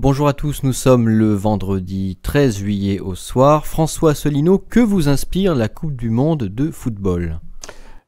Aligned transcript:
Bonjour 0.00 0.28
à 0.28 0.32
tous, 0.32 0.62
nous 0.62 0.72
sommes 0.72 1.08
le 1.08 1.34
vendredi 1.34 2.20
13 2.22 2.58
juillet 2.58 3.00
au 3.00 3.16
soir. 3.16 3.66
François 3.66 4.12
Asselineau, 4.12 4.56
que 4.56 4.78
vous 4.78 5.08
inspire 5.08 5.56
la 5.56 5.68
Coupe 5.68 5.96
du 5.96 6.08
Monde 6.08 6.44
de 6.44 6.70
football? 6.70 7.40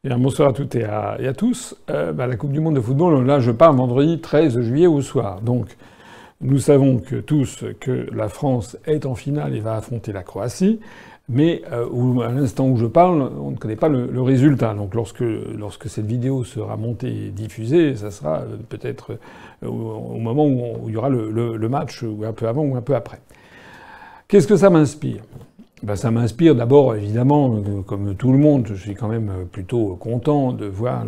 Eh 0.04 0.11
bonsoir 0.11 0.50
à 0.50 0.53
toutes 0.53 0.76
et 0.76 0.84
à, 0.84 1.18
tous. 1.36 1.75
Euh, 1.90 2.12
bah, 2.12 2.29
la 2.29 2.36
Coupe 2.36 2.53
du 2.53 2.61
Monde 2.61 2.76
de 2.76 2.80
football, 2.80 3.26
là 3.26 3.40
je 3.40 3.50
pars 3.50 3.72
vendredi 3.72 4.21
13 4.21 4.61
juillet 4.61 4.86
au 4.86 5.00
soir. 5.00 5.40
Donc 5.40 5.76
nous 6.40 6.58
savons 6.58 7.03
tous 7.26 7.64
que 7.80 8.07
la 8.14 8.29
France 8.29 8.79
est 8.84 9.04
en 9.04 9.16
finale 9.16 9.57
et 9.57 9.61
va 9.61 9.75
affronter 9.75 10.12
la 10.12 10.22
Croatie. 10.22 10.79
Mais 11.32 11.62
euh, 11.70 12.20
à 12.22 12.32
l'instant 12.32 12.66
où 12.66 12.76
je 12.76 12.86
parle, 12.86 13.30
on 13.40 13.52
ne 13.52 13.56
connaît 13.56 13.76
pas 13.76 13.88
le, 13.88 14.20
résultat. 14.20 14.74
Donc 14.74 14.96
lorsque, 14.96 15.20
lorsque 15.20 15.88
cette 15.88 16.07
vidéo 16.07 16.43
sera 16.43 16.76
montée 16.76 17.26
et 17.26 17.30
diffusée, 17.30 17.94
ça 17.94 18.11
sera 18.11 18.40
euh, 18.40 18.57
peut-être 18.68 19.12
euh, 19.62 19.68
au, 19.68 20.18
moment 20.18 20.44
où, 20.44 20.88
il 20.88 20.94
y 20.94 20.96
aura 20.96 21.08
le, 21.08 21.68
match, 21.68 22.02
ou 22.02 22.24
un 22.24 22.32
peu 22.32 22.48
avant 22.48 22.62
ou 22.62 22.74
un 22.74 22.80
peu 22.80 22.96
après. 22.96 23.21
Qu'est-ce 24.26 24.48
que 24.48 24.57
ça 24.57 24.71
m'inspire? 24.71 25.22
Ben, 25.85 25.94
Ça 25.94 26.11
m'inspire 26.11 26.57
d'abord, 26.57 26.96
évidemment, 26.96 27.62
comme 27.86 28.16
tout 28.16 28.32
le 28.32 28.38
monde, 28.38 28.66
je 28.66 28.74
suis 28.74 28.94
quand 28.94 29.08
même 29.08 29.30
plutôt 29.52 29.96
content 30.00 30.52
de 30.52 30.66
voir 30.66 31.07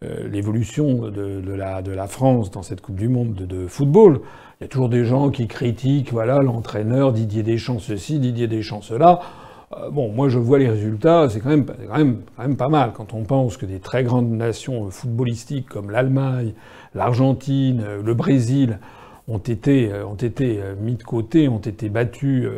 l'évolution 0.00 1.10
de, 1.10 1.52
la, 1.52 1.82
de, 1.82 1.94
France 2.08 2.50
dans 2.50 2.62
cette 2.62 2.80
Coupe 2.80 2.96
du 2.96 3.08
Monde 3.08 3.34
de 3.34 3.66
football. 3.66 4.20
Il 4.60 4.64
y 4.64 4.66
a 4.66 4.68
toujours 4.68 4.88
des 4.88 5.04
gens 5.04 5.30
qui 5.30 5.46
critiquent, 5.46 6.12
voilà, 6.12 6.38
l'entraîneur 6.40 7.12
Didier 7.12 7.42
Deschamps 7.42 7.78
ceci, 7.78 8.18
Didier 8.18 8.48
Deschamps 8.48 8.82
cela. 8.82 9.20
Euh, 9.76 9.90
bon, 9.90 10.10
moi 10.10 10.28
je 10.28 10.38
vois 10.38 10.58
les 10.58 10.68
résultats, 10.68 11.28
c'est 11.28 11.40
quand 11.40 11.48
même, 11.48 11.64
quand, 11.64 11.98
même, 12.46 12.56
pas 12.56 12.68
mal 12.68 12.92
quand 12.94 13.14
on 13.14 13.22
pense 13.22 13.56
que 13.56 13.66
des 13.66 13.78
très 13.78 14.04
grandes 14.04 14.30
nations 14.30 14.90
footballistiques 14.90 15.68
comme 15.68 15.90
l'Allemagne, 15.90 16.52
l'Argentine, 16.94 17.82
euh, 17.84 18.02
le 18.02 18.14
Brésil 18.14 18.78
ont 19.28 19.38
été, 19.38 19.92
euh, 19.92 20.04
ont 20.04 20.14
été 20.14 20.60
mis 20.80 20.96
de 20.96 21.02
côté, 21.02 21.48
ont 21.48 21.58
été 21.58 21.88
battus 21.88 22.48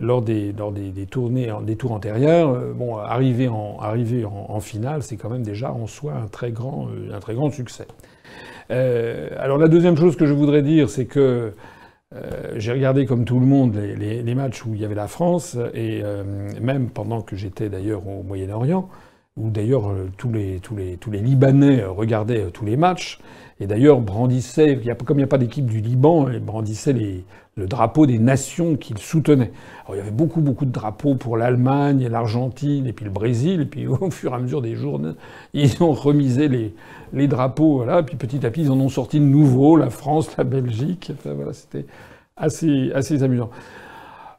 lors 0.00 0.22
des, 0.22 0.52
lors 0.52 0.72
des, 0.72 0.90
des 0.90 1.06
tournées, 1.06 1.52
des 1.62 1.76
tours 1.76 1.92
antérieurs. 1.92 2.58
Bon, 2.74 2.96
arriver 2.96 3.48
en, 3.48 3.78
arriver 3.80 4.24
en, 4.24 4.60
finale, 4.60 5.02
c'est 5.02 5.16
quand 5.16 5.30
même 5.30 5.42
déjà 5.42 5.72
en 5.72 5.86
soi 5.86 6.14
un 6.14 6.28
très 6.28 6.52
grand, 6.52 6.88
un 7.12 7.18
très 7.18 7.34
grand 7.34 7.50
succès. 7.50 7.86
alors 8.70 9.58
la 9.58 9.68
deuxième 9.68 9.96
chose 9.96 10.16
que 10.16 10.26
je 10.26 10.32
voudrais 10.32 10.62
dire, 10.62 10.88
c'est 10.88 11.06
que 11.06 11.52
euh, 12.14 12.54
j'ai 12.56 12.72
regardé 12.72 13.06
comme 13.06 13.24
tout 13.24 13.40
le 13.40 13.46
monde 13.46 13.76
les, 13.76 14.34
matchs 14.34 14.64
où 14.64 14.74
il 14.74 14.80
y 14.80 14.84
avait 14.84 14.94
la 14.94 15.08
France, 15.08 15.56
et 15.74 16.00
euh, 16.02 16.24
même 16.60 16.90
pendant 16.90 17.22
que 17.22 17.36
j'étais 17.36 17.68
d'ailleurs 17.68 18.06
au 18.06 18.22
Moyen-Orient, 18.22 18.88
où 19.36 19.48
d'ailleurs 19.48 19.90
euh, 19.90 20.10
tous 20.18 20.30
les, 20.30 20.60
tous, 20.60 20.76
les, 20.76 20.96
tous 20.98 21.10
les 21.10 21.20
Libanais 21.20 21.84
regardaient 21.84 22.50
tous 22.50 22.66
les 22.66 22.76
matchs, 22.76 23.18
et 23.60 23.66
d'ailleurs 23.66 24.00
brandissaient, 24.00 24.78
comme 25.04 25.18
il 25.18 25.20
n'y 25.20 25.24
a 25.24 25.28
pas 25.28 25.38
d'équipe 25.38 25.66
du 25.66 25.80
Liban, 25.80 26.28
ils 26.28 26.44
brandissaient 26.44 26.92
les, 26.92 27.24
le 27.56 27.66
drapeau 27.66 28.06
des 28.06 28.18
nations 28.18 28.76
qu'ils 28.76 28.98
soutenaient. 28.98 29.52
Alors 29.84 29.96
il 29.96 29.98
y 29.98 30.00
avait 30.00 30.10
beaucoup, 30.10 30.40
beaucoup 30.40 30.64
de 30.64 30.70
drapeaux 30.70 31.14
pour 31.14 31.36
l'Allemagne, 31.36 32.08
l'Argentine, 32.08 32.86
et 32.86 32.92
puis 32.92 33.04
le 33.04 33.10
Brésil, 33.10 33.60
et 33.60 33.66
puis 33.66 33.86
au 33.88 34.10
fur 34.10 34.32
et 34.32 34.36
à 34.36 34.38
mesure 34.38 34.62
des 34.62 34.74
jours, 34.74 35.00
ils 35.52 35.82
ont 35.82 35.92
remisé 35.92 36.48
les, 36.48 36.74
les 37.12 37.28
drapeaux, 37.28 37.76
voilà, 37.76 38.02
puis 38.02 38.16
petit 38.16 38.44
à 38.46 38.50
petit, 38.50 38.62
ils 38.62 38.70
en 38.70 38.80
ont 38.80 38.88
sorti 38.88 39.20
de 39.20 39.24
nouveaux, 39.24 39.76
la 39.76 39.90
France, 39.90 40.36
la 40.36 40.44
Belgique, 40.44 41.12
voilà, 41.24 41.52
c'était 41.52 41.86
assez, 42.36 42.90
assez 42.94 43.22
amusant. 43.22 43.50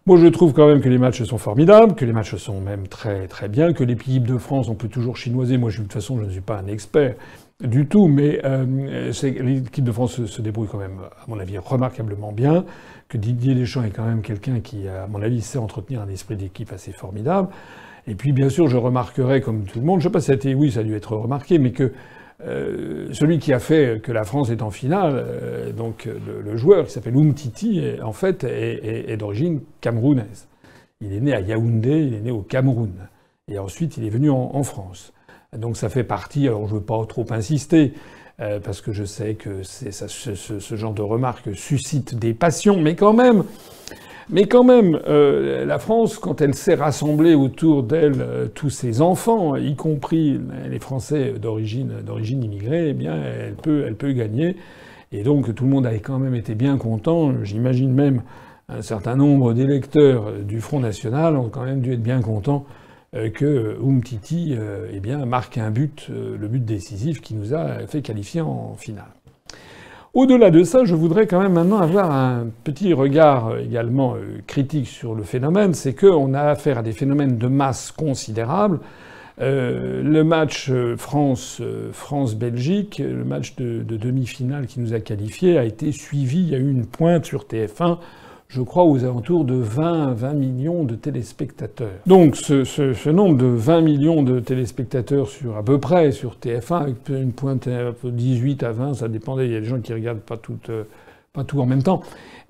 Moi, 0.05 0.17
je 0.17 0.27
trouve 0.27 0.51
quand 0.51 0.67
même 0.67 0.81
que 0.81 0.89
les 0.89 0.97
matchs 0.97 1.23
sont 1.23 1.37
formidables, 1.37 1.95
que 1.95 2.03
les 2.03 2.11
matchs 2.11 2.35
sont 2.35 2.59
même 2.59 2.89
très 2.89 3.29
très 3.29 3.47
bien, 3.47 3.71
que 3.71 3.85
l'équipe 3.85 4.27
de 4.27 4.37
France, 4.37 4.67
on 4.67 4.75
peut 4.75 4.89
toujours 4.89 5.15
chinoiser. 5.15 5.57
Moi, 5.57 5.71
de 5.71 5.77
toute 5.77 5.93
façon, 5.93 6.19
je 6.19 6.25
ne 6.25 6.29
suis 6.29 6.41
pas 6.41 6.57
un 6.57 6.67
expert 6.67 7.15
du 7.61 7.87
tout, 7.87 8.07
mais 8.07 8.41
euh, 8.43 9.11
l'équipe 9.41 9.83
de 9.83 9.91
France 9.91 10.25
se, 10.25 10.41
débrouille 10.41 10.67
quand 10.67 10.77
même, 10.77 10.99
à 11.01 11.25
mon 11.27 11.39
avis, 11.39 11.57
remarquablement 11.57 12.31
bien. 12.31 12.65
Que 13.07 13.17
Didier 13.17 13.55
Deschamps 13.55 13.83
est 13.83 13.91
quand 13.91 14.05
même 14.05 14.21
quelqu'un 14.21 14.59
qui, 14.59 14.87
à 14.87 15.07
mon 15.07 15.21
avis, 15.21 15.41
sait 15.41 15.59
entretenir 15.59 16.01
un 16.01 16.09
esprit 16.09 16.35
d'équipe 16.35 16.71
assez 16.71 16.91
formidable. 16.91 17.49
Et 18.07 18.15
puis, 18.15 18.33
bien 18.33 18.49
sûr, 18.49 18.67
je 18.67 18.77
remarquerai, 18.77 19.41
comme 19.41 19.65
tout 19.65 19.79
le 19.79 19.85
monde, 19.85 20.01
je 20.01 20.07
ne 20.07 20.09
sais 20.09 20.13
pas 20.13 20.19
si 20.19 20.27
ça 20.27 20.33
a 20.33 20.53
oui, 20.53 20.71
ça 20.71 20.81
a 20.81 20.83
dû 20.83 20.95
être 20.95 21.15
remarqué, 21.15 21.57
mais 21.57 21.71
que 21.71 21.93
euh, 22.45 23.07
celui 23.13 23.39
qui 23.39 23.53
a 23.53 23.59
fait 23.59 24.01
que 24.03 24.11
la 24.11 24.23
France 24.23 24.49
est 24.49 24.61
en 24.61 24.71
finale, 24.71 25.13
euh, 25.15 25.71
donc 25.71 26.05
le, 26.05 26.57
joueur 26.57 26.85
qui 26.85 26.91
s'appelle 26.91 27.15
Umtiti, 27.15 27.81
en 28.03 28.11
fait, 28.11 28.43
est, 28.43 29.15
d'origine 29.17 29.61
camerounaise. 29.79 30.47
Il 30.99 31.13
est 31.13 31.21
né 31.21 31.33
à 31.33 31.39
Yaoundé, 31.39 32.01
il 32.01 32.13
est 32.15 32.21
né 32.21 32.31
au 32.31 32.41
Cameroun. 32.41 32.93
Et 33.49 33.59
ensuite, 33.59 33.97
il 33.97 34.05
est 34.05 34.09
venu 34.09 34.29
en, 34.29 34.63
France. 34.63 35.13
Donc 35.57 35.77
ça 35.77 35.89
fait 35.89 36.03
partie, 36.03 36.47
alors 36.47 36.67
je 36.67 36.73
ne 36.73 36.79
veux 36.79 36.85
pas 36.85 37.05
trop 37.05 37.25
insister, 37.31 37.93
euh, 38.39 38.59
parce 38.59 38.81
que 38.81 38.91
je 38.91 39.03
sais 39.03 39.35
que 39.35 39.63
ce, 39.63 40.75
genre 40.75 40.93
de 40.93 41.01
remarques 41.01 41.55
suscite 41.55 42.15
des 42.15 42.33
passions, 42.33 42.79
mais 42.79 42.95
quand 42.95 43.13
même, 43.13 43.43
mais 44.29 44.45
quand 44.45 44.63
même, 44.63 44.99
euh, 45.07 45.65
la 45.65 45.77
France, 45.79 46.17
quand 46.17 46.41
elle 46.41 46.55
sait 46.55 46.75
rassembler 46.75 47.35
autour 47.35 47.83
d'elle 47.83 48.21
euh, 48.21 48.47
tous 48.47 48.69
ses 48.69 49.01
enfants, 49.01 49.55
y 49.55 49.75
compris 49.75 50.39
les 50.69 50.79
Français 50.79 51.33
d'origine 51.39 52.43
immigrée, 52.43 52.95
eh 52.99 53.05
elle 53.05 53.55
peut, 53.55 53.83
elle 53.85 53.95
peut 53.95 54.13
gagner. 54.13 54.55
Et 55.11 55.21
donc, 55.21 55.53
tout 55.53 55.65
le 55.65 55.69
monde 55.69 55.85
avait 55.85 55.99
quand 55.99 56.17
même 56.17 56.33
été 56.33 56.55
bien 56.55 56.77
content. 56.77 57.43
J'imagine 57.43 57.93
même 57.93 58.23
un 58.67 58.81
certain 58.81 59.15
nombre 59.15 59.53
d'électeurs 59.53 60.31
du 60.41 60.59
Front 60.59 60.79
National 60.79 61.37
ont 61.37 61.49
quand 61.49 61.65
même 61.65 61.81
dû 61.81 61.93
être 61.93 62.01
bien 62.01 62.21
contents 62.21 62.65
que 63.13 63.77
Umtiti 63.81 64.55
eh 64.91 64.99
bien, 64.99 65.25
marque 65.25 65.57
un 65.57 65.71
but, 65.71 66.09
le 66.09 66.47
but 66.47 66.63
décisif 66.63 67.21
qui 67.21 67.35
nous 67.35 67.53
a 67.53 67.85
fait 67.87 68.01
qualifier 68.01 68.41
en 68.41 68.75
finale. 68.75 69.13
Au-delà 70.13 70.51
de 70.51 70.63
ça, 70.63 70.85
je 70.85 70.93
voudrais 70.93 71.25
quand 71.25 71.41
même 71.41 71.53
maintenant 71.53 71.79
avoir 71.79 72.11
un 72.11 72.45
petit 72.63 72.93
regard 72.93 73.47
euh, 73.47 73.57
également 73.57 74.13
euh, 74.13 74.41
critique 74.45 74.87
sur 74.87 75.15
le 75.15 75.23
phénomène. 75.23 75.73
C'est 75.73 75.95
qu'on 75.95 76.35
a 76.35 76.41
affaire 76.41 76.77
à 76.77 76.83
des 76.83 76.91
phénomènes 76.91 77.39
de 77.39 77.47
masse 77.47 77.91
considérables. 77.91 78.79
Euh, 79.41 80.03
le 80.03 80.23
match 80.23 80.71
France, 80.97 81.63
France-Belgique, 81.91 83.01
le 83.03 83.25
match 83.25 83.55
de, 83.55 83.81
de 83.81 83.97
demi-finale 83.97 84.67
qui 84.67 84.81
nous 84.81 84.93
a 84.93 84.99
qualifiés, 84.99 85.57
a 85.57 85.63
été 85.63 85.91
suivi. 85.91 86.41
Il 86.43 86.49
y 86.49 86.53
a 86.53 86.59
eu 86.59 86.69
une 86.69 86.85
pointe 86.85 87.25
sur 87.25 87.45
TF1 87.45 87.97
je 88.47 88.61
crois, 88.61 88.83
aux 88.83 89.03
alentours 89.03 89.45
de 89.45 89.55
20, 89.55 90.13
20 90.13 90.33
millions 90.33 90.83
de 90.83 90.95
téléspectateurs. 90.95 91.89
Donc 92.05 92.35
ce, 92.35 93.09
nombre 93.09 93.37
de 93.37 93.47
20 93.47 93.81
millions 93.81 94.23
de 94.23 94.39
téléspectateurs 94.39 95.27
sur 95.27 95.57
à 95.57 95.63
peu 95.63 95.79
près 95.79 96.11
sur 96.11 96.37
TF1, 96.37 96.81
avec 96.81 97.09
une 97.09 97.31
pointe 97.31 97.67
de 97.67 98.09
18 98.09 98.63
à 98.63 98.71
20, 98.71 98.93
ça 98.95 99.07
dépendait, 99.07 99.47
il 99.47 99.53
y 99.53 99.55
a 99.55 99.59
des 99.59 99.65
gens 99.65 99.79
qui 99.79 99.93
regardent 99.93 100.19
pas 100.19 100.37
tout, 100.37 100.59
euh, 100.69 100.83
tout 101.47 101.59
en 101.59 101.65
même 101.65 101.81
temps. 101.81 102.01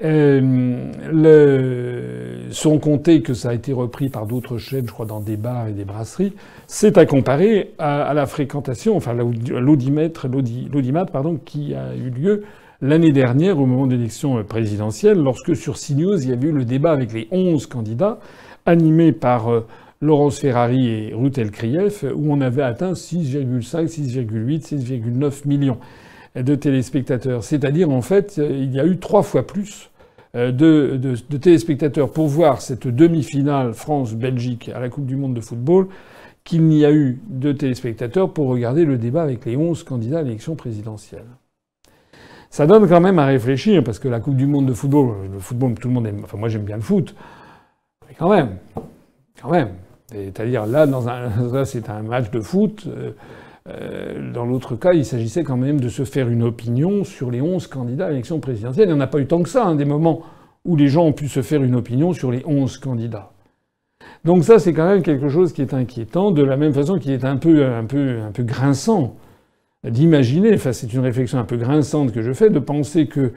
Euh, 0.03 0.91
le, 1.11 2.51
sans 2.51 2.77
compter 2.79 3.21
que 3.21 3.33
ça 3.33 3.49
a 3.49 3.53
été 3.53 3.71
repris 3.71 4.09
par 4.09 4.25
d'autres 4.25 4.57
chaînes, 4.57 4.87
je 4.87 4.91
crois, 4.91 5.05
dans 5.05 5.21
des 5.21 5.37
bars 5.37 5.67
et 5.67 5.71
des 5.71 5.85
brasseries, 5.85 6.33
c'est 6.67 6.97
à 6.97 7.05
comparer 7.05 7.73
à, 7.77 8.13
la 8.13 8.25
fréquentation, 8.25 8.97
enfin 8.97 9.13
l'audimètre, 9.13 10.27
pardon, 11.11 11.39
qui 11.45 11.73
a 11.73 11.95
eu 11.95 12.09
lieu 12.09 12.43
l'année 12.83 13.13
dernière, 13.13 13.59
au 13.59 13.66
moment 13.66 13.88
de 13.88 13.95
l'élection 13.95 14.44
présidentielle, 14.44 15.17
lorsque 15.17 15.55
sur 15.55 15.79
CNews, 15.79 16.21
il 16.21 16.29
y 16.29 16.33
avait 16.33 16.49
eu 16.49 16.51
le 16.51 16.66
débat 16.66 16.91
avec 16.91 17.13
les 17.13 17.27
11 17.31 17.66
candidats, 17.67 18.19
animé 18.66 19.13
par 19.13 19.47
euh, 19.47 19.66
Laurence 20.01 20.39
Ferrari 20.39 20.88
et 20.88 21.13
Ruth 21.13 21.38
Elkrief, 21.38 22.03
où 22.03 22.31
on 22.31 22.41
avait 22.41 22.61
atteint 22.61 22.91
6,5, 22.91 23.88
6,8, 23.88 24.75
6,9 24.75 25.47
millions 25.47 25.77
de 26.35 26.55
téléspectateurs. 26.55 27.43
C'est-à-dire, 27.43 27.89
en 27.89 28.01
fait, 28.01 28.38
il 28.38 28.73
y 28.73 28.79
a 28.79 28.85
eu 28.85 28.97
trois 28.97 29.23
fois 29.23 29.47
plus 29.47 29.89
euh, 30.35 30.51
de, 30.51 30.97
de 30.97 31.38
téléspectateurs 31.38 32.11
pour 32.11 32.27
voir 32.27 32.61
cette 32.61 32.88
demi-finale 32.88 33.73
France-Belgique 33.73 34.69
à 34.75 34.81
la 34.81 34.89
Coupe 34.89 35.05
du 35.05 35.16
Monde 35.16 35.35
de 35.35 35.41
football 35.41 35.88
qu'il 36.43 36.63
n'y 36.63 36.83
a 36.83 36.91
eu 36.91 37.22
de 37.29 37.53
téléspectateurs 37.53 38.34
pour 38.34 38.47
regarder 38.47 38.84
le 38.84 38.97
débat 38.97 39.23
avec 39.23 39.46
les 39.46 39.55
11 39.55 39.84
candidats 39.84 40.19
à 40.19 40.23
l'élection 40.23 40.55
présidentielle. 40.55 41.23
Ça 42.53 42.67
donne 42.67 42.88
quand 42.88 43.02
même 43.02 43.17
à 43.17 43.26
réfléchir, 43.26 43.84
parce 43.84 43.97
que 43.97 44.08
la 44.08 44.20
Coupe 44.20 44.35
du 44.35 44.46
Monde 44.46 44.67
de 44.67 44.73
football, 44.73 45.16
le 45.34 45.40
football, 45.40 45.73
tout 45.73 45.88
le 45.88 45.94
monde 45.96 46.05
aime, 46.05 46.22
enfin 46.23 46.38
moi 46.38 46.50
j'aime 46.50 46.61
bien 46.61 46.76
le 46.76 46.84
foot, 46.84 47.16
mais 48.08 48.14
quand 48.14 48.29
même, 48.29 48.58
quand 49.41 49.50
même. 49.50 49.70
C'est-à-dire 50.11 50.67
là, 50.67 50.85
dans 50.85 51.09
un, 51.09 51.66
c'est 51.66 51.90
un 51.90 52.03
match 52.03 52.29
de 52.29 52.40
foot. 52.41 52.85
Euh, 52.85 53.14
euh, 53.67 54.32
dans 54.32 54.46
l'autre 54.46 54.76
cas, 54.76 54.94
il 54.94 55.03
s'agissait 55.03 55.44
quand 55.44 55.58
même 55.58 55.79
de 55.79 55.90
se 55.90 56.03
faire 56.03 56.29
une 56.29 56.44
opinion 56.44 57.03
sur 57.03 57.32
les 57.32 57.41
11 57.41 57.66
candidats 57.66 58.05
à 58.05 58.09
l'élection 58.09 58.40
présidentielle. 58.40 58.88
Il 58.88 58.94
n'y 58.94 58.99
en 58.99 59.02
a 59.02 59.08
pas 59.08 59.17
eu 59.17 59.26
tant 59.26 59.41
que 59.41 59.49
ça, 59.49 59.66
hein, 59.66 59.73
des 59.73 59.85
moments 59.85 60.22
où 60.64 60.76
les 60.76 60.90
gens 60.90 61.06
ont 61.06 61.14
pu 61.14 61.29
se 61.29 61.41
faire 61.41 61.64
une 61.64 61.73
opinion 61.73 62.14
sur 62.14 62.29
les 62.29 62.44
11 62.46 62.78
candidats. 62.78 63.32
Donc 64.26 64.44
ça, 64.44 64.59
c'est 64.59 64.73
quand 64.73 64.88
même 64.88 65.02
quelque 65.02 65.28
chose 65.28 65.53
qui 65.53 65.64
est 65.64 65.73
inquiétant, 65.73 66.29
de 66.29 66.44
la 66.44 66.56
même 66.56 66.76
façon 66.76 66.99
qu'il 66.99 67.14
est 67.14 67.26
un 67.26 67.38
peu, 67.38 67.66
un 67.66 67.85
peu, 67.85 68.20
un 68.22 68.32
peu 68.32 68.44
grinçant 68.44 69.16
d'imaginer, 69.84 70.53
enfin 70.53 70.72
c'est 70.72 70.94
une 70.94 71.02
réflexion 71.02 71.40
un 71.40 71.44
peu 71.44 71.58
grinçante 71.58 72.12
que 72.12 72.22
je 72.22 72.32
fais, 72.34 72.50
de 72.50 72.59
penser 72.59 73.08
que 73.08 73.32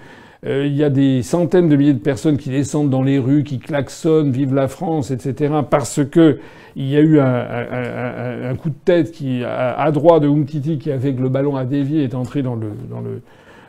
euh, 0.47 0.67
il 0.67 0.77
y 0.77 0.85
a 0.85 0.91
des 0.91 1.23
centaines 1.23 1.69
de 1.69 1.77
milliers 1.77 1.95
de 1.95 1.99
personnes 1.99 2.37
qui 2.37 2.51
descendent 2.51 2.91
dans 2.91 3.03
les 3.03 3.19
rues, 3.19 3.43
qui 3.43 3.59
klaxonnent, 3.59 4.31
vive 4.31 4.55
la 4.55 4.69
France, 4.69 5.11
etc., 5.11 5.55
parce 5.69 6.05
que 6.05 6.39
il 6.77 6.89
y 6.89 6.97
a 6.97 7.01
eu 7.01 7.19
un, 7.19 8.55
coup 8.57 8.69
de 8.69 8.75
tête 8.85 9.11
qui, 9.11 9.43
à, 9.45 9.91
de 9.91 10.29
Umtiti 10.29 10.79
qui 10.79 10.93
a 10.93 10.99
fait 10.99 11.15
que 11.15 11.23
le 11.23 11.31
ballon 11.31 11.57
a 11.57 11.65
dévié 11.65 12.05
est 12.05 12.15
entré 12.15 12.43
dans 12.43 12.55
le, 12.55 12.69
dans 12.91 13.01
le, 13.01 13.23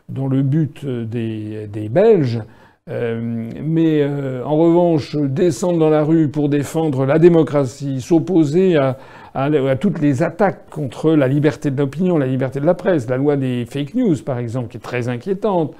dans 0.09 0.27
le 0.27 0.41
but 0.41 0.85
des, 0.85 1.69
des 1.71 1.87
Belges. 1.87 2.41
mais 2.89 4.05
en 4.43 4.57
revanche, 4.57 5.15
descendre 5.15 5.79
dans 5.79 5.89
la 5.89 6.03
rue 6.03 6.27
pour 6.27 6.49
défendre 6.49 7.05
la 7.05 7.17
démocratie, 7.17 8.01
s'opposer 8.01 8.75
à, 8.75 8.97
à, 9.33 9.75
toutes 9.75 9.99
les 9.99 10.23
attaques 10.23 10.69
contre 10.69 11.11
la 11.11 11.27
liberté 11.27 11.71
de 11.71 11.77
l'opinion, 11.77 12.17
la 12.17 12.25
liberté 12.25 12.59
de 12.59 12.65
la 12.65 12.73
presse, 12.73 13.09
la 13.09 13.17
loi 13.17 13.35
des 13.35 13.65
fake 13.65 13.95
news 13.95 14.15
par 14.25 14.39
exemple, 14.39 14.69
qui 14.69 14.77
est 14.77 14.81
très 14.81 15.09
inquiétante, 15.09 15.73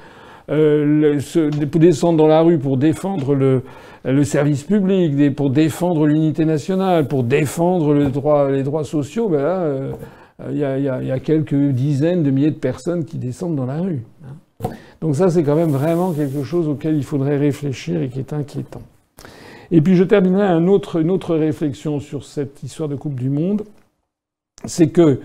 euh, 0.49 1.19
se, 1.19 1.39
descendre 1.77 2.17
dans 2.17 2.27
la 2.27 2.41
rue 2.41 2.57
pour 2.57 2.77
défendre 2.77 3.35
le, 3.35 3.63
le 4.05 4.23
service 4.23 4.63
public, 4.63 5.35
pour 5.35 5.49
défendre 5.49 6.07
l'unité 6.07 6.45
nationale, 6.45 7.07
pour 7.07 7.23
défendre 7.23 7.93
le 7.93 8.05
les 8.53 8.63
droits 8.63 8.83
sociaux, 8.83 9.29
ben 9.29 9.41
là, 9.41 9.59
euh, 9.59 9.91
il 10.49 10.57
y, 10.57 11.07
y, 11.07 11.11
a, 11.11 11.19
quelques 11.19 11.55
dizaines 11.55 12.23
de 12.23 12.29
milliers 12.29 12.51
de 12.51 12.59
personnes 12.59 13.05
qui 13.05 13.17
descendent 13.17 13.55
dans 13.55 13.65
la 13.65 13.81
rue. 13.81 14.03
Hein. 14.23 14.69
Donc 15.01 15.15
ça, 15.15 15.29
c'est 15.29 15.43
quand 15.43 15.55
même 15.55 15.71
vraiment 15.71 16.13
quelque 16.13 16.43
chose 16.43 16.67
auquel 16.67 16.95
il 16.95 17.03
faudrait 17.03 17.37
réfléchir 17.37 18.01
et 18.01 18.09
qui 18.09 18.19
est 18.19 18.33
inquiétant. 18.33 18.81
Et 19.71 19.81
puis 19.81 19.95
je 19.95 20.03
terminerai 20.03 20.45
une 20.45 20.69
autre 20.69 21.35
réflexion 21.35 21.99
sur 21.99 22.23
cette 22.23 22.63
histoire 22.63 22.89
de 22.89 22.95
Coupe 22.95 23.19
du 23.19 23.29
Monde, 23.29 23.63
c'est 24.65 24.89
que 24.89 25.19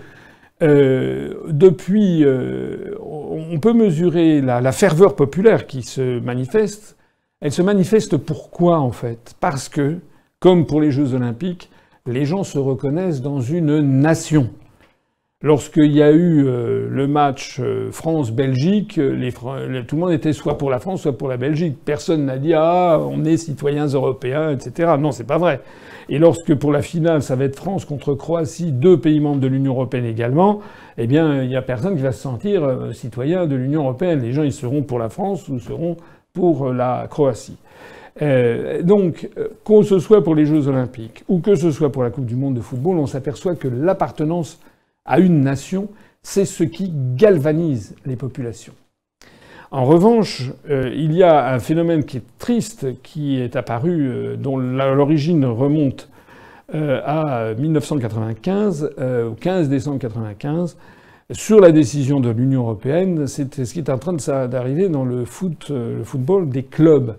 euh, 0.61 1.33
depuis, 1.47 2.23
euh, 2.23 2.95
on 3.01 3.59
peut 3.59 3.73
mesurer 3.73 4.41
la, 4.41 4.71
ferveur 4.71 5.15
populaire 5.15 5.67
qui 5.67 5.81
se 5.81 6.19
manifeste. 6.19 6.95
Elle 7.41 7.51
se 7.51 7.61
manifeste 7.61 8.17
pourquoi 8.17 8.79
en 8.79 8.91
fait? 8.91 9.35
Parce 9.39 9.67
que, 9.67 9.97
comme 10.39 10.65
pour 10.65 10.79
les 10.79 10.91
Jeux 10.91 11.13
olympiques, 11.13 11.69
les 12.05 12.25
gens 12.25 12.43
se 12.43 12.57
reconnaissent 12.57 13.21
dans 13.21 13.41
une 13.41 13.79
nation. 13.81 14.49
Lorsqu'il 15.45 15.91
y 15.91 16.01
a 16.01 16.09
eu 16.09 16.45
euh, 16.47 16.87
le 16.89 17.05
match 17.05 17.59
euh, 17.59 17.91
France-Belgique, 17.91 18.97
euh, 18.97 19.29
tout 19.85 19.95
le 19.97 20.01
monde 20.01 20.13
était 20.13 20.31
soit 20.31 20.57
pour 20.57 20.69
la 20.69 20.79
France, 20.79 21.01
soit 21.01 21.17
pour 21.17 21.27
la 21.27 21.35
Belgique. 21.35 21.75
Personne 21.83 22.27
n'a 22.27 22.37
dit 22.37 22.53
ah 22.53 22.97
on 23.01 23.25
est 23.25 23.35
citoyens 23.35 23.87
européens, 23.87 24.51
etc. 24.51 24.93
Non, 24.97 25.11
c'est 25.11 25.25
pas 25.25 25.37
vrai. 25.37 25.59
Et 26.07 26.17
lorsque 26.17 26.55
pour 26.55 26.71
la 26.71 26.81
finale, 26.81 27.21
ça 27.21 27.35
va 27.35 27.43
être 27.43 27.57
France 27.57 27.83
contre 27.83 28.13
Croatie, 28.13 28.71
deux 28.71 28.97
pays 28.97 29.19
membres 29.19 29.41
de 29.41 29.47
l'Union 29.47 29.73
européenne 29.73 30.05
également, 30.05 30.61
eh 30.97 31.07
bien, 31.07 31.43
il 31.43 31.49
n'y 31.49 31.57
a 31.57 31.61
personne 31.61 31.97
qui 31.97 32.01
va 32.03 32.13
se 32.13 32.21
sentir 32.21 32.93
citoyen 32.93 33.45
de 33.45 33.57
l'Union 33.57 33.81
européenne. 33.81 34.21
Les 34.21 34.31
gens, 34.31 34.43
ils 34.43 34.53
seront 34.53 34.81
pour 34.81 34.97
la 34.97 35.09
France 35.09 35.49
ou 35.49 35.59
seront 35.59 35.97
pour 36.31 36.71
la 36.71 37.07
Croatie. 37.09 37.57
donc, 38.21 39.29
que 39.65 39.81
ce 39.83 39.99
soit 39.99 40.23
pour 40.23 40.35
les 40.35 40.45
Jeux 40.45 40.69
Olympiques 40.69 41.25
ou 41.27 41.39
que 41.39 41.55
ce 41.55 41.71
soit 41.71 41.91
pour 41.91 42.03
la 42.03 42.11
Coupe 42.11 42.25
du 42.25 42.35
Monde 42.35 42.53
de 42.53 42.61
football, 42.61 42.97
on 42.97 43.07
s'aperçoit 43.07 43.55
que 43.55 43.67
l'appartenance 43.67 44.59
à 45.05 45.19
une 45.19 45.41
nation, 45.41 45.89
c'est 46.21 46.45
ce 46.45 46.63
qui 46.63 46.91
galvanise 47.15 47.95
les 48.05 48.15
populations. 48.15 48.73
En 49.73 49.85
revanche, 49.85 50.51
euh, 50.69 50.91
il 50.95 51.13
y 51.13 51.23
a 51.23 51.51
un 51.51 51.57
phénomène 51.57 52.03
qui 52.03 52.17
est 52.17 52.37
triste, 52.37 53.01
qui 53.01 53.41
est 53.41 53.55
apparu, 53.55 54.07
euh, 54.07 54.35
dont 54.35 54.55
l'origine 54.57 55.45
remonte 55.45 56.09
euh, 56.75 57.01
à 57.03 57.55
1995, 57.55 58.91
au 59.27 59.33
15 59.33 59.69
décembre 59.69 59.95
1995, 59.95 60.77
sur 61.31 61.59
la 61.59 61.71
décision 61.71 62.19
de 62.19 62.29
l'Union 62.29 62.61
européenne. 62.61 63.25
C'est 63.25 63.65
ce 63.65 63.73
qui 63.73 63.79
est 63.79 63.89
en 63.89 63.97
train 63.97 64.13
d'arriver 64.47 64.89
dans 64.89 65.05
le, 65.05 65.25
foot, 65.25 65.69
le 65.69 66.03
football 66.03 66.49
des 66.49 66.63
clubs. 66.63 67.15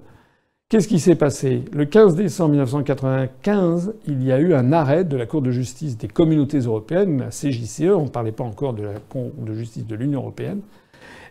Qu'est-ce 0.74 0.88
qui 0.88 0.98
s'est 0.98 1.14
passé? 1.14 1.62
Le 1.72 1.84
15 1.84 2.16
décembre 2.16 2.50
1995, 2.50 3.94
il 4.08 4.24
y 4.24 4.32
a 4.32 4.40
eu 4.40 4.54
un 4.54 4.72
arrêt 4.72 5.04
de 5.04 5.16
la 5.16 5.24
Cour 5.24 5.40
de 5.40 5.52
justice 5.52 5.96
des 5.96 6.08
communautés 6.08 6.58
européennes, 6.58 7.20
la 7.20 7.28
CJCE, 7.28 7.92
on 7.94 8.06
ne 8.06 8.08
parlait 8.08 8.32
pas 8.32 8.42
encore 8.42 8.74
de 8.74 8.82
la 8.82 8.94
Cour 9.08 9.30
de 9.38 9.54
justice 9.54 9.86
de 9.86 9.94
l'Union 9.94 10.22
européenne. 10.22 10.62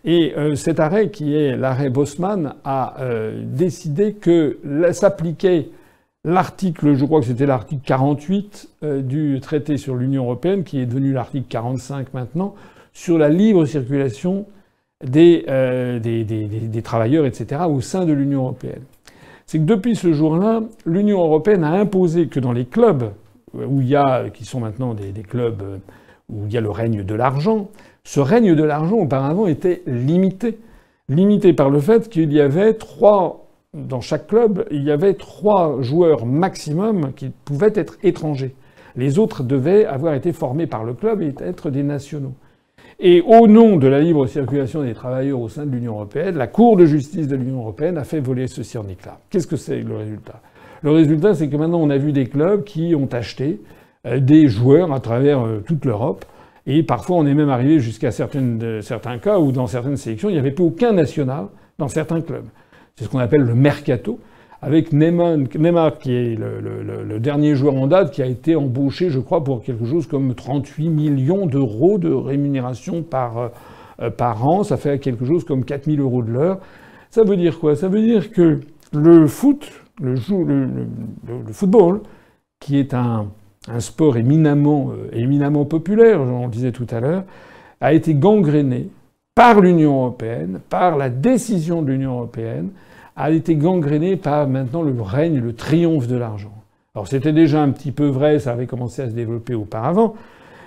Et 0.05 0.33
euh, 0.37 0.55
cet 0.55 0.79
arrêt, 0.79 1.09
qui 1.09 1.35
est 1.35 1.57
l'arrêt 1.57 1.89
Bosman, 1.89 2.53
a 2.63 2.95
euh, 3.01 3.43
décidé 3.45 4.13
que 4.13 4.59
s'appliquait 4.93 5.71
l'article, 6.23 6.95
je 6.95 7.03
crois 7.03 7.19
que 7.19 7.25
c'était 7.25 7.45
l'article 7.45 7.81
48 7.85 8.69
euh, 8.83 9.01
du 9.01 9.41
traité 9.41 9.75
sur 9.75 9.95
l'Union 9.95 10.23
européenne, 10.23 10.63
qui 10.63 10.79
est 10.79 10.85
devenu 10.85 11.11
l'article 11.11 11.47
45 11.49 12.13
maintenant, 12.13 12.55
sur 12.93 13.17
la 13.17 13.27
libre 13.27 13.65
circulation 13.65 14.45
des, 15.03 15.43
travailleurs, 16.81 17.25
etc., 17.25 17.63
au 17.67 17.81
sein 17.81 18.05
de 18.05 18.13
l'Union 18.13 18.43
européenne 18.43 18.83
c'est 19.45 19.59
que 19.59 19.63
depuis 19.63 19.95
ce 19.95 20.13
jour-là, 20.13 20.61
l'Union 20.85 21.21
européenne 21.21 21.63
a 21.63 21.71
imposé 21.71 22.27
que 22.27 22.39
dans 22.39 22.53
les 22.53 22.65
clubs 22.65 23.11
a, 23.95 24.29
qui 24.29 24.45
sont 24.45 24.59
maintenant 24.59 24.93
des, 24.93 25.11
clubs 25.21 25.79
où 26.29 26.45
il 26.45 26.53
y 26.53 26.57
a 26.57 26.61
le 26.61 26.69
règne 26.69 27.03
de 27.03 27.15
l'argent, 27.15 27.69
ce 28.03 28.19
règne 28.19 28.55
de 28.55 28.63
l'argent 28.63 28.97
auparavant 28.97 29.47
était 29.47 29.81
limité. 29.85 30.59
Limité 31.09 31.53
par 31.53 31.69
le 31.69 31.79
fait 31.79 32.09
qu'il 32.09 32.31
y 32.33 32.39
avait 32.39 32.73
trois, 32.73 33.47
dans 33.73 34.01
chaque 34.01 34.27
club, 34.27 34.65
il 34.71 34.83
y 34.83 34.91
avait 34.91 35.13
trois 35.13 35.81
joueurs 35.81 36.25
maximum 36.25 37.13
qui 37.13 37.29
pouvaient 37.45 37.73
être 37.75 37.97
étrangers. 38.03 38.55
Les 38.95 39.19
autres 39.19 39.43
devaient 39.43 39.85
avoir 39.85 40.13
été 40.13 40.31
formés 40.31 40.67
par 40.67 40.83
le 40.83 40.93
club 40.93 41.21
et 41.21 41.33
être 41.39 41.69
des 41.69 41.83
nationaux. 41.83 42.33
Et 43.05 43.21
au 43.21 43.49
nom 43.49 43.75
de 43.75 43.85
la 43.85 43.99
libre 43.99 44.27
circulation 44.27 44.81
des 44.81 44.93
travailleurs 44.93 45.41
au 45.41 45.49
sein 45.49 45.65
de 45.65 45.71
l'Union 45.71 45.95
européenne, 45.95 46.37
la 46.37 46.47
Cour 46.47 46.77
de 46.77 46.85
justice 46.85 47.27
de 47.27 47.35
l'Union 47.35 47.57
européenne 47.57 47.97
a 47.97 48.05
fait 48.05 48.21
voler 48.21 48.47
ceci 48.47 48.77
en 48.77 48.87
éclats. 48.87 49.19
Qu'est-ce 49.29 49.45
que 49.45 49.57
c'est 49.57 49.81
le 49.81 49.97
résultat? 49.97 50.39
Le 50.83 50.91
résultat, 50.91 51.33
c'est 51.33 51.49
que 51.49 51.57
maintenant, 51.57 51.81
on 51.81 51.89
a 51.89 51.97
vu 51.97 52.13
des 52.13 52.27
clubs 52.27 52.63
qui 52.63 52.95
ont 52.95 53.09
acheté 53.11 53.59
euh, 54.07 54.21
des 54.21 54.47
joueurs 54.47 54.93
à 54.93 55.01
travers 55.01 55.45
euh, 55.45 55.61
toute 55.67 55.83
l'Europe. 55.83 56.23
Et 56.65 56.81
parfois, 56.81 57.17
on 57.17 57.25
est 57.25 57.33
même 57.33 57.49
arrivé 57.49 57.79
jusqu'à 57.79 58.11
certains 58.11 59.17
cas 59.17 59.37
où, 59.37 59.51
dans 59.51 59.67
certaines 59.67 59.97
sélections, 59.97 60.29
il 60.29 60.33
n'y 60.33 60.39
avait 60.39 60.51
plus 60.51 60.63
aucun 60.63 60.93
national 60.93 61.47
dans 61.79 61.89
certains 61.89 62.21
clubs. 62.21 62.45
C'est 62.95 63.03
ce 63.03 63.09
qu'on 63.09 63.19
appelle 63.19 63.41
le 63.41 63.53
mercato 63.53 64.17
avec 64.63 64.93
Neymar, 64.93 65.97
qui 65.99 66.13
est 66.13 66.39
le, 66.39 67.19
dernier 67.19 67.53
joueur 67.53 67.75
en 67.75 67.85
date, 67.85 68.11
qui 68.11 68.21
a 68.21 68.25
été 68.25 68.55
embauché, 68.55 69.09
je 69.09 69.19
crois, 69.19 69.43
pour 69.43 69.61
quelque 69.61 69.85
chose 69.85 70.07
comme 70.07 70.33
38 70.33 70.87
millions 70.87 71.47
d'euros 71.47 71.97
de 71.97 72.09
rémunération 72.09 73.03
par, 73.03 73.51
euh, 74.01 74.09
par 74.09 74.47
an. 74.47 74.63
Ça 74.63 74.77
fait 74.77 74.99
quelque 74.99 75.25
chose 75.25 75.43
comme 75.43 75.65
4000 75.65 75.99
euros 75.99 76.23
de 76.23 76.31
l'heure. 76.31 76.59
Ça 77.11 77.23
veut 77.23 77.35
dire 77.35 77.59
quoi? 77.59 77.75
Ça 77.75 77.89
veut 77.89 78.01
dire 78.01 78.31
que 78.31 78.61
le 78.93 79.27
foot, 79.27 79.69
le, 80.01 80.15
football, 81.51 81.99
qui 82.61 82.79
est 82.79 82.93
un, 82.93 83.27
un 83.67 83.79
sport 83.81 84.15
éminemment, 84.15 84.91
euh, 84.91 85.09
éminemment 85.11 85.65
populaire, 85.65 86.21
on 86.21 86.45
le 86.45 86.51
disait 86.51 86.71
tout 86.71 86.87
à 86.89 87.01
l'heure, 87.01 87.25
a 87.81 87.91
été 87.91 88.15
gangréné 88.15 88.87
par 89.35 89.59
l'Union 89.59 90.03
européenne, 90.03 90.61
par 90.69 90.95
la 90.95 91.09
décision 91.09 91.81
de 91.81 91.91
l'Union 91.91 92.13
européenne, 92.13 92.69
a 93.15 93.31
été 93.31 93.55
gangréné 93.55 94.15
par 94.15 94.47
maintenant 94.47 94.81
le 94.81 94.99
règne, 95.01 95.39
le 95.39 95.53
triomphe 95.53 96.07
de 96.07 96.15
l'argent. 96.15 96.53
Alors 96.95 97.07
c'était 97.07 97.33
déjà 97.33 97.61
un 97.61 97.71
petit 97.71 97.91
peu 97.91 98.07
vrai, 98.07 98.39
ça 98.39 98.51
avait 98.51 98.67
commencé 98.67 99.01
à 99.01 99.09
se 99.09 99.13
développer 99.13 99.55
auparavant, 99.55 100.15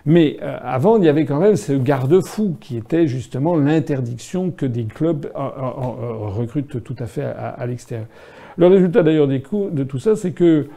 mais 0.04 0.38
euh, 0.42 0.56
avant 0.62 0.98
il 0.98 1.04
y 1.04 1.08
avait 1.08 1.24
quand 1.24 1.38
même 1.38 1.56
ce 1.56 1.72
garde-fou 1.72 2.56
qui 2.60 2.76
était 2.76 3.06
justement 3.06 3.56
l'interdiction 3.56 4.50
que 4.50 4.66
des 4.66 4.84
clubs 4.84 5.26
euh, 5.26 5.38
euh, 5.38 6.28
recrutent 6.28 6.82
tout 6.82 6.96
à 6.98 7.06
fait 7.06 7.24
à, 7.24 7.64
l'extérieur. 7.66 8.08
Le 8.56 8.66
résultat 8.66 9.02
d'ailleurs 9.02 9.28
de 9.28 9.84
tout 9.84 9.98
ça, 9.98 10.16
c'est 10.16 10.32
que 10.32 10.68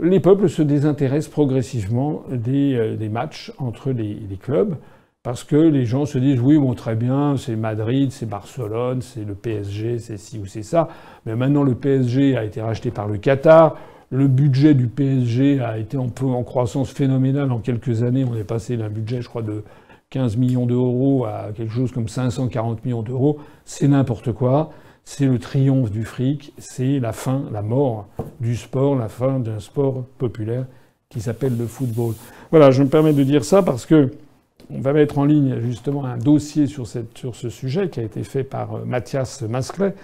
les 0.00 0.20
peuples 0.20 0.48
se 0.48 0.62
désintéressent 0.62 1.30
progressivement 1.30 2.22
des, 2.30 2.96
des 2.96 3.08
matchs 3.08 3.52
entre 3.58 3.90
les 3.90 4.38
clubs. 4.40 4.76
Parce 5.22 5.44
que 5.44 5.56
les 5.56 5.84
gens 5.84 6.06
se 6.06 6.16
disent 6.16 6.40
oui, 6.40 6.56
bon, 6.56 6.72
très 6.72 6.94
bien, 6.94 7.36
c'est 7.36 7.54
Madrid, 7.54 8.10
c'est 8.10 8.24
Barcelone, 8.24 9.02
c'est 9.02 9.22
le 9.22 9.34
PSG, 9.34 9.98
c'est 9.98 10.16
ci 10.16 10.38
ou 10.38 10.46
c'est 10.46 10.62
ça. 10.62 10.88
Mais 11.26 11.36
maintenant, 11.36 11.62
le 11.62 11.74
PSG 11.74 12.38
a 12.38 12.44
été 12.44 12.62
racheté 12.62 12.90
par 12.90 13.06
le 13.06 13.18
Qatar. 13.18 13.76
Le 14.08 14.28
budget 14.28 14.72
du 14.72 14.86
PSG 14.86 15.60
a 15.60 15.76
été 15.76 15.98
peu 16.14 16.24
en 16.24 16.42
croissance 16.42 16.90
phénoménale 16.90 17.52
en 17.52 17.58
quelques 17.58 18.02
années. 18.02 18.24
On 18.24 18.34
est 18.34 18.44
passé 18.44 18.78
d'un 18.78 18.88
budget, 18.88 19.20
je 19.20 19.28
crois, 19.28 19.42
de 19.42 19.62
15 20.08 20.38
millions 20.38 20.64
d'euros 20.64 21.26
à 21.26 21.50
quelque 21.54 21.74
chose 21.74 21.92
comme 21.92 22.08
540 22.08 22.82
millions 22.86 23.02
d'euros. 23.02 23.40
C'est 23.66 23.88
n'importe 23.88 24.32
quoi. 24.32 24.70
C'est 25.04 25.26
le 25.26 25.38
triomphe 25.38 25.90
du 25.90 26.06
fric. 26.06 26.54
C'est 26.56 26.98
la 26.98 27.12
fin, 27.12 27.44
la 27.52 27.60
mort 27.60 28.08
du 28.40 28.56
sport, 28.56 28.96
la 28.96 29.10
fin 29.10 29.38
d'un 29.38 29.60
sport 29.60 30.02
populaire 30.16 30.64
qui 31.10 31.20
s'appelle 31.20 31.58
le 31.58 31.66
football. 31.66 32.14
Voilà, 32.50 32.70
je 32.70 32.82
me 32.82 32.88
permets 32.88 33.12
de 33.12 33.22
dire 33.22 33.44
ça 33.44 33.62
parce 33.62 33.84
que 33.84 34.10
on 34.72 34.80
va 34.80 34.92
mettre 34.92 35.18
en 35.18 35.24
ligne 35.24 35.60
justement 35.60 36.04
un 36.04 36.16
dossier 36.16 36.66
sur, 36.66 36.86
ce 36.86 37.48
sujet 37.48 37.88
qui 37.88 38.00
a 38.00 38.02
été 38.02 38.22
fait 38.22 38.44
par 38.44 38.74
euh, 38.74 38.84
Mathias 38.84 39.42
Masclet, 39.42 39.94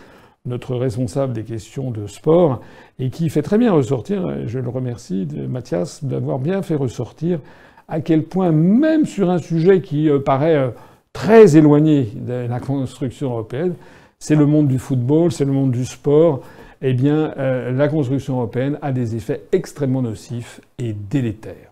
notre 0.45 0.77
responsable 0.77 1.33
des 1.33 1.43
questions 1.43 1.91
de 1.91 2.07
sport, 2.07 2.61
et 2.99 3.11
qui 3.11 3.29
fait 3.29 3.43
très 3.43 3.59
bien 3.59 3.73
ressortir, 3.73 4.47
je 4.47 4.59
le 4.59 4.69
remercie, 4.69 5.27
Mathias, 5.49 6.05
d'avoir 6.05 6.39
bien 6.39 6.63
fait 6.63 6.77
ressortir 6.77 7.41
à 7.89 8.01
quel 8.01 8.25
point, 8.25 8.53
même 8.53 9.07
sur 9.07 9.31
un 9.31 9.39
sujet 9.39 9.81
qui 9.81 10.09
euh, 10.09 10.19
paraît 10.19 10.57
euh, 10.57 10.71
très 11.13 11.57
éloigné 11.57 12.13
de 12.15 12.47
la 12.49 12.61
construction 12.61 13.31
européenne, 13.31 13.75
c'est 14.19 14.35
le 14.35 14.47
monde 14.47 14.69
du 14.69 14.79
football, 14.79 15.33
c'est 15.33 15.45
le 15.45 15.53
monde 15.53 15.71
du 15.71 15.85
sport, 15.85 16.43
eh 16.83 16.93
bien, 16.93 17.33
la 17.37 17.89
construction 17.89 18.37
européenne 18.37 18.79
a 18.83 18.93
des 18.93 19.17
effets 19.17 19.45
extrêmement 19.51 20.03
nocifs 20.03 20.61
et 20.79 20.93
délétères. 20.93 21.66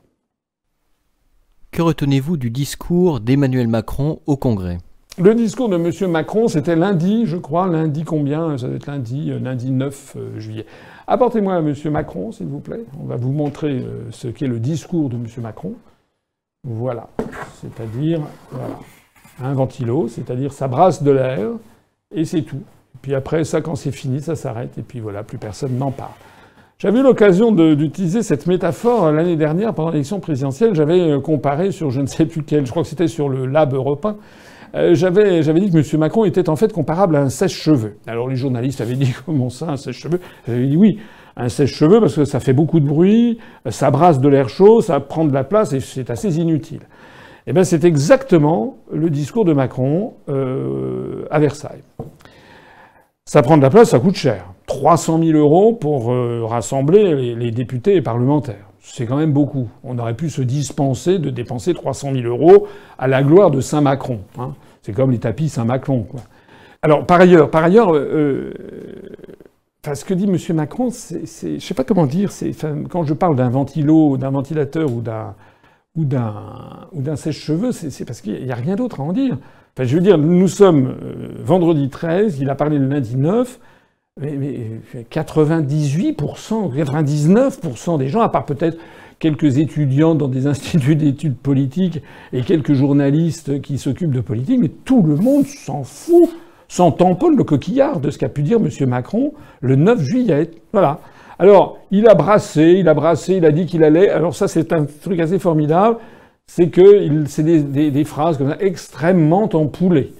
Que 1.75 1.83
retenez-vous 1.83 2.37
du 2.37 2.51
discours 2.51 3.19
d'Emmanuel 3.19 3.67
Macron 3.67 4.21
au 4.27 4.37
Congrès? 4.37 4.79
Le 5.19 5.35
discours 5.35 5.69
de 5.69 5.75
M. 5.75 6.09
Macron, 6.09 6.47
c'était 6.47 6.77
lundi, 6.77 7.27
je 7.27 7.37
crois, 7.37 7.67
lundi 7.67 8.05
combien? 8.05 8.57
Ça 8.57 8.69
doit 8.69 8.77
être 8.77 8.87
lundi, 8.87 9.33
euh, 9.33 9.41
lundi 9.41 9.73
9 9.73 10.15
euh, 10.17 10.39
juillet. 10.39 10.67
Apportez-moi 11.09 11.59
M. 11.59 11.75
Macron, 11.91 12.31
s'il 12.31 12.47
vous 12.47 12.61
plaît. 12.61 12.85
On 13.03 13.07
va 13.07 13.17
vous 13.17 13.33
montrer 13.33 13.73
euh, 13.73 14.09
ce 14.13 14.29
qu'est 14.29 14.47
le 14.47 14.61
discours 14.61 15.09
de 15.09 15.17
M. 15.17 15.27
Macron. 15.39 15.75
Voilà. 16.63 17.09
C'est-à-dire, 17.61 18.21
voilà. 18.53 18.79
Un 19.43 19.53
ventilo, 19.55 20.07
c'est-à-dire 20.07 20.53
ça 20.53 20.69
brasse 20.69 21.03
de 21.03 21.11
l'air, 21.11 21.49
et 22.15 22.25
c'est 22.25 22.43
tout. 22.43 22.63
Puis 23.03 23.17
après, 23.17 23.43
ça, 23.43 23.63
quand 23.63 23.75
c'est 23.75 23.91
fini, 23.91 24.21
ça 24.21 24.37
s'arrête, 24.37 24.79
et 24.79 24.83
puis 24.83 25.01
voilà, 25.01 25.25
plus 25.25 25.39
personne 25.39 25.77
n'en 25.77 25.91
parle. 25.91 26.13
J'avais 26.79 26.99
eu 26.99 27.03
l'occasion 27.03 27.53
d'utiliser 27.53 28.23
cette 28.23 28.47
métaphore 28.47 29.13
l'année 29.13 29.37
dernière 29.37 29.75
pendant 29.75 29.91
l'élection 29.91 30.21
présidentielle. 30.21 30.75
J'avais 30.75 31.21
comparé 31.23 31.71
sur 31.71 31.91
je 31.91 32.01
ne 32.01 32.07
sais 32.07 32.27
plus 32.27 32.43
quel, 32.43 32.67
je 32.67 32.71
crois 32.71 32.83
que 32.83 32.89
c'était 32.89 33.09
sur 33.09 33.29
le 33.29 33.47
Lab 33.47 33.75
européen, 33.75 34.17
euh, 34.75 34.95
j'avais, 34.95 35.43
j'avais 35.43 35.61
dit 35.61 35.71
que 35.71 35.79
M. 35.79 36.01
Macron 36.01 36.25
était 36.25 36.49
en 36.49 36.57
fait 36.57 36.73
comparable 36.73 37.15
à 37.15 37.21
un 37.21 37.29
sèche-cheveux. 37.29 37.97
Alors 38.07 38.29
les 38.29 38.37
journalistes 38.37 38.81
avaient 38.81 38.97
dit 38.97 39.15
comment 39.27 39.51
ça, 39.51 39.71
un 39.71 39.77
sèche-cheveux? 39.77 40.21
J'avais 40.49 40.67
dit 40.67 40.77
oui, 40.77 40.99
un 41.37 41.49
sèche-cheveux 41.49 42.01
parce 42.01 42.17
que 42.17 42.25
ça 42.25 42.41
fait 42.41 42.53
beaucoup 42.53 42.81
de 42.81 42.87
bruit, 42.87 43.39
ça 43.71 43.91
brasse 43.91 44.21
de 44.21 44.29
l'air 44.29 44.49
chaud, 44.49 44.81
ça 44.81 44.99
prend 44.99 45.25
de 45.25 45.33
la 45.33 45.45
place 45.45 45.73
et 45.73 45.81
c'est 45.81 46.11
assez 46.11 46.37
inutile. 46.39 46.81
Eh 47.47 47.53
bien, 47.53 47.63
c'est 47.63 47.85
exactement 47.85 48.79
le 48.91 49.11
discours 49.11 49.45
de 49.45 49.53
Macron 49.53 50.15
euh, 50.31 51.27
à 51.31 51.39
Versailles. 51.39 51.83
Ça 53.27 53.43
prend 53.43 53.59
de 53.59 53.63
la 53.63 53.71
place, 53.71 53.91
ça 53.91 54.01
coûte 54.01 54.17
cher. 54.17 54.54
300 54.67 55.23
000 55.23 55.39
euros 55.39 55.73
pour 55.73 56.13
euh, 56.13 56.45
rassembler 56.45 57.35
les, 57.35 57.51
députés 57.51 57.97
et 57.97 58.03
parlementaires. 58.03 58.71
C'est 58.81 59.07
quand 59.07 59.17
même 59.17 59.33
beaucoup. 59.33 59.69
On 59.83 59.99
aurait 59.99 60.15
pu 60.15 60.31
se 60.31 60.43
dispenser 60.43 61.19
de 61.19 61.31
dépenser 61.31 61.75
300 61.75 62.13
000 62.15 62.27
euros 62.27 62.67
à 62.99 63.09
la 63.09 63.23
gloire 63.23 63.51
de 63.51 63.61
Saint-Macron. 63.61 64.21
Hein. 64.39 64.55
C'est 64.83 64.93
comme 64.93 65.11
les 65.11 65.19
tapis 65.19 65.49
Saint-Macron. 65.49 66.03
Quoi. 66.03 66.21
Alors, 66.83 67.07
par 67.07 67.21
ailleurs, 67.21 67.51
par 67.51 67.65
ailleurs 67.65 67.95
euh, 67.95 68.53
enfin, 69.85 69.95
ce 69.95 70.05
que 70.05 70.15
dit 70.15 70.25
M. 70.25 70.57
Macron, 70.57 70.91
c'est, 70.91 71.27
je 71.27 71.55
ne 71.55 71.59
sais 71.59 71.75
pas 71.75 71.85
comment 71.85 72.07
dire, 72.07 72.31
quand 72.91 73.05
je 73.05 73.15
parle 73.15 73.37
d'un 73.37 73.51
ventilo, 73.51 74.17
d'un 74.17 74.31
ventilateur 74.31 74.93
ou 74.93 75.01
d'un, 75.01 75.35
ou 75.97 76.05
d'un, 76.05 76.35
ou 76.93 77.03
d'un 77.03 77.17
sèche-cheveux, 77.17 77.73
c'est, 77.73 78.05
parce 78.05 78.21
qu'il 78.21 78.45
n'y 78.45 78.53
a 78.53 78.57
rien 78.57 78.77
d'autre 78.77 79.01
à 79.01 79.05
en 79.05 79.13
dire. 79.13 79.39
Enfin, 79.77 79.87
je 79.87 79.95
veux 79.95 80.03
dire, 80.03 80.19
nous 80.19 80.49
sommes 80.49 80.87
euh, 80.87 81.29
vendredi 81.43 81.89
13, 81.89 82.39
il 82.41 82.49
a 82.49 82.55
parlé 82.55 82.79
le 82.79 82.87
lundi 82.87 83.17
9, 83.17 83.59
mais, 84.21 84.37
mais 84.37 84.71
98%, 85.11 86.73
99% 86.73 87.99
des 87.99 88.09
gens, 88.09 88.21
à 88.21 88.29
part 88.29 88.47
peut-être 88.47 88.79
quelques 89.19 89.59
étudiants 89.59 90.15
dans 90.15 90.29
des 90.29 90.47
instituts 90.47 90.95
d'études 90.95 91.37
politiques 91.37 92.01
et 92.33 92.43
quelques 92.43 92.75
journalistes 92.75 93.61
qui 93.61 93.77
s'occupent 93.77 94.13
de 94.13 94.21
politique, 94.21 94.61
mais 94.61 94.69
tout 94.69 95.03
le 95.03 95.17
monde 95.17 95.47
s'en 95.47 95.83
fout, 95.83 96.31
s'en 96.69 96.93
tamponne 96.93 97.37
le 97.37 97.43
coquillard 97.43 97.99
de 97.99 98.11
ce 98.11 98.19
qu'a 98.19 98.29
pu 98.29 98.43
dire 98.43 98.59
M. 98.59 98.89
Macron 98.89 99.33
le 99.61 99.75
9 99.75 100.01
juillet. 100.01 100.51
Voilà. 100.73 101.01
Alors, 101.41 101.79
il 101.91 102.09
a 102.09 102.15
brassé, 102.15 102.77
il 102.79 102.89
a 102.89 102.95
brassé, 102.95 103.35
il 103.35 103.45
a 103.45 103.51
dit 103.51 103.67
qu'il 103.67 103.83
allait. 103.83 104.11
Alors 104.11 104.37
ça, 104.37 104.47
c'est 104.47 104.73
un 104.73 104.85
truc 104.85 105.19
assez 105.19 105.41
formidable, 105.41 105.97
c'est 106.47 106.69
que 106.69 107.25
c'est 107.27 107.43
des, 107.43 107.63
des, 107.63 107.91
des, 107.91 108.05
phrases 108.05 108.39
comme 108.39 108.51
ça, 108.51 108.59
extrêmement 108.61 109.49
empoulées. 109.55 110.15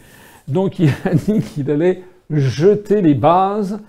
Donc, 0.49 0.81
il 0.81 0.89
a 1.05 1.15
dit 1.15 1.41
qu'il 1.41 1.71
allait 1.71 2.03
jeter 2.31 3.03
les 3.03 3.15
bases 3.15 3.81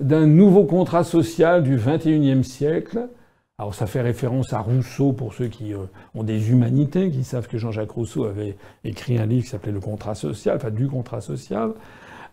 d'un 0.00 0.26
nouveau 0.26 0.64
contrat 0.64 1.04
social 1.04 1.62
du 1.62 1.76
XXIe 1.76 2.44
siècle 2.44 3.08
alors 3.56 3.72
ça 3.72 3.86
fait 3.86 4.00
référence 4.00 4.52
à 4.52 4.58
Rousseau 4.58 5.12
pour 5.12 5.32
ceux 5.32 5.46
qui 5.46 5.74
euh, 5.74 5.78
ont 6.16 6.24
des 6.24 6.50
humanités, 6.50 7.10
qui 7.10 7.22
savent 7.22 7.46
que 7.46 7.56
Jean-Jacques 7.56 7.92
Rousseau 7.92 8.24
avait 8.24 8.56
écrit 8.82 9.16
un 9.16 9.26
livre 9.26 9.44
qui 9.44 9.50
s'appelait 9.50 9.70
Le 9.70 9.78
contrat 9.78 10.16
social, 10.16 10.56
enfin 10.56 10.70
du 10.70 10.88
contrat 10.88 11.20
social. 11.20 11.70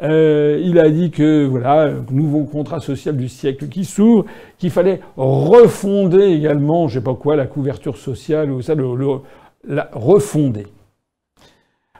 Euh, 0.02 0.60
il 0.64 0.80
a 0.80 0.90
dit 0.90 1.12
que 1.12 1.46
voilà, 1.46 1.92
nouveau 2.10 2.46
contrat 2.46 2.80
social 2.80 3.16
du 3.16 3.30
siècle 3.30 3.68
qui 3.68 3.86
s'ouvre, 3.86 4.26
qu'il 4.58 4.72
fallait 4.72 5.00
refonder 5.16 6.24
également, 6.24 6.88
je 6.88 6.96
sais 6.96 7.04
pas 7.04 7.14
quoi, 7.14 7.36
la 7.36 7.46
couverture 7.46 7.98
sociale 7.98 8.50
ou 8.50 8.64
ça, 8.64 8.74
le, 8.74 8.88
la, 9.68 9.92
refonder. 9.94 10.66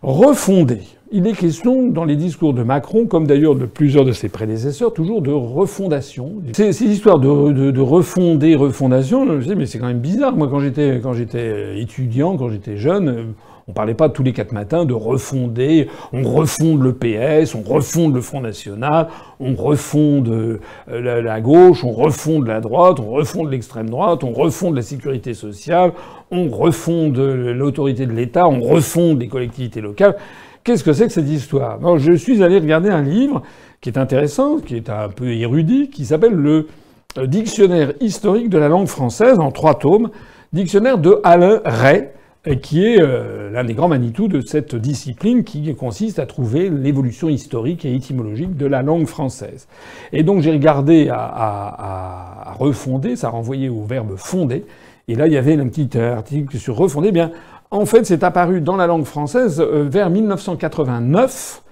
Refonder. 0.02 0.80
Il 1.12 1.28
est 1.28 1.34
question 1.34 1.88
dans 1.90 2.06
les 2.06 2.16
discours 2.16 2.54
de 2.54 2.64
Macron, 2.64 3.06
comme 3.06 3.28
d'ailleurs 3.28 3.54
de 3.54 3.66
plusieurs 3.66 4.04
de 4.04 4.14
ses 4.14 4.30
prédécesseurs, 4.30 4.94
toujours 4.94 5.22
de 5.22 5.30
refondation. 5.32 6.36
Ces, 6.54 6.74
ces 6.74 6.86
histoires 6.86 7.20
de, 7.20 7.52
de, 7.52 7.70
de, 7.70 7.82
refonder, 7.82 8.56
refondation, 8.56 9.40
je 9.40 9.48
sais, 9.48 9.56
mais 9.56 9.68
c'est 9.68 9.78
quand 9.78 9.88
même 9.88 10.00
bizarre. 10.00 10.36
Moi, 10.36 10.48
quand 10.50 10.60
j'étais 10.60 11.00
quand 11.04 11.14
j'étais 11.14 11.80
étudiant, 11.80 12.36
quand 12.36 12.50
j'étais 12.50 12.78
jeune, 12.78 13.34
on 13.72 13.74
parlait 13.74 13.94
pas 13.94 14.10
tous 14.10 14.22
les 14.22 14.34
quatre 14.34 14.52
matins 14.52 14.84
de 14.84 14.94
refonder. 14.94 15.88
On 16.12 16.24
refonde 16.24 16.84
le 16.84 16.92
PS, 16.92 17.56
on 17.56 17.62
refonde 17.62 18.14
le 18.14 18.20
Front 18.20 18.42
National, 18.42 19.08
on 19.40 19.56
refonde 19.56 20.28
euh, 20.28 21.22
la, 21.22 21.40
gauche, 21.40 21.86
on 21.86 21.94
refonde 21.94 22.48
la 22.48 22.60
droite, 22.60 23.00
on 23.00 23.10
refonde 23.10 23.50
l'extrême 23.50 23.90
droite, 23.90 24.26
on 24.26 24.34
refonde 24.34 24.76
la 24.76 24.82
sécurité 24.82 25.34
sociale, 25.34 25.94
on 26.32 26.50
refonde 26.50 27.18
l'autorité 27.18 28.06
de 28.06 28.12
l'État, 28.12 28.46
on 28.46 28.60
refonde 28.60 29.22
les 29.22 29.30
collectivités 29.30 29.80
locales. 29.80 30.18
Qu'est-ce 30.66 30.84
que 30.84 30.92
c'est 30.92 31.08
que 31.08 31.14
cette 31.14 31.30
histoire? 31.30 31.80
Je 31.98 32.12
suis 32.12 32.44
allé 32.44 32.60
regarder 32.60 32.90
un 32.90 33.04
livre 33.04 33.42
qui 33.80 33.88
est 33.88 33.98
intéressant, 33.98 34.58
qui 34.58 34.76
est 34.76 34.90
un 34.90 35.08
peu 35.08 35.32
érudit, 35.32 35.90
qui 35.90 36.04
s'appelle 36.04 36.34
le 36.34 36.68
euh, 37.18 37.26
Dictionnaire 37.26 37.94
historique 38.02 38.50
de 38.50 38.58
la 38.58 38.68
langue 38.68 38.88
française 38.88 39.40
en 39.40 39.50
trois 39.50 39.80
tomes, 39.80 40.10
dictionnaire 40.52 40.98
de 40.98 41.22
Alain 41.24 41.62
Ray, 41.64 42.10
qui 42.62 42.86
est 42.86 43.00
euh, 43.00 43.52
l'un 43.52 43.64
des 43.64 43.76
grands 43.76 43.88
Manitou 43.88 44.28
de 44.28 44.42
cette 44.42 44.76
discipline 44.76 45.44
qui 45.44 45.74
consiste 45.76 46.18
à 46.18 46.26
trouver 46.26 46.70
l'évolution 46.70 47.30
historique 47.30 47.86
et 47.86 47.94
étymologique 47.94 48.58
de 48.58 48.66
la 48.66 48.82
langue 48.82 49.06
française. 49.06 49.68
Et 50.12 50.24
donc 50.24 50.42
j'ai 50.42 50.52
regardé 50.52 51.10
à, 51.10 51.20
à, 51.20 52.50
à, 52.50 52.54
refonder, 52.54 53.16
ça 53.16 53.30
renvoyait 53.30 53.70
au 53.70 53.84
verbe 53.84 54.16
fonder, 54.18 54.66
et 55.08 55.16
là 55.16 55.28
il 55.28 55.34
y 55.34 55.38
avait 55.38 55.56
un 55.56 55.68
petit 55.68 55.98
article 55.98 56.58
sur 56.58 56.76
refonder. 56.76 57.10
Eh 57.10 57.12
bien, 57.12 57.32
en 57.70 57.86
fait, 57.86 58.06
c'est 58.06 58.24
apparu 58.24 58.60
dans 58.60 58.76
la 58.76 58.86
langue 58.86 59.06
française 59.06 59.62
euh, 59.62 59.88
vers 59.88 60.10
1989, 60.10 61.64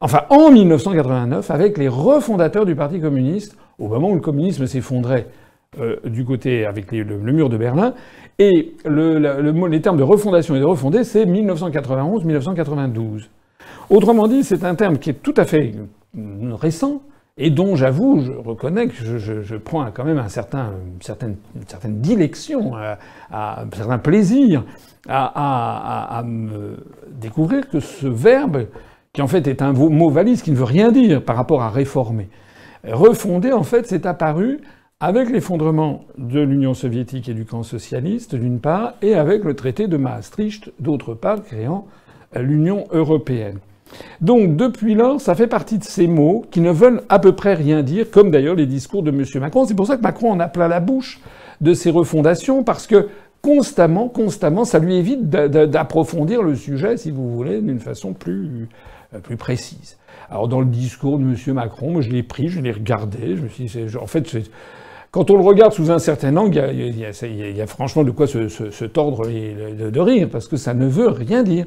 enfin 0.00 0.22
en 0.30 0.52
1989, 0.52 1.50
avec 1.50 1.78
les 1.78 1.88
refondateurs 1.88 2.64
du 2.64 2.76
Parti 2.76 3.00
communiste, 3.00 3.56
au 3.78 3.88
moment 3.88 4.10
où 4.10 4.14
le 4.14 4.20
communisme 4.20 4.66
s'effondrait 4.66 5.26
euh, 5.78 5.96
du 6.02 6.24
côté 6.24 6.64
avec 6.64 6.92
le, 6.92 7.18
mur 7.18 7.50
de 7.50 7.58
Berlin. 7.58 7.92
Et 8.38 8.74
le, 8.86 9.18
le, 9.18 9.68
les 9.68 9.82
termes 9.82 9.98
de 9.98 10.02
refondation 10.02 10.56
et 10.56 10.60
de 10.60 10.64
refonder, 10.64 11.04
c'est 11.04 11.26
1991-1992. 11.26 13.28
Autrement 13.90 14.28
dit, 14.28 14.44
c'est 14.44 14.64
un 14.64 14.74
terme 14.74 14.96
qui 14.96 15.10
est 15.10 15.22
tout 15.22 15.34
à 15.36 15.44
fait 15.44 15.74
récent, 16.52 17.02
et 17.36 17.50
dont 17.50 17.76
j'avoue, 17.76 18.22
je 18.22 18.32
reconnais 18.32 18.88
que 18.88 19.18
je, 19.18 19.56
prends 19.56 19.84
quand 19.92 20.04
même 20.04 20.16
un 20.16 20.30
certain, 20.30 20.70
une, 20.94 21.02
certaine, 21.02 21.36
dilection, 22.00 22.72
à, 23.30 23.62
un 23.62 23.68
certain 23.76 23.98
plaisir 23.98 24.64
à, 25.06 25.26
à, 25.26 26.18
à, 26.18 26.22
me 26.22 26.78
découvrir 27.10 27.68
que 27.68 27.80
ce 27.80 28.06
verbe, 28.06 28.68
qui 29.12 29.20
en 29.20 29.28
fait 29.28 29.46
est 29.46 29.60
un 29.60 29.74
mot 29.74 30.08
valise 30.08 30.40
qui 30.40 30.50
ne 30.50 30.56
veut 30.56 30.64
rien 30.64 30.92
dire 30.92 31.22
par 31.22 31.36
rapport 31.36 31.62
à 31.62 31.68
réformer, 31.68 32.30
refonder, 32.84 33.52
en 33.52 33.64
fait, 33.64 33.86
c'est 33.86 34.06
apparu 34.06 34.60
avec 35.00 35.30
l'effondrement 35.30 36.04
de 36.18 36.40
l'Union 36.40 36.74
soviétique 36.74 37.28
et 37.28 37.34
du 37.34 37.44
camp 37.44 37.62
socialiste, 37.62 38.34
d'une 38.34 38.58
part, 38.58 38.94
et 39.00 39.14
avec 39.14 39.44
le 39.44 39.54
traité 39.54 39.86
de 39.86 39.96
Maastricht, 39.96 40.72
d'autre 40.80 41.14
part, 41.14 41.44
créant 41.44 41.86
l'Union 42.34 42.84
européenne. 42.90 43.58
Donc 44.20 44.56
depuis 44.56 44.96
là, 44.96 45.16
ça 45.20 45.36
fait 45.36 45.46
partie 45.46 45.78
de 45.78 45.84
ces 45.84 46.08
mots 46.08 46.44
qui 46.50 46.60
ne 46.60 46.72
veulent 46.72 47.02
à 47.08 47.20
peu 47.20 47.32
près 47.32 47.54
rien 47.54 47.84
dire, 47.84 48.10
comme 48.10 48.32
d'ailleurs 48.32 48.56
les 48.56 48.66
discours 48.66 49.04
de 49.04 49.10
M. 49.10 49.24
Macron. 49.40 49.66
C'est 49.66 49.76
pour 49.76 49.86
ça 49.86 49.96
que 49.96 50.02
Macron 50.02 50.32
en 50.32 50.40
a 50.40 50.48
plein 50.48 50.66
la 50.66 50.80
bouche 50.80 51.20
de 51.60 51.74
ces 51.74 51.90
refondations, 51.90 52.64
parce 52.64 52.88
que 52.88 53.08
constamment, 53.40 54.08
constamment, 54.08 54.64
ça 54.64 54.80
lui 54.80 54.96
évite 54.96 55.30
d'approfondir 55.30 56.42
le 56.42 56.56
sujet, 56.56 56.96
si 56.96 57.12
vous 57.12 57.30
voulez, 57.36 57.60
d'une 57.60 57.78
façon 57.78 58.14
plus, 58.14 58.68
euh, 59.14 59.20
plus 59.20 59.36
précise. 59.36 59.96
Alors 60.28 60.48
dans 60.48 60.58
le 60.60 60.66
discours 60.66 61.18
de 61.18 61.24
M. 61.24 61.54
Macron, 61.54 61.92
moi 61.92 62.02
je 62.02 62.10
l'ai 62.10 62.24
pris, 62.24 62.48
je 62.48 62.60
l'ai 62.60 62.72
regardé, 62.72 63.36
je 63.36 63.42
me 63.42 63.48
suis 63.48 63.64
dit, 63.66 63.96
en 63.96 64.08
fait, 64.08 64.28
quand 65.10 65.30
on 65.30 65.36
le 65.36 65.44
regarde 65.44 65.72
sous 65.72 65.90
un 65.90 65.98
certain 65.98 66.36
angle, 66.36 66.70
il 66.72 66.98
y 66.98 67.04
a, 67.62 67.66
franchement 67.66 68.04
de 68.04 68.10
quoi 68.10 68.26
se, 68.26 68.84
tordre 68.84 69.26
de, 69.26 69.90
de 69.90 70.00
rire, 70.00 70.28
parce 70.30 70.48
que 70.48 70.56
ça 70.56 70.74
ne 70.74 70.86
veut 70.86 71.08
rien 71.08 71.42
dire. 71.42 71.66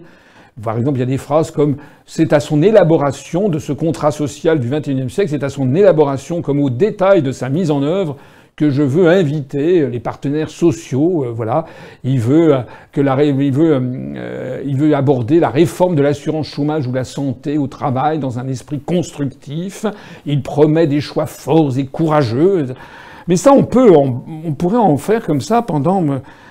Par 0.62 0.78
exemple, 0.78 0.98
il 0.98 1.00
y 1.00 1.04
a 1.04 1.08
des 1.08 1.18
phrases 1.18 1.50
comme 1.50 1.78
c'est 2.06 2.34
à 2.34 2.40
son 2.40 2.62
élaboration 2.62 3.50
de 3.50 3.58
ce 3.58 3.72
contrat 3.72 4.12
social 4.12 4.60
du 4.60 4.70
XXIe 4.70 5.10
siècle, 5.10 5.30
c'est 5.32 5.44
à 5.44 5.50
son 5.50 5.74
élaboration 5.74 6.42
comme 6.42 6.60
au 6.60 6.70
détail 6.70 7.22
de 7.22 7.32
sa 7.32 7.50
mise 7.50 7.72
en 7.72 7.82
œuvre 7.84 8.18
que 8.56 8.70
je 8.70 8.84
veux 8.84 9.08
inviter 9.08 9.88
les 9.88 10.00
partenaires 10.00 10.50
sociaux. 10.50 11.26
Euh, 11.26 11.32
voilà, 11.32 11.66
il 12.04 12.20
veut 12.20 12.54
euh, 12.54 12.60
que 12.92 13.02
la, 13.02 13.24
il 13.24 13.52
veut, 13.52 13.80
euh, 14.16 14.62
il 14.66 14.78
veut 14.78 14.94
aborder 14.96 15.40
la 15.40 15.50
réforme 15.50 15.96
de 15.96 16.02
l'assurance 16.02 16.48
chômage 16.48 16.86
ou 16.86 16.92
la 16.92 17.04
santé 17.04 17.58
au 17.58 17.68
travail 17.68 18.20
dans 18.20 18.40
un 18.40 18.48
esprit 18.48 18.80
constructif. 18.80 19.86
Il 20.26 20.44
promet 20.44 20.86
des 20.86 21.02
choix 21.02 21.26
forts 21.26 21.78
et 21.80 21.86
courageux. 21.86 22.68
Mais 23.28 23.36
ça, 23.36 23.54
on 23.54 23.63
peut, 23.63 23.92
on, 23.96 24.54
pourrait 24.54 24.78
en 24.78 24.98
faire 24.98 25.25
comme 25.25 25.42
ça 25.42 25.62
pendant 25.62 26.04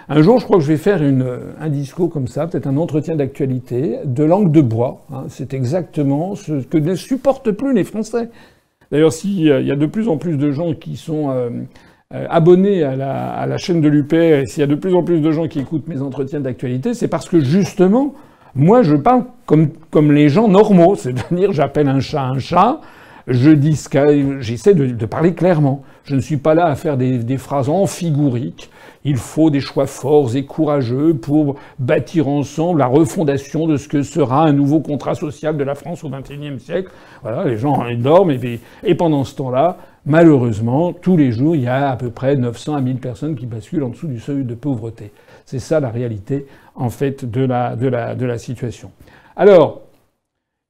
Un 0.09 0.23
jour, 0.23 0.39
je 0.39 0.45
crois 0.45 0.59
que 0.59 0.65
je 0.65 0.69
vais 0.69 0.79
faire 0.79 1.03
une, 1.03 1.27
un 1.61 1.69
discours 1.69 2.11
comme 2.11 2.29
ça, 2.29 2.47
peut-être 2.47 2.67
un 2.67 2.77
entretien 2.77 3.17
d'actualité, 3.17 3.99
de 4.05 4.25
langue 4.25 4.50
de 4.53 4.61
bois. 4.61 5.03
Hein. 5.12 5.25
C'est 5.29 5.55
exactement 5.55 6.35
ce 6.35 6.62
que 6.62 6.79
ne 6.79 6.95
supportent 6.95 7.50
plus 7.50 7.75
les 7.75 7.85
Français. 7.85 8.29
D'ailleurs, 8.91 9.12
s'il 9.12 9.43
y 9.43 9.50
a 9.50 9.77
de 9.77 9.87
plus 9.87 10.09
en 10.09 10.17
plus 10.17 10.37
de 10.37 10.50
gens 10.50 10.75
qui 10.75 10.97
sont 10.97 11.31
euh, 11.31 11.50
euh, 12.12 12.27
abonnés 12.29 12.83
à 12.83 12.97
la, 12.97 13.57
chaîne 13.57 13.81
de 13.81 13.89
l'UPR, 13.89 14.15
et 14.15 14.47
s'il 14.47 14.61
y 14.61 14.65
a 14.65 14.67
de 14.67 14.75
plus 14.75 14.95
en 14.95 15.05
plus 15.05 15.21
de 15.21 15.31
gens 15.31 15.47
qui 15.47 15.61
écoutent 15.61 15.87
mes 15.87 16.03
entretiens 16.03 16.41
d'actualité, 16.41 16.93
c'est 16.93 17.07
parce 17.07 17.29
que 17.29 17.39
justement, 17.39 18.15
moi, 18.57 18.83
je 18.83 18.97
parle 18.97 19.27
comme, 19.47 19.69
comme 19.91 20.11
les 20.11 20.29
gens 20.29 20.49
normaux. 20.49 20.95
C'est-à-dire, 20.97 21.53
j'appelle 21.53 21.89
un 21.89 22.00
chat 22.00 22.25
un 22.25 22.41
chat, 22.41 22.81
je 23.27 23.50
dis 23.50 23.79
j'essaie 24.41 24.75
de, 24.75 25.07
parler 25.07 25.35
clairement. 25.35 25.83
Je 26.05 26.15
ne 26.17 26.21
suis 26.21 26.37
pas 26.37 26.55
là 26.55 26.67
à 26.67 26.75
faire 26.75 26.97
des, 26.97 27.19
des 27.19 27.37
phrases 27.37 27.69
amphiguriques. 27.69 28.71
Il 29.05 29.17
faut 29.17 29.49
des 29.49 29.61
choix 29.61 29.87
forts 29.87 30.37
et 30.37 30.45
courageux 30.45 31.15
pour 31.15 31.57
bâtir 31.79 32.29
ensemble 32.29 32.81
la 32.81 32.87
refondation 32.87 33.67
de 33.67 33.77
ce 33.77 33.89
que 33.89 34.03
sera 34.03 34.45
un 34.45 34.53
nouveau 34.53 34.81
contrat 34.81 35.15
social 35.15 35.57
de 35.57 35.65
la 35.65 35.75
France 35.75 36.05
au 36.05 36.11
XXIe 36.11 36.61
siècle. 36.61 36.91
Voilà, 37.23 37.45
les 37.45 37.57
gens 37.57 37.87
ils 37.87 38.03
dorment 38.03 38.31
et, 38.31 38.61
et 38.85 38.95
pendant 38.95 39.25
ce 39.25 39.35
temps-là, 39.37 39.79
malheureusement, 40.05 40.93
tous 40.93 41.17
les 41.17 41.33
jours, 41.33 41.57
il 41.57 41.62
y 41.62 41.69
a 41.69 41.91
à 41.91 41.97
peu 41.97 42.11
près 42.11 42.37
900 42.37 42.75
à 42.75 42.81
1000 42.81 42.99
personnes 42.99 43.37
qui 43.37 43.47
basculent 43.47 43.85
en 43.85 43.89
dessous 43.89 44.09
du 44.09 44.21
seuil 44.21 44.45
de 44.45 44.55
pauvreté. 44.55 45.12
C'est 45.47 45.59
ça 45.59 45.81
la 45.81 45.89
réalité, 45.89 46.47
en 46.75 46.91
fait, 46.91 47.25
de 47.25 47.45
la, 47.45 47.77
de 47.77 48.27
la 48.27 48.39
situation. 48.39 48.91
Alors, 49.35 49.83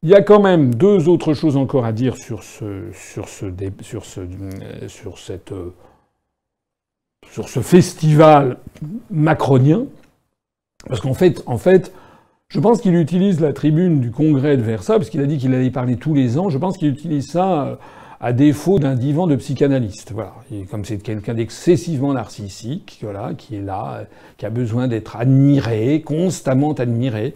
il 0.02 0.08
y 0.08 0.14
a 0.14 0.22
quand 0.22 0.40
même 0.40 0.74
deux 0.74 1.08
autres 1.08 1.34
choses 1.34 1.56
encore 1.56 1.84
à 1.84 1.92
dire 1.92 2.16
sur 2.16 2.42
ce, 2.42 2.90
sur 2.92 3.28
ce, 3.28 3.46
sur 3.82 4.04
ce, 4.04 4.20
sur 4.88 5.18
cette 5.18 5.52
sur 7.30 7.48
ce 7.48 7.60
festival 7.60 8.58
macronien, 9.10 9.84
parce 10.88 11.00
qu'en 11.00 11.14
fait, 11.14 11.42
en 11.46 11.58
fait, 11.58 11.92
je 12.48 12.58
pense 12.58 12.80
qu'il 12.80 12.96
utilise 12.96 13.40
la 13.40 13.52
tribune 13.52 14.00
du 14.00 14.10
congrès 14.10 14.56
de 14.56 14.62
Versailles, 14.62 14.98
parce 14.98 15.10
qu'il 15.10 15.20
a 15.20 15.26
dit 15.26 15.38
qu'il 15.38 15.54
allait 15.54 15.70
parler 15.70 15.96
tous 15.96 16.14
les 16.14 16.38
ans, 16.38 16.48
je 16.48 16.58
pense 16.58 16.76
qu'il 16.76 16.88
utilise 16.88 17.28
ça 17.28 17.66
euh, 17.66 17.76
à 18.20 18.32
défaut 18.32 18.78
d'un 18.78 18.96
divan 18.96 19.26
de 19.26 19.36
psychanalyste. 19.36 20.12
Voilà. 20.12 20.34
Comme 20.70 20.84
c'est 20.84 20.98
quelqu'un 20.98 21.34
d'excessivement 21.34 22.12
narcissique, 22.12 22.98
voilà, 23.02 23.34
qui 23.34 23.56
est 23.56 23.62
là, 23.62 24.04
qui 24.36 24.46
a 24.46 24.50
besoin 24.50 24.88
d'être 24.88 25.16
admiré, 25.16 26.02
constamment 26.02 26.72
admiré, 26.72 27.34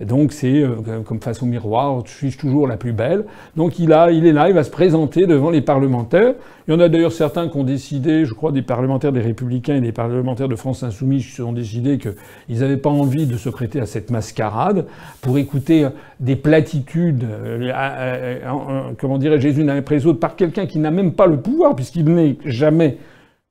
donc 0.00 0.32
c'est 0.32 0.60
euh, 0.60 0.76
comme 1.04 1.20
face 1.20 1.42
au 1.42 1.46
miroir, 1.46 2.02
suis-je 2.06 2.38
toujours 2.38 2.66
la 2.66 2.76
plus 2.76 2.92
belle 2.92 3.24
Donc 3.56 3.78
il, 3.78 3.92
a, 3.92 4.10
il 4.10 4.26
est 4.26 4.32
là, 4.32 4.48
il 4.48 4.54
va 4.54 4.64
se 4.64 4.70
présenter 4.70 5.26
devant 5.26 5.50
les 5.50 5.60
parlementaires. 5.60 6.34
Il 6.66 6.72
y 6.72 6.76
en 6.76 6.80
a 6.80 6.88
d'ailleurs 6.88 7.12
certains 7.12 7.48
qui 7.48 7.56
ont 7.56 7.64
décidé, 7.64 8.24
je 8.24 8.32
crois 8.32 8.50
des 8.50 8.62
parlementaires 8.62 9.12
des 9.12 9.20
Républicains 9.20 9.76
et 9.76 9.80
des 9.80 9.92
parlementaires 9.92 10.48
de 10.48 10.56
France 10.56 10.82
Insoumise 10.82 11.26
qui 11.26 11.42
ont 11.42 11.52
décidé 11.52 11.98
qu'ils 11.98 12.60
n'avaient 12.60 12.78
pas 12.78 12.90
envie 12.90 13.26
de 13.26 13.36
se 13.36 13.50
prêter 13.50 13.80
à 13.80 13.86
cette 13.86 14.10
mascarade 14.10 14.86
pour 15.20 15.38
écouter 15.38 15.86
des 16.20 16.36
platitudes, 16.36 17.24
euh, 17.24 17.70
euh, 17.74 18.90
comment 18.98 19.18
dirais-je, 19.18 19.46
les 19.46 19.60
unes 19.60 19.70
après 19.70 19.96
les 19.96 20.06
autres, 20.06 20.20
par 20.20 20.36
quelqu'un 20.36 20.66
qui 20.66 20.78
n'a 20.78 20.90
même 20.90 21.12
pas 21.12 21.26
le 21.26 21.36
pouvoir, 21.36 21.76
puisqu'il 21.76 22.04
n'est 22.06 22.36
jamais 22.44 22.98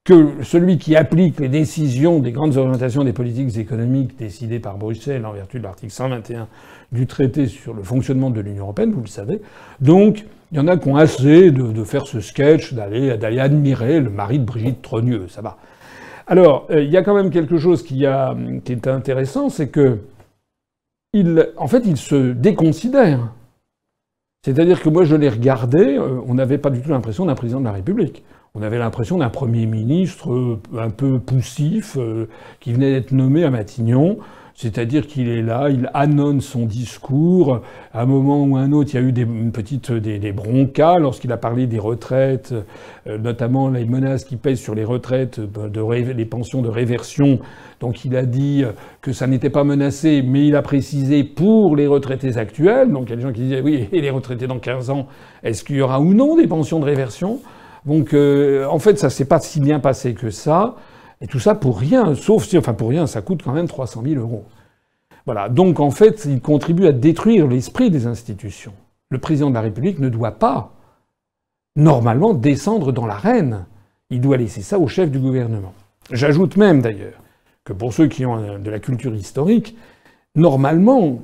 que 0.06 0.44
celui 0.44 0.78
qui 0.78 0.98
applique 0.98 1.40
les 1.40 1.48
décisions 1.48 2.20
des 2.20 2.34
grandes 2.34 2.58
orientations 2.58 3.06
des 3.06 3.14
politiques 3.14 3.58
économiques 3.58 4.18
décidées 4.18 4.60
par 4.60 4.78
Bruxelles 4.78 5.26
en 5.26 5.32
vertu 5.32 5.60
de 5.60 5.64
l'article 5.64 5.94
121 5.94 6.48
du 6.92 7.08
traité 7.08 7.48
sur 7.48 7.74
le 7.74 7.84
fonctionnement 7.84 8.30
de 8.30 8.42
l'Union 8.42 8.64
européenne, 8.64 8.92
vous 8.92 9.02
le 9.02 9.08
savez. 9.08 9.42
Donc, 9.80 10.26
il 10.52 10.58
y 10.58 10.60
en 10.60 10.68
a 10.68 10.76
qui 10.76 10.90
ont 10.90 10.98
assez 10.98 11.52
de, 11.52 11.84
faire 11.86 12.06
ce 12.06 12.20
sketch, 12.20 12.74
d'aller, 12.74 13.40
admirer 13.40 14.02
le 14.02 14.10
mari 14.10 14.40
de 14.40 14.44
Brigitte 14.44 14.82
Trogneux, 14.82 15.28
ça 15.30 15.42
va. 15.42 15.58
Alors, 16.28 16.68
euh, 16.70 16.84
il 16.84 16.92
y 16.92 16.98
a 16.98 17.04
quand 17.04 17.16
même 17.16 17.32
quelque 17.32 17.58
chose 17.58 17.82
qui, 17.82 18.04
est 18.04 18.88
intéressant, 18.88 19.50
c'est 19.50 19.70
que, 19.70 20.00
il, 21.14 21.50
en 21.58 21.68
fait, 21.68 21.84
il 21.86 21.98
se 21.98 22.34
déconsidère. 22.34 23.32
C'est-à-dire 24.44 24.82
que 24.82 24.90
moi, 24.90 25.06
je 25.06 25.16
l'ai 25.16 25.30
regardé, 25.30 25.98
euh, 25.98 26.20
on 26.28 26.34
n'avait 26.34 26.58
pas 26.58 26.70
du 26.70 26.82
tout 26.82 26.90
l'impression 26.90 27.26
d'un 27.26 27.36
président 27.36 27.62
de 27.62 27.66
la 27.66 27.72
République 27.72 28.24
on 28.56 28.62
avait 28.62 28.78
l'impression 28.78 29.18
d'un 29.18 29.32
Premier 29.32 29.66
ministre 29.66 30.32
euh, 30.32 30.60
un 30.78 30.92
peu 30.92 31.18
poussif 31.18 31.98
euh, 31.98 32.28
qui 32.60 32.72
venait 32.72 32.92
d'être 32.92 33.12
nommé 33.12 33.44
à 33.44 33.50
Matignon. 33.50 34.18
C'est-à-dire 34.54 35.08
qu'il 35.08 35.28
est 35.28 35.42
là, 35.42 35.70
il 35.72 35.90
annonce 35.96 36.46
son 36.46 36.68
discours. 36.68 37.62
À 37.94 38.04
un 38.04 38.06
moment 38.06 38.44
ou 38.44 38.56
à 38.56 38.60
un 38.60 38.72
autre, 38.72 38.92
il 38.94 39.02
y 39.02 39.04
a 39.04 39.08
eu 39.08 39.12
des, 39.12 39.24
une 39.24 39.52
petite, 39.52 39.92
des, 39.92 40.20
des 40.20 40.32
broncas 40.32 41.00
lorsqu'il 41.00 41.32
a 41.32 41.38
parlé 41.38 41.66
des 41.66 41.80
retraites, 41.80 42.54
euh, 43.08 43.18
notamment 43.18 43.70
les 43.70 43.86
menaces 43.86 44.24
qui 44.24 44.36
pèsent 44.36 44.62
sur 44.62 44.76
les 44.76 44.86
retraites, 44.86 45.40
de, 45.40 46.12
les 46.14 46.26
pensions 46.26 46.62
de 46.62 46.70
réversion. 46.70 47.40
Donc 47.80 48.06
il 48.06 48.16
a 48.16 48.24
dit 48.24 48.64
que 49.02 49.14
ça 49.14 49.26
n'était 49.26 49.50
pas 49.50 49.64
menacé, 49.64 50.22
mais 50.24 50.46
il 50.46 50.56
a 50.56 50.62
précisé 50.62 51.24
pour 51.24 51.76
les 51.76 51.88
retraités 51.88 52.38
actuels. 52.38 52.92
Donc 52.92 53.06
il 53.08 53.10
y 53.10 53.14
a 53.14 53.16
des 53.16 53.24
gens 53.24 53.34
qui 53.34 53.42
disaient 53.42 53.62
oui, 53.62 53.90
et 53.92 54.00
les 54.00 54.12
retraités 54.12 54.46
dans 54.46 54.60
15 54.60 54.92
ans, 54.92 55.08
est-ce 55.42 55.64
qu'il 55.64 55.78
y 55.78 55.82
aura 55.82 56.00
ou 56.00 56.14
non 56.14 56.36
des 56.36 56.46
pensions 56.46 56.80
de 56.80 56.86
réversion? 56.86 57.40
Donc, 57.86 58.14
euh, 58.14 58.66
en 58.66 58.80
fait, 58.80 58.98
ça 58.98 59.10
s'est 59.10 59.26
pas 59.26 59.40
si 59.40 59.60
bien 59.60 59.80
passé 59.80 60.14
que 60.14 60.30
ça. 60.30 60.76
Et 61.22 61.28
tout 61.28 61.40
ça 61.40 61.56
pour 61.56 61.80
rien, 61.80 62.16
sauf 62.16 62.46
si, 62.46 62.58
enfin 62.58 62.74
pour 62.74 62.90
rien, 62.90 63.08
ça 63.08 63.22
coûte 63.22 63.44
quand 63.44 63.54
même 63.54 63.68
300 63.68 64.04
000 64.06 64.22
euros. 64.22 64.46
Voilà. 65.26 65.50
Donc, 65.50 65.80
en 65.80 65.92
fait, 65.92 66.26
il 66.26 66.42
contribue 66.42 66.86
à 66.86 66.92
détruire 66.92 67.48
l'esprit 67.48 67.90
des 67.90 68.08
institutions. 68.08 68.74
Le 69.10 69.20
président 69.20 69.50
de 69.50 69.56
la 69.56 69.62
République 69.62 70.00
ne 70.00 70.10
doit 70.10 70.32
pas, 70.32 70.74
normalement, 71.76 72.34
descendre 72.34 72.92
dans 72.92 73.06
l'arène. 73.06 73.66
Il 74.10 74.22
doit 74.22 74.38
laisser 74.38 74.62
ça 74.62 74.80
au 74.80 74.88
chef 74.88 75.12
du 75.12 75.20
gouvernement. 75.20 75.74
J'ajoute 76.12 76.58
même, 76.58 76.82
d'ailleurs, 76.82 77.22
que 77.64 77.74
pour 77.74 77.94
ceux 77.94 78.08
qui 78.08 78.26
ont 78.26 78.60
de 78.60 78.70
la 78.70 78.80
culture 78.80 79.16
historique, 79.16 79.78
normalement, 80.36 81.20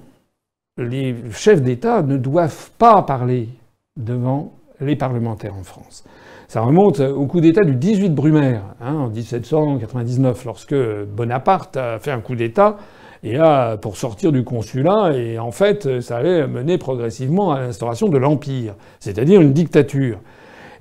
les 0.77 1.15
chefs 1.31 1.61
d'État 1.61 2.01
ne 2.01 2.17
doivent 2.17 2.71
pas 2.77 3.01
parler 3.01 3.49
devant 3.97 4.53
les 4.79 4.95
parlementaires 4.95 5.55
en 5.55 5.63
France. 5.63 6.05
Ça 6.49 6.61
remonte 6.61 6.99
au 6.99 7.27
coup 7.27 7.41
d'État 7.41 7.63
du 7.63 7.75
18 7.75 8.09
Brumaire, 8.09 8.63
hein, 8.81 8.95
en 8.95 9.09
1799, 9.09 10.45
lorsque 10.45 10.75
Bonaparte 11.15 11.77
a 11.77 11.99
fait 11.99 12.09
un 12.09 12.21
coup 12.21 12.33
d'État 12.33 12.77
et 13.23 13.37
pour 13.83 13.97
sortir 13.97 14.31
du 14.31 14.43
consulat, 14.43 15.11
et 15.13 15.37
en 15.37 15.51
fait, 15.51 16.01
ça 16.01 16.17
allait 16.17 16.47
mener 16.47 16.79
progressivement 16.79 17.51
à 17.51 17.59
l'instauration 17.59 18.09
de 18.09 18.17
l'Empire, 18.17 18.73
c'est-à-dire 18.99 19.41
une 19.41 19.53
dictature. 19.53 20.17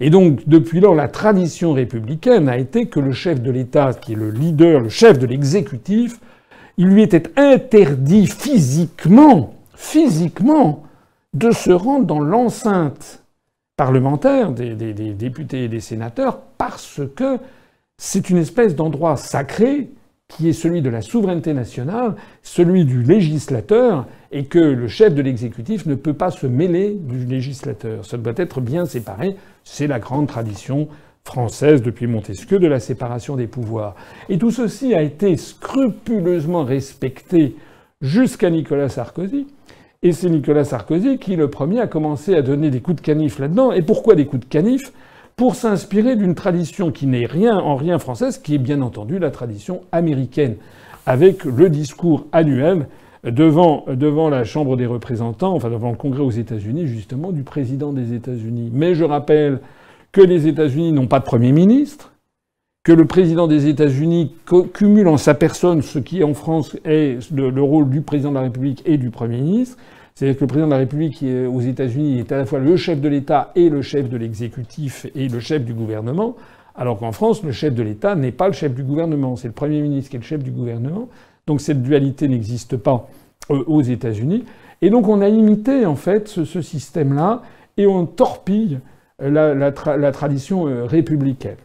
Et 0.00 0.08
donc, 0.08 0.48
depuis 0.48 0.80
lors, 0.80 0.94
la 0.94 1.08
tradition 1.08 1.74
républicaine 1.74 2.48
a 2.48 2.56
été 2.56 2.86
que 2.86 2.98
le 2.98 3.12
chef 3.12 3.42
de 3.42 3.50
l'État, 3.50 3.92
qui 3.92 4.12
est 4.12 4.16
le 4.16 4.30
leader, 4.30 4.80
le 4.80 4.88
chef 4.88 5.18
de 5.18 5.26
l'exécutif, 5.26 6.18
il 6.78 6.86
lui 6.86 7.02
était 7.02 7.24
interdit 7.36 8.26
physiquement, 8.26 9.52
physiquement, 9.74 10.84
de 11.34 11.50
se 11.50 11.72
rendre 11.72 12.06
dans 12.06 12.20
l'enceinte 12.20 13.22
parlementaires, 13.78 14.50
des, 14.50 14.74
députés 15.14 15.64
et 15.64 15.68
des 15.68 15.80
sénateurs, 15.80 16.40
parce 16.58 17.00
que 17.14 17.38
c'est 17.96 18.28
une 18.28 18.36
espèce 18.36 18.74
d'endroit 18.74 19.16
sacré 19.16 19.90
qui 20.26 20.48
est 20.48 20.52
celui 20.52 20.82
de 20.82 20.90
la 20.90 21.00
souveraineté 21.00 21.54
nationale, 21.54 22.16
celui 22.42 22.84
du 22.84 23.02
législateur, 23.04 24.06
et 24.32 24.44
que 24.46 24.58
le 24.58 24.88
chef 24.88 25.14
de 25.14 25.22
l'exécutif 25.22 25.86
ne 25.86 25.94
peut 25.94 26.12
pas 26.12 26.32
se 26.32 26.46
mêler 26.46 26.94
du 27.00 27.24
législateur. 27.24 28.04
Ça 28.04 28.18
doit 28.18 28.34
être 28.36 28.60
bien 28.60 28.84
séparé. 28.84 29.36
C'est 29.62 29.86
la 29.86 30.00
grande 30.00 30.26
tradition 30.26 30.88
française 31.24 31.80
depuis 31.80 32.08
Montesquieu 32.08 32.58
de 32.58 32.66
la 32.66 32.80
séparation 32.80 33.36
des 33.36 33.46
pouvoirs. 33.46 33.94
Et 34.28 34.38
tout 34.38 34.50
ceci 34.50 34.92
a 34.92 35.02
été 35.02 35.36
scrupuleusement 35.36 36.64
respecté 36.64 37.54
jusqu'à 38.00 38.50
Nicolas 38.50 38.88
Sarkozy, 38.88 39.46
et 40.02 40.12
c'est 40.12 40.30
Nicolas 40.30 40.64
Sarkozy 40.64 41.18
qui, 41.18 41.34
le 41.34 41.50
premier, 41.50 41.80
a 41.80 41.86
commencé 41.88 42.34
à 42.34 42.42
donner 42.42 42.70
des 42.70 42.80
coups 42.80 42.96
de 42.96 43.00
canif 43.00 43.38
là-dedans. 43.38 43.72
Et 43.72 43.82
pourquoi 43.82 44.14
des 44.14 44.26
coups 44.26 44.44
de 44.46 44.48
canif? 44.48 44.92
Pour 45.36 45.54
s'inspirer 45.54 46.16
d'une 46.16 46.34
tradition 46.34 46.90
qui 46.90 47.06
n'est 47.06 47.26
rien 47.26 47.56
en 47.56 47.76
rien 47.76 47.98
française, 47.98 48.38
qui 48.38 48.54
est 48.54 48.58
bien 48.58 48.80
entendu 48.82 49.18
la 49.18 49.30
tradition 49.30 49.82
américaine, 49.92 50.56
avec 51.06 51.44
le 51.44 51.68
discours 51.68 52.26
annuel 52.32 52.86
devant, 53.24 53.84
devant 53.88 54.28
la 54.28 54.44
Chambre 54.44 54.76
des 54.76 54.86
représentants, 54.86 55.54
enfin 55.54 55.70
devant 55.70 55.90
le 55.90 55.96
Congrès 55.96 56.22
aux 56.22 56.30
États-Unis, 56.30 56.86
justement, 56.86 57.32
du 57.32 57.42
président 57.42 57.92
des 57.92 58.14
États-Unis. 58.14 58.70
Mais 58.72 58.94
je 58.94 59.04
rappelle 59.04 59.60
que 60.12 60.20
les 60.20 60.46
États-Unis 60.46 60.92
n'ont 60.92 61.06
pas 61.06 61.18
de 61.18 61.24
Premier 61.24 61.52
ministre, 61.52 62.12
que 62.88 62.94
le 62.94 63.04
président 63.04 63.46
des 63.48 63.66
États-Unis 63.66 64.32
cumule 64.72 65.08
en 65.08 65.18
sa 65.18 65.34
personne 65.34 65.82
ce 65.82 65.98
qui 65.98 66.24
en 66.24 66.32
France 66.32 66.74
est 66.86 67.18
le, 67.30 67.60
rôle 67.60 67.90
du 67.90 68.00
président 68.00 68.30
de 68.30 68.36
la 68.36 68.40
République 68.40 68.82
et 68.86 68.96
du 68.96 69.10
Premier 69.10 69.42
ministre. 69.42 69.76
C'est-à-dire 70.14 70.38
que 70.38 70.44
le 70.44 70.46
président 70.46 70.68
de 70.68 70.72
la 70.72 70.78
République 70.78 71.22
aux 71.22 71.60
États-Unis 71.60 72.18
est 72.18 72.32
à 72.32 72.38
la 72.38 72.46
fois 72.46 72.60
le 72.60 72.78
chef 72.78 73.02
de 73.02 73.08
l'État 73.10 73.52
et 73.56 73.68
le 73.68 73.82
chef 73.82 74.08
de 74.08 74.16
l'exécutif 74.16 75.06
et 75.14 75.28
le 75.28 75.38
chef 75.38 75.66
du 75.66 75.74
gouvernement, 75.74 76.34
alors 76.74 76.98
qu'en 76.98 77.12
France, 77.12 77.42
le 77.42 77.52
chef 77.52 77.74
de 77.74 77.82
l'État 77.82 78.14
n'est 78.14 78.32
pas 78.32 78.46
le 78.46 78.54
chef 78.54 78.74
du 78.74 78.84
gouvernement, 78.84 79.36
c'est 79.36 79.48
le 79.48 79.52
Premier 79.52 79.82
ministre 79.82 80.08
qui 80.08 80.16
est 80.16 80.20
le 80.20 80.24
chef 80.24 80.42
du 80.42 80.50
gouvernement. 80.50 81.10
Donc 81.46 81.60
cette 81.60 81.82
dualité 81.82 82.26
n'existe 82.26 82.78
pas 82.78 83.06
euh, 83.50 83.64
aux 83.66 83.82
États-Unis. 83.82 84.46
Et 84.80 84.88
donc 84.88 85.08
on 85.08 85.20
a 85.20 85.28
imité 85.28 85.84
en 85.84 85.96
fait 85.96 86.26
ce, 86.26 86.62
système-là 86.62 87.42
et 87.76 87.86
on 87.86 88.06
torpille 88.06 88.78
la, 89.20 89.52
la 89.52 90.12
tradition 90.12 90.68
euh, 90.68 90.86
républicaine. 90.86 91.56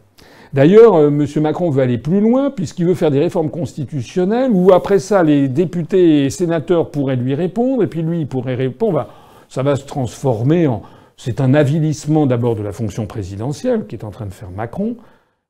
D'ailleurs, 0.54 0.94
euh, 0.94 1.08
M. 1.08 1.26
Macron 1.42 1.68
veut 1.68 1.82
aller 1.82 1.98
plus 1.98 2.20
loin 2.20 2.48
puisqu'il 2.48 2.86
veut 2.86 2.94
faire 2.94 3.10
des 3.10 3.18
réformes 3.18 3.50
constitutionnelles 3.50 4.52
où 4.52 4.72
après 4.72 5.00
ça, 5.00 5.24
les 5.24 5.48
députés 5.48 6.24
et 6.24 6.30
sénateurs 6.30 6.92
pourraient 6.92 7.16
lui 7.16 7.34
répondre 7.34 7.82
et 7.82 7.88
puis 7.88 8.02
lui, 8.02 8.24
pourrait 8.24 8.54
répondre. 8.54 9.08
Ça 9.48 9.64
va 9.64 9.74
se 9.74 9.84
transformer 9.84 10.68
en... 10.68 10.82
C'est 11.16 11.40
un 11.40 11.54
avilissement 11.54 12.26
d'abord 12.26 12.54
de 12.54 12.62
la 12.62 12.70
fonction 12.70 13.06
présidentielle 13.06 13.86
qui 13.88 13.96
est 13.96 14.04
en 14.04 14.12
train 14.12 14.26
de 14.26 14.32
faire 14.32 14.52
Macron, 14.52 14.96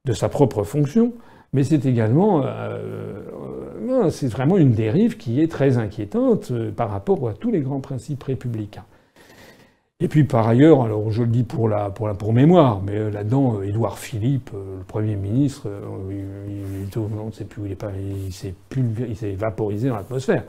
de 0.07 0.15
sa 0.15 0.31
propre 0.31 0.63
fonction, 0.63 1.13
mais 1.53 1.65
c'est 1.65 1.85
également... 1.85 2.43
Euh, 2.43 3.21
euh, 3.87 4.09
c'est 4.09 4.29
vraiment 4.29 4.57
une 4.57 4.73
dérive 4.73 5.19
qui 5.19 5.43
est 5.43 5.51
très 5.51 5.77
inquiétante 5.77 6.51
par 6.77 6.91
rapport 6.91 7.29
à 7.29 7.35
tous 7.35 7.51
les 7.51 7.61
grands 7.61 7.81
principes 7.81 8.23
républicains. 8.23 8.87
Et 10.01 10.09
puis 10.09 10.25
par 10.25 10.49
ailleurs, 10.49 10.83
alors 10.83 11.13
je 11.13 11.23
le 11.23 11.29
dis 11.29 11.45
pour 11.45 11.69
la 11.69 11.89
pour, 11.89 12.09
la, 12.09 12.15
pour 12.15 12.33
mémoire, 12.33 12.83
mais 12.83 12.97
euh, 12.97 13.11
là-dedans, 13.11 13.59
euh, 13.61 13.63
Édouard 13.63 13.97
Philippe, 13.97 14.51
euh, 14.53 14.79
le 14.79 14.85
Premier 14.85 15.15
ministre, 15.15 15.69
il, 16.11 16.17
ne 16.17 17.31
sait 17.31 17.45
plus 17.45 17.63
où 17.63 17.67
il 17.67 17.73
est 17.73 17.77
pas, 17.77 17.93
il 17.97 18.33
s'est 18.33 18.55
il 18.77 19.17
s'est 19.17 19.35
vaporisé 19.35 19.89
dans 19.89 19.97
l'atmosphère. 19.97 20.43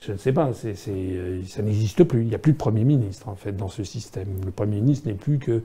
Je 0.00 0.12
ne 0.12 0.16
sais 0.16 0.32
pas, 0.32 0.50
ça 0.52 1.62
n'existe 1.62 2.04
plus. 2.04 2.22
Il 2.22 2.28
n'y 2.28 2.34
a 2.34 2.38
plus 2.38 2.52
de 2.52 2.58
Premier 2.58 2.84
ministre 2.84 3.28
en 3.28 3.36
fait 3.36 3.52
dans 3.52 3.68
ce 3.68 3.84
système. 3.84 4.28
Le 4.44 4.50
Premier 4.50 4.80
ministre 4.80 5.08
n'est 5.08 5.14
plus 5.14 5.38
qu'une 5.38 5.62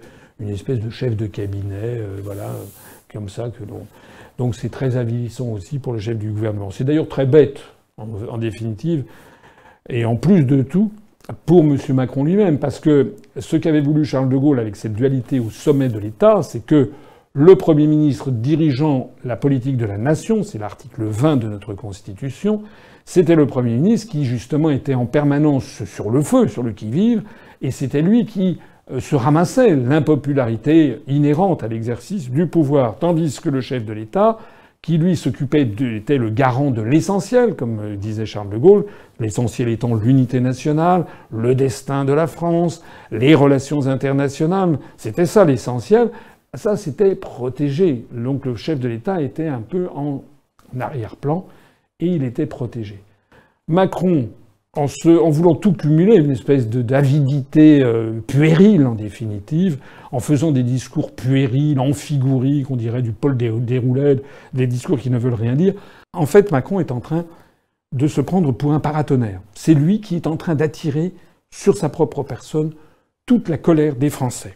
espèce 0.49 0.79
de 0.79 0.89
chef 0.89 1.15
de 1.15 1.27
cabinet, 1.27 2.01
voilà, 2.23 2.51
comme 3.11 3.29
ça 3.29 3.49
que 3.49 3.63
l'on. 3.63 3.85
Donc 4.39 4.55
c'est 4.55 4.69
très 4.69 4.97
avilissant 4.97 5.49
aussi 5.49 5.77
pour 5.77 5.93
le 5.93 5.99
chef 5.99 6.17
du 6.17 6.31
gouvernement. 6.31 6.71
C'est 6.71 6.83
d'ailleurs 6.83 7.07
très 7.07 7.27
bête 7.27 7.61
en 7.97 8.37
définitive. 8.39 9.05
Et 9.87 10.05
en 10.05 10.15
plus 10.15 10.45
de 10.45 10.63
tout, 10.63 10.91
pour 11.45 11.61
M. 11.61 11.77
Macron 11.89 12.23
lui-même, 12.23 12.59
parce 12.59 12.79
que 12.79 13.13
ce 13.39 13.55
qu'avait 13.55 13.81
voulu 13.81 14.03
Charles 14.05 14.29
de 14.29 14.37
Gaulle 14.37 14.59
avec 14.59 14.75
cette 14.75 14.93
dualité 14.93 15.39
au 15.39 15.49
sommet 15.49 15.89
de 15.89 15.97
l'État, 15.97 16.43
c'est 16.43 16.65
que 16.65 16.91
le 17.33 17.55
Premier 17.55 17.87
ministre 17.87 18.29
dirigeant 18.29 19.11
la 19.23 19.35
politique 19.35 19.77
de 19.77 19.85
la 19.85 19.97
nation, 19.97 20.43
c'est 20.43 20.59
l'article 20.59 21.03
20 21.03 21.37
de 21.37 21.47
notre 21.47 21.73
Constitution, 21.73 22.61
c'était 23.05 23.35
le 23.35 23.47
Premier 23.47 23.75
ministre 23.75 24.11
qui 24.11 24.25
justement 24.25 24.69
était 24.69 24.93
en 24.93 25.05
permanence 25.05 25.83
sur 25.85 26.09
le 26.09 26.21
feu, 26.21 26.47
sur 26.47 26.61
le 26.61 26.71
qui-vive, 26.71 27.23
et 27.61 27.71
c'était 27.71 28.01
lui 28.01 28.25
qui 28.25 28.59
euh, 28.91 28.99
se 28.99 29.15
ramassait 29.15 29.75
l'impopularité 29.75 31.01
inhérente 31.07 31.63
à 31.63 31.67
l'exercice 31.67 32.29
du 32.29 32.47
pouvoir, 32.47 32.97
tandis 32.99 33.39
que 33.39 33.49
le 33.49 33.61
chef 33.61 33.85
de 33.85 33.93
l'État 33.93 34.37
qui 34.83 34.97
lui 34.97 35.15
s'occupait 35.15 35.61
était 35.61 36.17
le 36.17 36.29
garant 36.29 36.69
de 36.69 36.81
l'essentiel, 36.81 37.55
comme 37.55 37.79
euh, 37.79 37.95
disait 37.95 38.25
Charles 38.25 38.49
de 38.49 38.57
Gaulle, 38.57 38.85
l'essentiel 39.19 39.69
étant 39.69 39.95
l'unité 39.95 40.41
nationale, 40.41 41.05
le 41.31 41.55
destin 41.55 42.03
de 42.03 42.11
la 42.11 42.27
France, 42.27 42.83
les 43.09 43.33
relations 43.33 43.87
internationales, 43.87 44.77
c'était 44.97 45.25
ça 45.25 45.45
l'essentiel. 45.45 46.11
Ça, 46.55 46.77
c'était 46.77 47.15
protégé. 47.15 48.05
Donc 48.11 48.45
le 48.45 48.55
chef 48.55 48.79
de 48.79 48.87
l'État 48.87 49.21
était 49.21 49.47
un 49.47 49.61
peu 49.61 49.87
en 49.95 50.23
arrière-plan 50.79 51.47
et 51.99 52.07
il 52.07 52.23
était 52.23 52.45
protégé. 52.45 53.01
Macron 53.67 54.29
en, 54.75 54.87
voulant 55.29 55.55
tout 55.55 55.73
cumuler, 55.73 56.15
une 56.15 56.31
espèce 56.31 56.67
d'avidité 56.67 57.83
euh, 57.83 58.19
puérile 58.25 58.85
en 58.87 58.95
définitive, 58.95 59.77
en 60.11 60.19
faisant 60.19 60.51
des 60.51 60.63
discours 60.63 61.11
puérils, 61.11 61.79
amphiguriques, 61.79 62.71
on 62.71 62.75
dirait 62.75 63.03
du 63.03 63.11
Paul 63.11 63.37
Déroulède, 63.37 64.23
des 64.53 64.65
discours 64.65 64.99
qui 64.99 65.11
ne 65.11 65.19
veulent 65.19 65.35
rien 65.35 65.53
dire. 65.53 65.75
En 66.13 66.25
fait, 66.25 66.51
Macron 66.51 66.79
est 66.79 66.91
en 66.91 67.01
train 67.01 67.25
de 67.91 68.07
se 68.07 68.21
prendre 68.21 68.51
pour 68.51 68.73
un 68.73 68.79
paratonnerre. 68.79 69.41
C'est 69.53 69.75
lui 69.75 70.01
qui 70.01 70.15
est 70.15 70.25
en 70.25 70.37
train 70.37 70.55
d'attirer 70.55 71.13
sur 71.51 71.77
sa 71.77 71.89
propre 71.89 72.23
personne 72.23 72.71
toute 73.27 73.49
la 73.49 73.59
colère 73.59 73.95
des 73.95 74.09
Français. 74.09 74.55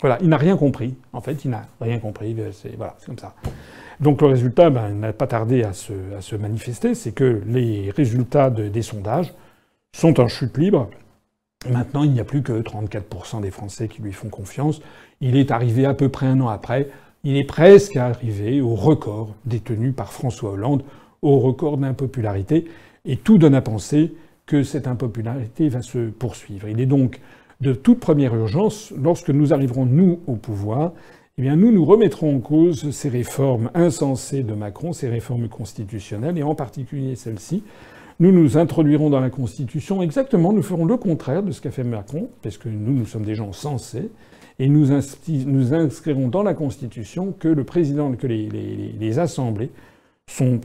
Voilà, 0.00 0.18
il 0.20 0.28
n'a 0.28 0.36
rien 0.36 0.56
compris. 0.56 0.96
En 1.12 1.20
fait, 1.20 1.44
il 1.44 1.52
n'a 1.52 1.66
rien 1.80 2.00
compris. 2.00 2.36
C'est 2.52 2.76
voilà, 2.76 2.96
comme 3.06 3.18
ça. 3.18 3.34
Donc 4.00 4.20
le 4.20 4.26
résultat 4.26 4.68
ben, 4.70 4.90
n'a 4.90 5.12
pas 5.12 5.28
tardé 5.28 5.62
à 5.62 5.72
se, 5.72 6.34
manifester, 6.34 6.96
c'est 6.96 7.12
que 7.12 7.40
les 7.46 7.92
résultats 7.94 8.50
de, 8.50 8.68
des 8.68 8.82
sondages 8.82 9.32
sont 9.94 10.20
en 10.20 10.26
chute 10.26 10.58
libre. 10.58 10.90
Maintenant, 11.70 12.02
il 12.02 12.10
n'y 12.10 12.20
a 12.20 12.24
plus 12.24 12.42
que 12.42 12.52
34% 12.52 13.40
des 13.40 13.52
Français 13.52 13.88
qui 13.88 14.02
lui 14.02 14.12
font 14.12 14.28
confiance. 14.28 14.82
Il 15.20 15.36
est 15.36 15.52
arrivé 15.52 15.86
à 15.86 15.94
peu 15.94 16.08
près 16.08 16.26
un 16.26 16.40
an 16.40 16.48
après. 16.48 16.90
Il 17.22 17.36
est 17.36 17.44
presque 17.44 17.96
arrivé 17.96 18.60
au 18.60 18.74
record 18.74 19.34
détenu 19.46 19.92
par 19.92 20.12
François 20.12 20.50
Hollande, 20.50 20.82
au 21.22 21.38
record 21.38 21.78
d'impopularité. 21.78 22.66
Et 23.04 23.16
tout 23.16 23.38
donne 23.38 23.54
à 23.54 23.62
penser 23.62 24.12
que 24.46 24.64
cette 24.64 24.88
impopularité 24.88 25.68
va 25.68 25.80
se 25.80 26.10
poursuivre. 26.10 26.68
Il 26.68 26.80
est 26.80 26.86
donc 26.86 27.20
de 27.60 27.72
toute 27.72 28.00
première 28.00 28.34
urgence, 28.34 28.92
lorsque 29.00 29.30
nous 29.30 29.54
arriverons, 29.54 29.86
nous, 29.86 30.18
au 30.26 30.34
pouvoir, 30.34 30.92
eh 31.38 31.42
bien, 31.42 31.56
nous, 31.56 31.70
nous 31.70 31.84
remettrons 31.84 32.36
en 32.36 32.40
cause 32.40 32.90
ces 32.90 33.08
réformes 33.08 33.70
insensées 33.74 34.42
de 34.42 34.54
Macron, 34.54 34.92
ces 34.92 35.08
réformes 35.08 35.48
constitutionnelles, 35.48 36.36
et 36.36 36.42
en 36.42 36.54
particulier 36.54 37.14
celle-ci, 37.14 37.62
nous 38.20 38.32
nous 38.32 38.56
introduirons 38.56 39.10
dans 39.10 39.20
la 39.20 39.30
Constitution 39.30 40.02
exactement, 40.02 40.52
nous 40.52 40.62
ferons 40.62 40.84
le 40.84 40.96
contraire 40.96 41.42
de 41.42 41.52
ce 41.52 41.60
qu'a 41.60 41.70
fait 41.70 41.84
Macron, 41.84 42.28
parce 42.42 42.58
que 42.58 42.68
nous, 42.68 42.92
nous 42.92 43.06
sommes 43.06 43.24
des 43.24 43.34
gens 43.34 43.52
sensés, 43.52 44.10
et 44.58 44.68
nous, 44.68 44.92
inscrirons 44.92 46.28
dans 46.28 46.42
la 46.42 46.54
Constitution 46.54 47.34
que 47.38 47.48
le 47.48 47.64
président, 47.64 48.12
que 48.12 48.26
les, 48.26 49.18
assemblées 49.18 49.70
sont 50.28 50.60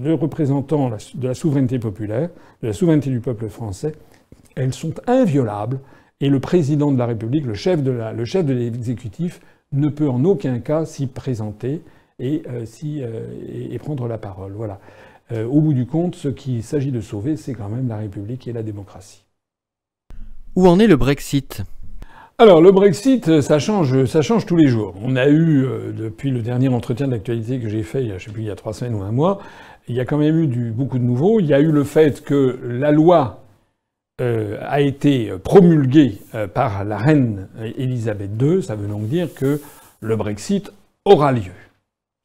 le 0.00 0.14
représentant 0.14 0.90
de 1.14 1.28
la 1.28 1.34
souveraineté 1.34 1.78
populaire, 1.78 2.30
de 2.62 2.68
la 2.68 2.72
souveraineté 2.72 3.10
du 3.10 3.20
peuple 3.20 3.48
français, 3.48 3.92
elles 4.56 4.74
sont 4.74 4.94
inviolables, 5.06 5.80
et 6.20 6.28
le 6.28 6.38
président 6.38 6.92
de 6.92 6.98
la 6.98 7.06
République, 7.06 7.44
le 7.44 7.54
chef 7.54 7.82
de, 7.82 7.90
la, 7.90 8.12
le 8.12 8.24
chef 8.24 8.44
de 8.44 8.52
l'exécutif, 8.52 9.40
ne 9.72 9.88
peut 9.88 10.08
en 10.08 10.24
aucun 10.24 10.60
cas 10.60 10.84
s'y 10.84 11.06
présenter 11.06 11.82
et, 12.18 12.42
euh, 12.48 12.64
euh, 12.84 13.72
et, 13.72 13.78
prendre 13.78 14.06
la 14.06 14.18
parole. 14.18 14.52
Voilà. 14.52 14.78
Euh, 15.32 15.46
au 15.46 15.60
bout 15.60 15.72
du 15.72 15.86
compte, 15.86 16.14
ce 16.16 16.28
qu'il 16.28 16.62
s'agit 16.62 16.92
de 16.92 17.00
sauver, 17.00 17.36
c'est 17.36 17.54
quand 17.54 17.68
même 17.68 17.88
la 17.88 17.96
République 17.96 18.46
et 18.46 18.52
la 18.52 18.62
démocratie. 18.62 19.24
Où 20.54 20.68
en 20.68 20.78
est 20.78 20.86
le 20.86 20.96
Brexit? 20.96 21.62
Alors 22.38 22.60
le 22.60 22.72
Brexit, 22.72 23.40
ça 23.40 23.58
change, 23.58 24.04
ça 24.06 24.20
change 24.20 24.44
tous 24.44 24.56
les 24.56 24.66
jours. 24.66 24.94
On 25.02 25.16
a 25.16 25.28
eu, 25.28 25.66
depuis 25.96 26.30
le 26.30 26.42
dernier 26.42 26.68
entretien 26.68 27.08
d'actualité 27.08 27.60
que 27.60 27.68
j'ai 27.68 27.84
fait, 27.84 28.18
je 28.18 28.24
sais 28.24 28.32
plus, 28.32 28.42
il 28.42 28.46
y 28.46 28.50
a 28.50 28.56
trois 28.56 28.72
semaines 28.72 28.94
ou 28.94 29.02
un 29.02 29.12
mois, 29.12 29.40
il 29.86 29.94
y 29.94 30.00
a 30.00 30.04
quand 30.04 30.18
même 30.18 30.36
eu 30.38 30.46
du, 30.48 30.72
beaucoup 30.72 30.98
de 30.98 31.04
nouveaux. 31.04 31.38
Il 31.38 31.46
y 31.46 31.54
a 31.54 31.60
eu 31.60 31.70
le 31.70 31.84
fait 31.84 32.22
que 32.24 32.58
la 32.64 32.90
loi 32.90 33.40
a 34.18 34.80
été 34.80 35.32
promulguée 35.42 36.18
par 36.54 36.84
la 36.84 36.98
reine 36.98 37.48
Elisabeth 37.76 38.30
II. 38.40 38.62
Ça 38.62 38.74
veut 38.74 38.88
donc 38.88 39.08
dire 39.08 39.32
que 39.32 39.60
le 40.00 40.16
Brexit 40.16 40.72
aura 41.04 41.32
lieu. 41.32 41.52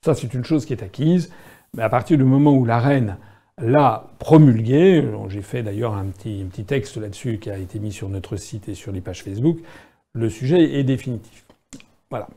Ça, 0.06 0.16
c'est 0.16 0.34
une 0.34 0.46
chose 0.46 0.66
qui 0.66 0.74
est 0.74 0.84
acquise. 0.84 1.30
Mais 1.76 1.84
à 1.84 1.90
partir 1.90 2.18
du 2.18 2.24
moment 2.24 2.54
où 2.54 2.66
la 2.66 2.80
reine 2.80 3.18
l'a 3.62 4.08
promulgué, 4.20 5.04
j'ai 5.28 5.42
fait 5.42 5.64
d'ailleurs 5.64 5.94
un 5.94 6.06
petit, 6.06 6.46
texte 6.66 6.98
là-dessus 6.98 7.40
qui 7.40 7.50
a 7.50 7.58
été 7.58 7.80
mis 7.80 7.92
sur 7.92 8.10
notre 8.10 8.38
site 8.38 8.70
et 8.70 8.74
sur 8.74 8.92
les 8.92 9.02
pages 9.02 9.24
Facebook, 9.24 9.58
le 10.14 10.30
sujet 10.30 10.80
est 10.80 10.84
définitif. 10.84 11.46
Voilà. 12.10 12.28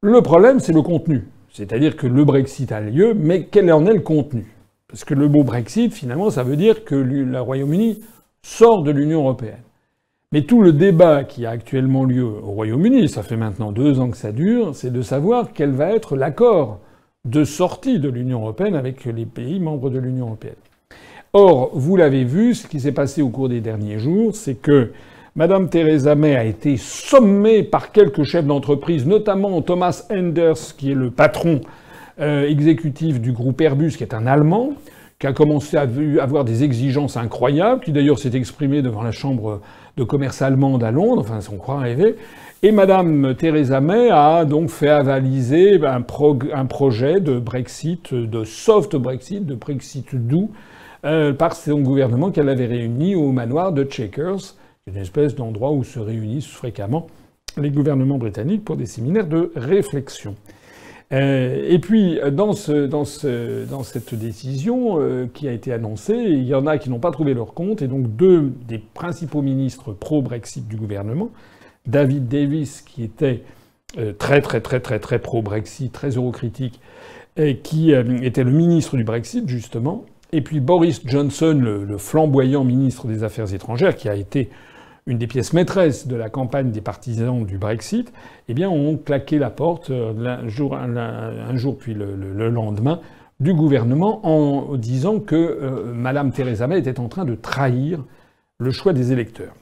Le 0.00 0.22
problème, 0.22 0.60
c'est 0.60 0.72
le 0.72 0.82
contenu. 0.82 1.24
C'est-à-dire 1.50 1.96
que 1.96 2.06
le 2.06 2.24
Brexit 2.24 2.70
a 2.72 2.80
lieu, 2.80 3.14
mais 3.14 3.44
quel 3.44 3.72
en 3.72 3.86
est 3.86 3.94
le 3.94 4.00
contenu? 4.00 4.46
Parce 4.86 5.04
que 5.04 5.14
le 5.14 5.28
mot 5.28 5.42
Brexit, 5.42 5.92
finalement, 5.92 6.30
ça 6.30 6.44
veut 6.44 6.56
dire 6.56 6.84
que 6.84 6.94
le 6.94 7.40
Royaume-Uni 7.40 8.00
sort 8.42 8.82
de 8.82 8.90
l'Union 8.90 9.20
européenne. 9.20 9.62
Mais 10.32 10.42
tout 10.42 10.62
le 10.62 10.72
débat 10.72 11.24
qui 11.24 11.46
a 11.46 11.50
actuellement 11.50 12.04
lieu 12.04 12.24
au 12.24 12.52
Royaume-Uni, 12.52 13.08
ça 13.08 13.22
fait 13.22 13.36
maintenant 13.36 13.72
deux 13.72 13.98
ans 13.98 14.10
que 14.10 14.16
ça 14.16 14.30
dure, 14.30 14.74
c'est 14.74 14.92
de 14.92 15.02
savoir 15.02 15.52
quel 15.54 15.70
va 15.70 15.90
être 15.90 16.16
l'accord 16.16 16.80
de 17.24 17.44
sortie 17.44 17.98
de 17.98 18.08
l'Union 18.08 18.40
européenne 18.40 18.74
avec 18.74 19.04
les 19.04 19.26
pays 19.26 19.60
membres 19.60 19.90
de 19.90 19.98
l'Union 19.98 20.26
européenne. 20.26 20.54
Or, 21.32 21.70
vous 21.74 21.96
l'avez 21.96 22.24
vu, 22.24 22.54
ce 22.54 22.66
qui 22.66 22.80
s'est 22.80 22.92
passé 22.92 23.20
au 23.22 23.28
cours 23.28 23.48
des 23.48 23.60
derniers 23.60 23.98
jours, 23.98 24.34
c'est 24.34 24.54
que 24.54 24.92
Madame 25.36 25.68
Theresa 25.68 26.14
May 26.14 26.34
a 26.34 26.44
été 26.44 26.76
sommée 26.76 27.62
par 27.62 27.92
quelques 27.92 28.24
chefs 28.24 28.46
d'entreprise, 28.46 29.06
notamment 29.06 29.60
Thomas 29.62 30.04
Enders, 30.10 30.74
qui 30.76 30.90
est 30.90 30.94
le 30.94 31.10
patron 31.10 31.60
euh, 32.18 32.48
exécutif 32.48 33.20
du 33.20 33.32
groupe 33.32 33.60
Airbus, 33.60 33.92
qui 33.92 34.02
est 34.02 34.14
un 34.14 34.26
Allemand, 34.26 34.72
qui 35.18 35.26
a 35.26 35.32
commencé 35.32 35.76
à 35.76 35.86
avoir 36.20 36.44
des 36.44 36.64
exigences 36.64 37.16
incroyables, 37.16 37.84
qui 37.84 37.92
d'ailleurs 37.92 38.18
s'est 38.18 38.34
exprimé 38.34 38.82
devant 38.82 39.02
la 39.02 39.12
Chambre 39.12 39.60
de 39.96 40.04
commerce 40.04 40.42
allemande 40.42 40.82
à 40.82 40.90
Londres, 40.90 41.22
enfin, 41.28 41.40
on 41.52 41.56
croit 41.56 41.80
rêver. 41.80 42.16
Et 42.64 42.72
Madame 42.72 43.36
Theresa 43.36 43.80
May 43.80 44.10
a 44.10 44.44
donc 44.44 44.70
fait 44.70 44.88
avaliser 44.88 45.78
un, 45.84 46.02
projet 46.02 47.20
de 47.20 47.38
Brexit, 47.38 48.12
de 48.12 48.42
soft 48.42 48.96
Brexit, 48.96 49.46
de 49.46 49.54
Brexit 49.54 50.16
doux, 50.16 50.50
euh, 51.04 51.32
par 51.32 51.54
son 51.54 51.78
gouvernement 51.82 52.32
qu'elle 52.32 52.48
avait 52.48 52.66
réuni 52.66 53.14
au 53.14 53.30
manoir 53.30 53.72
de 53.72 53.86
Chequers, 53.88 54.56
une 54.88 54.96
espèce 54.96 55.36
d'endroit 55.36 55.70
où 55.70 55.84
se 55.84 56.00
réunissent 56.00 56.48
fréquemment 56.48 57.06
les 57.58 57.70
gouvernements 57.70 58.18
britanniques 58.18 58.64
pour 58.64 58.76
des 58.76 58.86
séminaires 58.86 59.28
de 59.28 59.52
réflexion. 59.54 60.34
Euh, 61.12 61.64
et 61.64 61.78
puis, 61.78 62.18
dans 62.32 62.54
cette 62.54 64.14
décision 64.14 65.00
euh, 65.00 65.26
qui 65.32 65.46
a 65.46 65.52
été 65.52 65.72
annoncée, 65.72 66.16
il 66.16 66.42
y 66.42 66.56
en 66.56 66.66
a 66.66 66.76
qui 66.76 66.90
n'ont 66.90 66.98
pas 66.98 67.12
trouvé 67.12 67.34
leur 67.34 67.54
compte, 67.54 67.82
et 67.82 67.86
donc 67.86 68.16
deux 68.16 68.52
des 68.66 68.78
principaux 68.78 69.42
ministres 69.42 69.92
pro-Brexit 69.92 70.66
du 70.66 70.76
gouvernement, 70.76 71.30
David 71.88 72.28
Davis, 72.28 72.82
qui 72.82 73.02
était 73.02 73.42
très 74.18 74.40
très 74.42 74.60
très 74.60 74.80
très 74.80 74.98
très 74.98 75.18
pro-Brexit, 75.18 75.90
très 75.90 76.10
eurocritique, 76.10 76.80
qui 77.62 77.92
était 77.92 78.44
le 78.44 78.50
ministre 78.50 78.96
du 78.96 79.04
Brexit 79.04 79.48
justement, 79.48 80.04
et 80.32 80.42
puis 80.42 80.60
Boris 80.60 81.00
Johnson, 81.06 81.58
le, 81.60 81.98
flamboyant 81.98 82.64
ministre 82.64 83.06
des 83.06 83.24
Affaires 83.24 83.52
étrangères, 83.54 83.96
qui 83.96 84.08
a 84.08 84.14
été 84.14 84.50
une 85.06 85.16
des 85.16 85.26
pièces 85.26 85.54
maîtresses 85.54 86.06
de 86.06 86.16
la 86.16 86.28
campagne 86.28 86.70
des 86.70 86.82
partisans 86.82 87.46
du 87.46 87.56
Brexit, 87.56 88.12
eh 88.48 88.54
bien, 88.54 88.68
ont 88.68 88.98
claqué 88.98 89.38
la 89.38 89.48
porte 89.48 89.90
un 89.90 90.48
jour, 90.48 90.76
un, 90.76 91.56
jour 91.56 91.78
puis 91.78 91.94
le, 91.94 92.50
lendemain 92.50 93.00
du 93.40 93.54
gouvernement 93.54 94.26
en 94.26 94.74
disant 94.76 95.20
que 95.20 95.36
euh, 95.36 95.92
Madame 95.94 96.32
Theresa 96.32 96.66
May 96.66 96.80
était 96.80 96.98
en 96.98 97.08
train 97.08 97.24
de 97.24 97.36
trahir 97.36 98.04
le 98.58 98.70
choix 98.72 98.92
des 98.92 99.12
électeurs. 99.12 99.54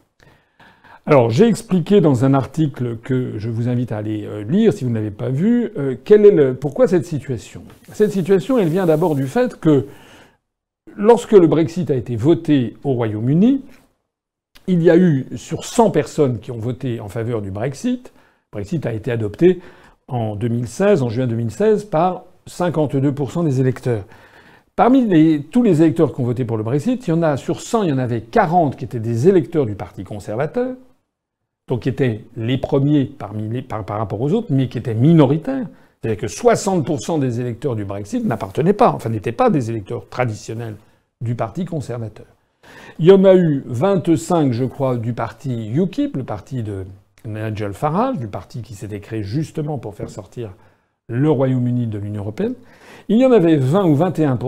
Alors, 1.08 1.30
j'ai 1.30 1.46
expliqué 1.46 2.00
dans 2.00 2.24
un 2.24 2.34
article 2.34 2.96
que 2.96 3.38
je 3.38 3.48
vous 3.48 3.68
invite 3.68 3.92
à 3.92 3.98
aller 3.98 4.26
euh, 4.26 4.42
lire 4.42 4.72
si 4.72 4.82
vous 4.82 4.90
ne 4.90 4.96
l'avez 4.96 5.12
pas 5.12 5.28
vu, 5.28 5.70
euh, 5.78 6.54
pourquoi 6.60 6.88
cette 6.88 7.06
situation? 7.06 7.62
Cette 7.92 8.10
situation, 8.10 8.58
elle 8.58 8.68
vient 8.68 8.86
d'abord 8.86 9.14
du 9.14 9.28
fait 9.28 9.54
que 9.54 9.86
lorsque 10.96 11.30
le 11.30 11.46
Brexit 11.46 11.92
a 11.92 11.94
été 11.94 12.16
voté 12.16 12.76
au 12.82 12.94
Royaume-Uni, 12.94 13.62
il 14.66 14.82
y 14.82 14.90
a 14.90 14.96
eu 14.96 15.26
sur 15.36 15.64
100 15.64 15.92
personnes 15.92 16.40
qui 16.40 16.50
ont 16.50 16.58
voté 16.58 16.98
en 16.98 17.08
faveur 17.08 17.40
du 17.40 17.52
Brexit. 17.52 18.12
Le 18.52 18.56
Brexit 18.56 18.84
a 18.84 18.92
été 18.92 19.12
adopté 19.12 19.60
en 20.08 20.34
2016, 20.34 21.02
en 21.02 21.08
juin 21.08 21.28
2016, 21.28 21.84
par 21.84 22.24
52% 22.48 23.44
des 23.44 23.60
électeurs. 23.60 24.02
Parmi 24.74 25.44
tous 25.52 25.62
les 25.62 25.82
électeurs 25.82 26.12
qui 26.12 26.20
ont 26.20 26.24
voté 26.24 26.44
pour 26.44 26.56
le 26.56 26.64
Brexit, 26.64 27.06
il 27.06 27.10
y 27.10 27.12
en 27.12 27.22
a 27.22 27.36
sur 27.36 27.60
100, 27.60 27.84
il 27.84 27.90
y 27.90 27.92
en 27.92 27.98
avait 27.98 28.22
40 28.22 28.76
qui 28.76 28.84
étaient 28.84 28.98
des 28.98 29.28
électeurs 29.28 29.66
du 29.66 29.76
Parti 29.76 30.02
conservateur, 30.02 30.74
donc 31.68 31.80
qui 31.80 31.88
étaient 31.88 32.24
les 32.36 32.58
premiers 32.58 33.04
par 33.06 33.98
rapport 33.98 34.20
aux 34.20 34.32
autres, 34.32 34.48
mais 34.50 34.68
qui 34.68 34.78
étaient 34.78 34.94
minoritaires. 34.94 35.66
C'est-à-dire 36.00 36.20
que 36.20 36.26
60% 36.26 37.18
des 37.18 37.40
électeurs 37.40 37.74
du 37.74 37.84
Brexit 37.84 38.24
n'appartenaient 38.24 38.72
pas, 38.72 38.90
enfin 38.90 39.08
n'étaient 39.08 39.32
pas 39.32 39.50
des 39.50 39.70
électeurs 39.70 40.08
traditionnels 40.08 40.76
du 41.20 41.34
Parti 41.34 41.64
conservateur. 41.64 42.26
Il 42.98 43.06
y 43.06 43.12
en 43.12 43.24
a 43.24 43.34
eu 43.34 43.62
25, 43.66 44.52
je 44.52 44.64
crois, 44.64 44.96
du 44.96 45.12
parti 45.12 45.70
UKIP, 45.70 46.16
le 46.16 46.24
parti 46.24 46.62
de 46.62 46.84
Nigel 47.24 47.72
Farage, 47.72 48.18
du 48.18 48.28
parti 48.28 48.62
qui 48.62 48.74
s'était 48.74 49.00
créé 49.00 49.22
justement 49.22 49.78
pour 49.78 49.94
faire 49.94 50.10
sortir 50.10 50.52
le 51.08 51.30
Royaume-Uni 51.30 51.86
de 51.86 51.98
l'Union 51.98 52.22
européenne. 52.22 52.54
Il 53.08 53.18
y 53.18 53.24
en 53.24 53.32
avait 53.32 53.56
20 53.56 53.84
ou 53.86 53.94
21 53.94 54.38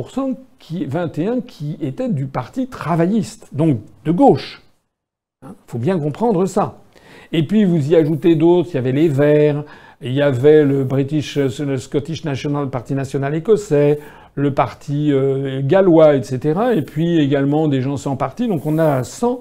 qui, 0.59 0.85
21 0.85 1.41
qui 1.43 1.77
étaient 1.81 2.09
du 2.09 2.27
parti 2.27 2.69
travailliste, 2.69 3.49
donc 3.53 3.79
de 4.05 4.13
gauche. 4.13 4.63
Il 5.43 5.49
hein, 5.49 5.55
faut 5.67 5.79
bien 5.79 5.99
comprendre 5.99 6.47
ça. 6.47 6.79
Et 7.33 7.43
puis 7.43 7.64
vous 7.64 7.91
y 7.91 7.97
ajoutez 7.97 8.35
d'autres, 8.35 8.71
il 8.73 8.75
y 8.75 8.79
avait 8.79 8.93
les 8.93 9.09
Verts, 9.09 9.64
il 10.01 10.12
y 10.12 10.23
avait 10.23 10.64
le 10.64 10.85
British, 10.85 11.37
le 11.37 11.77
Scottish 11.77 12.25
National, 12.25 12.64
le 12.64 12.71
Parti 12.71 12.95
national 12.95 13.35
écossais, 13.35 13.99
le 14.35 14.55
Parti 14.55 15.12
euh, 15.12 15.61
gallois, 15.62 16.14
etc. 16.14 16.61
Et 16.75 16.83
puis 16.83 17.19
également 17.19 17.69
des 17.69 17.83
gens 17.83 17.97
sans 17.97 18.17
parti. 18.17 18.47
Donc 18.47 18.64
on 18.67 18.79
a 18.79 19.03
100 19.03 19.41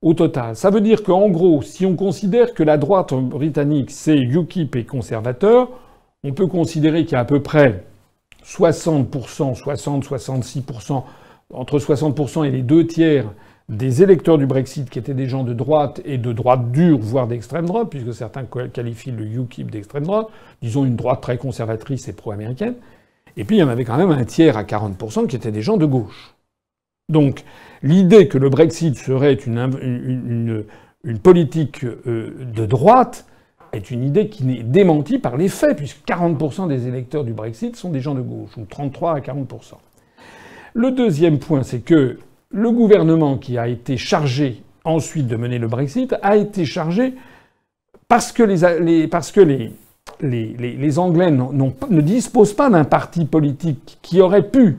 au 0.00 0.14
total. 0.14 0.54
Ça 0.54 0.70
veut 0.70 0.80
dire 0.80 1.02
qu'en 1.02 1.28
gros, 1.28 1.62
si 1.62 1.84
on 1.84 1.96
considère 1.96 2.54
que 2.54 2.62
la 2.62 2.78
droite 2.78 3.12
britannique 3.14 3.90
c'est 3.90 4.16
UKIP 4.16 4.76
et 4.76 4.84
conservateur, 4.84 5.68
on 6.24 6.32
peut 6.32 6.46
considérer 6.46 7.04
qu'il 7.04 7.12
y 7.12 7.16
a 7.16 7.20
à 7.20 7.24
peu 7.24 7.42
près 7.42 7.84
60%, 8.44 9.54
60, 9.54 10.04
66%, 10.04 11.02
entre 11.52 11.78
60% 11.78 12.46
et 12.46 12.50
les 12.50 12.62
deux 12.62 12.86
tiers 12.86 13.26
des 13.68 14.02
électeurs 14.02 14.38
du 14.38 14.46
Brexit 14.46 14.88
qui 14.88 14.98
étaient 14.98 15.14
des 15.14 15.28
gens 15.28 15.44
de 15.44 15.52
droite 15.52 16.00
et 16.04 16.16
de 16.16 16.32
droite 16.32 16.70
dure, 16.72 16.98
voire 16.98 17.26
d'extrême 17.26 17.66
droite, 17.66 17.88
puisque 17.90 18.14
certains 18.14 18.44
qualifient 18.72 19.10
le 19.10 19.26
UKIP 19.26 19.70
d'extrême 19.70 20.04
droite, 20.04 20.28
disons 20.62 20.86
une 20.86 20.96
droite 20.96 21.20
très 21.20 21.36
conservatrice 21.36 22.08
et 22.08 22.14
pro-américaine. 22.14 22.74
Et 23.36 23.44
puis 23.44 23.56
il 23.56 23.58
y 23.60 23.62
en 23.62 23.68
avait 23.68 23.84
quand 23.84 23.98
même 23.98 24.10
un 24.10 24.24
tiers 24.24 24.56
à 24.56 24.64
40% 24.64 25.26
qui 25.26 25.36
étaient 25.36 25.52
des 25.52 25.62
gens 25.62 25.76
de 25.76 25.84
gauche. 25.84 26.34
Donc 27.10 27.44
l'idée 27.82 28.28
que 28.28 28.38
le 28.38 28.48
Brexit 28.48 28.96
serait 28.96 29.34
une, 29.34 30.64
politique 31.22 31.84
euh, 31.84 32.34
de 32.54 32.64
droite 32.64 33.26
est 33.72 33.90
une 33.90 34.02
idée 34.02 34.28
qui 34.28 34.44
n'est 34.44 34.62
démentie 34.62 35.18
par 35.18 35.36
les 35.36 35.48
faits, 35.48 35.76
puisque 35.76 36.06
40% 36.06 36.68
des 36.68 36.88
électeurs 36.88 37.24
du 37.24 37.34
Brexit 37.34 37.76
sont 37.76 37.90
des 37.90 38.00
gens 38.00 38.14
de 38.14 38.22
gauche, 38.22 38.56
ou 38.56 38.64
33 38.64 39.16
à 39.16 39.20
40%. 39.20 39.74
Le 40.72 40.90
deuxième 40.90 41.38
point, 41.38 41.62
c'est 41.62 41.80
que 41.80 42.18
le 42.50 42.70
gouvernement 42.70 43.36
qui 43.36 43.58
a 43.58 43.68
été 43.68 43.96
chargé 43.96 44.62
ensuite 44.84 45.26
de 45.26 45.36
mener 45.36 45.58
le 45.58 45.68
Brexit 45.68 46.14
a 46.22 46.36
été 46.36 46.64
chargé 46.64 47.14
parce 48.08 48.32
que 48.32 48.42
les, 48.42 48.64
Anglais 50.98 51.30
ne 51.30 52.00
disposent 52.00 52.54
pas 52.54 52.70
d'un 52.70 52.84
parti 52.84 53.26
politique 53.26 53.98
qui 54.00 54.20
aurait 54.20 54.48
pu 54.48 54.78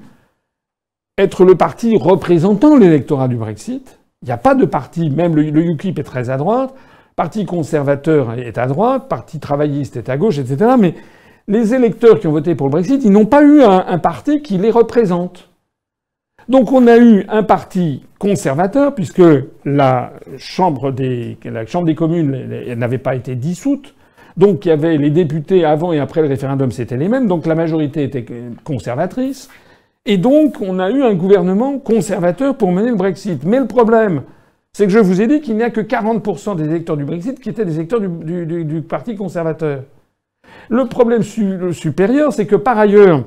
être 1.18 1.46
le 1.46 1.56
parti 1.56 1.96
représentant 1.98 2.78
l'électorat 2.78 3.28
du 3.28 3.36
Brexit. 3.36 4.00
Il 4.24 4.26
n'y 4.26 4.32
a 4.32 4.38
pas 4.38 4.56
de 4.56 4.66
parti, 4.66 5.10
même 5.10 5.36
le, 5.36 5.44
le 5.44 5.62
UKIP 5.62 6.00
est 6.00 6.04
très 6.04 6.30
à 6.30 6.38
droite, 6.38 6.74
Parti 7.20 7.46
conservateur 7.46 8.32
est 8.40 8.58
à 8.58 8.66
droite, 8.66 9.10
Parti 9.10 9.40
travailliste 9.40 9.98
est 9.98 10.08
à 10.08 10.16
gauche, 10.16 10.38
etc. 10.38 10.76
Mais 10.80 10.96
les 11.50 11.74
électeurs 11.74 12.18
qui 12.18 12.28
ont 12.28 12.32
voté 12.32 12.56
pour 12.56 12.68
le 12.68 12.72
Brexit, 12.72 13.04
ils 13.04 13.12
n'ont 13.12 13.26
pas 13.26 13.44
eu 13.44 13.62
un, 13.62 13.98
parti 13.98 14.42
qui 14.42 14.58
les 14.58 14.72
représente. 14.72 15.49
Donc 16.50 16.72
on 16.72 16.88
a 16.88 16.98
eu 16.98 17.26
un 17.30 17.44
parti 17.44 18.02
conservateur, 18.18 18.96
puisque 18.96 19.22
la 19.66 20.12
Chambre 20.38 20.92
des, 20.92 21.38
communes 21.96 22.76
n'avait 22.76 22.98
pas 22.98 23.16
été 23.16 23.36
dissoute. 23.36 23.94
Donc 24.36 24.66
il 24.66 24.70
y 24.70 24.72
avait 24.72 24.98
les 24.98 25.12
députés 25.12 25.64
avant 25.64 25.94
et 25.94 26.00
après 26.00 26.22
le 26.22 26.28
référendum, 26.28 26.72
c'était 26.72 26.98
les 26.98 27.08
mêmes. 27.08 27.28
Donc 27.28 27.46
la 27.46 27.54
majorité 27.54 28.04
était 28.04 28.26
conservatrice. 28.64 29.48
Et 30.06 30.18
donc 30.18 30.56
on 30.60 30.80
a 30.80 30.90
eu 30.90 31.04
un 31.04 31.14
gouvernement 31.14 31.78
conservateur 31.78 32.58
pour 32.58 32.72
mener 32.72 32.90
le 32.90 32.96
Brexit. 32.96 33.44
Mais 33.44 33.60
le 33.60 33.68
problème, 33.68 34.24
c'est 34.74 34.86
que 34.88 34.92
je 34.92 35.00
vous 35.00 35.22
ai 35.22 35.28
dit 35.28 35.42
qu'il 35.42 35.56
n'y 35.56 35.64
a 35.64 35.70
que 35.70 35.82
40% 35.82 36.56
des 36.56 36.66
électeurs 36.66 36.98
du 36.98 37.06
Brexit 37.06 37.40
qui 37.40 37.50
étaient 37.50 37.66
des 37.66 37.76
électeurs 37.76 38.00
du, 38.02 38.82
Parti 38.88 39.16
conservateur. 39.16 39.84
Le 40.70 40.86
problème 40.86 41.22
supérieur, 41.22 42.34
c'est 42.34 42.48
que 42.48 42.56
par 42.56 42.80
ailleurs, 42.80 43.24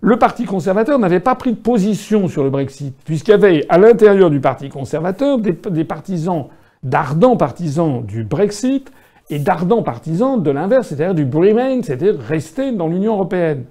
le 0.00 0.16
Parti 0.16 0.44
conservateur 0.44 0.98
n'avait 0.98 1.20
pas 1.20 1.34
pris 1.34 1.52
de 1.52 1.56
position 1.56 2.28
sur 2.28 2.44
le 2.44 2.50
Brexit, 2.50 2.94
puisqu'il 3.04 3.32
y 3.32 3.34
avait 3.34 3.66
à 3.68 3.78
l'intérieur 3.78 4.30
du 4.30 4.40
Parti 4.40 4.68
conservateur 4.68 5.38
des, 5.38 5.84
partisans, 5.84 6.46
d'ardents 6.82 7.36
partisans 7.36 8.04
du 8.04 8.22
Brexit 8.22 8.92
et 9.30 9.38
d'ardents 9.38 9.82
partisans 9.82 10.42
de 10.42 10.50
l'inverse, 10.50 10.88
c'est-à-dire 10.88 11.14
du 11.14 11.36
Remain, 11.36 11.82
c'est-à-dire 11.82 12.18
rester 12.18 12.72
dans 12.72 12.88
l'Union 12.88 13.14
européenne. 13.14 13.64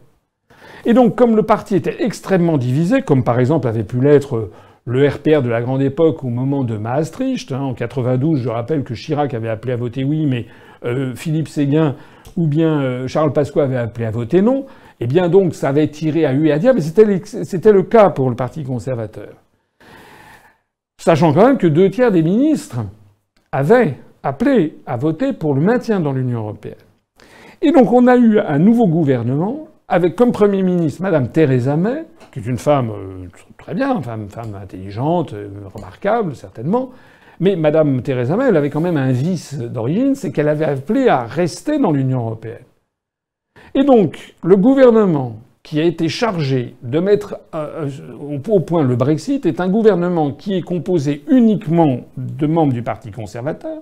Et 0.85 0.93
donc, 0.93 1.15
comme 1.15 1.35
le 1.35 1.43
parti 1.43 1.75
était 1.75 2.03
extrêmement 2.03 2.57
divisé, 2.57 3.01
comme 3.01 3.23
par 3.23 3.39
exemple 3.39 3.67
avait 3.67 3.83
pu 3.83 3.99
l'être 3.99 4.49
le 4.85 5.05
RPR 5.07 5.41
de 5.41 5.49
la 5.49 5.61
grande 5.61 5.81
époque 5.81 6.23
au 6.23 6.29
moment 6.29 6.63
de 6.63 6.77
Maastricht. 6.77 7.51
Hein, 7.51 7.61
en 7.61 7.73
92, 7.73 8.41
je 8.41 8.49
rappelle 8.49 8.83
que 8.83 8.93
Chirac 8.93 9.33
avait 9.33 9.49
appelé 9.49 9.73
à 9.73 9.75
voter 9.75 10.03
oui, 10.03 10.25
mais 10.25 10.45
euh, 10.85 11.13
Philippe 11.15 11.49
Séguin 11.49 11.95
ou 12.37 12.47
bien 12.47 12.81
euh, 12.81 13.07
Charles 13.07 13.33
Pasqua 13.33 13.63
avaient 13.63 13.77
appelé 13.77 14.05
à 14.05 14.11
voter 14.11 14.41
non. 14.41 14.65
Eh 14.99 15.07
bien 15.07 15.29
donc, 15.29 15.53
ça 15.53 15.69
avait 15.69 15.87
tiré 15.87 16.25
à 16.25 16.33
hu 16.33 16.47
et 16.47 16.51
à 16.51 16.59
dire, 16.59 16.73
mais 16.73 16.81
c'était 16.81 17.71
le 17.71 17.83
cas 17.83 18.09
pour 18.09 18.29
le 18.29 18.35
Parti 18.35 18.63
conservateur. 18.63 19.33
Sachant 20.99 21.33
quand 21.33 21.45
même 21.45 21.57
que 21.57 21.67
deux 21.67 21.89
tiers 21.89 22.11
des 22.11 22.23
ministres 22.23 22.79
avaient 23.51 23.97
appelé 24.23 24.77
à 24.85 24.97
voter 24.97 25.33
pour 25.33 25.53
le 25.53 25.61
maintien 25.61 25.99
dans 25.99 26.11
l'Union 26.11 26.39
européenne. 26.39 26.75
Et 27.61 27.71
donc 27.71 27.91
on 27.93 28.07
a 28.07 28.17
eu 28.17 28.39
un 28.39 28.59
nouveau 28.59 28.87
gouvernement 28.87 29.67
avec 29.87 30.15
comme 30.15 30.31
Premier 30.31 30.63
ministre 30.63 31.01
Madame 31.01 31.29
Theresa 31.29 31.77
May, 31.77 32.05
qui 32.31 32.39
est 32.39 32.45
une 32.45 32.57
femme 32.57 32.89
euh, 32.91 33.27
très 33.57 33.73
bien, 33.73 34.01
femme, 34.01 34.27
femme 34.29 34.55
intelligente, 34.61 35.33
euh, 35.33 35.49
remarquable 35.73 36.35
certainement, 36.35 36.89
mais 37.39 37.55
Madame 37.55 38.01
Theresa 38.01 38.35
May, 38.35 38.49
elle 38.49 38.57
avait 38.57 38.69
quand 38.69 38.81
même 38.81 38.97
un 38.97 39.11
vice 39.11 39.53
d'origine, 39.57 40.15
c'est 40.15 40.31
qu'elle 40.31 40.49
avait 40.49 40.65
appelé 40.65 41.07
à 41.07 41.23
rester 41.23 41.79
dans 41.79 41.91
l'Union 41.91 42.19
européenne. 42.19 42.65
Et 43.77 43.83
donc, 43.83 44.33
le 44.43 44.57
gouvernement 44.57 45.35
qui 45.61 45.79
a 45.79 45.83
été 45.83 46.09
chargé 46.09 46.75
de 46.81 46.99
mettre 46.99 47.37
euh, 47.53 47.87
au 48.49 48.59
point 48.59 48.81
le 48.81 48.95
Brexit 48.95 49.45
est 49.45 49.61
un 49.61 49.69
gouvernement 49.69 50.31
qui 50.31 50.55
est 50.55 50.63
composé 50.63 51.23
uniquement 51.29 51.99
de 52.17 52.47
membres 52.47 52.73
du 52.73 52.81
Parti 52.81 53.11
conservateur. 53.11 53.81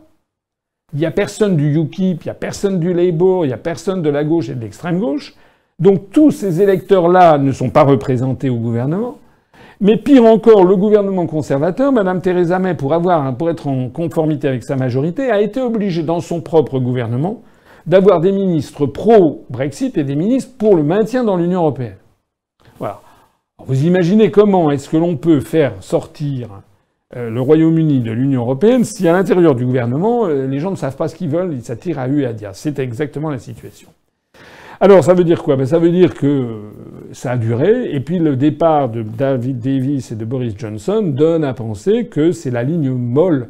Il 0.91 0.99
n'y 0.99 1.05
a 1.05 1.11
personne 1.11 1.55
du 1.55 1.77
UKIP, 1.77 2.23
il 2.23 2.27
n'y 2.27 2.31
a 2.31 2.33
personne 2.33 2.77
du 2.77 2.93
Labour, 2.93 3.45
il 3.45 3.49
n'y 3.49 3.53
a 3.53 3.57
personne 3.57 4.01
de 4.01 4.09
la 4.09 4.25
gauche 4.25 4.49
et 4.49 4.55
de 4.55 4.59
l'extrême 4.59 4.99
gauche. 4.99 5.33
Donc 5.79 6.11
tous 6.11 6.31
ces 6.31 6.61
électeurs-là 6.61 7.37
ne 7.37 7.53
sont 7.53 7.69
pas 7.69 7.83
représentés 7.83 8.49
au 8.49 8.57
gouvernement. 8.57 9.19
Mais 9.79 9.95
pire 9.95 10.25
encore, 10.25 10.65
le 10.65 10.75
gouvernement 10.75 11.25
conservateur, 11.25 11.93
Madame 11.93 12.21
Theresa 12.21 12.59
May, 12.59 12.73
pour, 12.73 12.93
pour 13.37 13.49
être 13.49 13.67
en 13.67 13.87
conformité 13.87 14.49
avec 14.49 14.63
sa 14.63 14.75
majorité, 14.75 15.31
a 15.31 15.39
été 15.39 15.61
obligée 15.61 16.03
dans 16.03 16.19
son 16.19 16.41
propre 16.41 16.79
gouvernement 16.79 17.43
d'avoir 17.87 18.19
des 18.19 18.31
ministres 18.31 18.85
pro-Brexit 18.85 19.97
et 19.97 20.03
des 20.03 20.15
ministres 20.15 20.51
pour 20.57 20.75
le 20.75 20.83
maintien 20.83 21.23
dans 21.23 21.37
l'Union 21.37 21.61
européenne. 21.61 21.97
Voilà. 22.79 22.99
vous 23.65 23.85
imaginez 23.85 24.31
comment 24.31 24.71
est-ce 24.71 24.89
que 24.89 24.97
l'on 24.97 25.15
peut 25.15 25.39
faire 25.39 25.81
sortir 25.81 26.49
euh, 27.15 27.29
le 27.29 27.39
Royaume-Uni 27.39 28.01
de 28.01 28.11
l'Union 28.11 28.41
européenne 28.41 28.83
si 28.83 29.07
à 29.07 29.13
l'intérieur 29.13 29.55
du 29.55 29.65
gouvernement, 29.65 30.25
euh, 30.25 30.47
les 30.47 30.59
gens 30.59 30.71
ne 30.71 30.75
savent 30.75 30.97
pas 30.97 31.07
ce 31.07 31.15
qu'ils 31.15 31.29
veulent, 31.29 31.61
ça 31.61 31.75
tire 31.75 31.99
à 31.99 32.07
U 32.07 32.23
et 32.23 32.25
à 32.25 32.33
dia. 32.33 32.51
C'est 32.53 32.79
exactement 32.79 33.29
la 33.29 33.37
situation. 33.37 33.89
Alors 34.81 35.03
ça 35.03 35.13
veut 35.13 35.23
dire 35.23 35.41
quoi? 35.41 35.55
Ben, 35.55 35.65
Ça 35.65 35.79
veut 35.79 35.91
dire 35.91 36.13
que 36.13 36.63
ça 37.13 37.31
a 37.31 37.37
duré, 37.37 37.93
et 37.93 38.01
puis 38.01 38.19
le 38.19 38.35
départ 38.35 38.89
de 38.89 39.03
David 39.03 39.59
Davis 39.59 40.11
et 40.11 40.15
de 40.15 40.25
Boris 40.25 40.55
Johnson 40.57 41.01
donne 41.01 41.45
à 41.45 41.53
penser 41.53 42.07
que 42.07 42.31
c'est 42.31 42.51
la 42.51 42.63
ligne 42.63 42.91
molle 42.91 43.49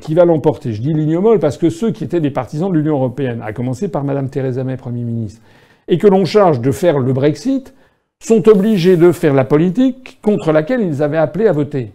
qui 0.00 0.14
va 0.14 0.24
l'emporter? 0.24 0.72
Je 0.72 0.80
dis 0.80 0.92
ligne 0.92 1.18
molle 1.18 1.38
parce 1.38 1.58
que 1.58 1.70
ceux 1.70 1.90
qui 1.90 2.04
étaient 2.04 2.20
des 2.20 2.30
partisans 2.30 2.70
de 2.70 2.78
l'Union 2.78 2.94
européenne, 2.94 3.42
à 3.44 3.52
commencer 3.52 3.88
par 3.88 4.04
Mme 4.04 4.30
Theresa 4.30 4.64
May, 4.64 4.76
Premier 4.76 5.02
ministre, 5.02 5.42
et 5.88 5.98
que 5.98 6.06
l'on 6.06 6.24
charge 6.24 6.60
de 6.60 6.70
faire 6.70 6.98
le 6.98 7.12
Brexit, 7.12 7.74
sont 8.22 8.48
obligés 8.48 8.96
de 8.96 9.12
faire 9.12 9.34
la 9.34 9.44
politique 9.44 10.18
contre 10.22 10.52
laquelle 10.52 10.80
ils 10.80 11.02
avaient 11.02 11.18
appelé 11.18 11.46
à 11.46 11.52
voter. 11.52 11.92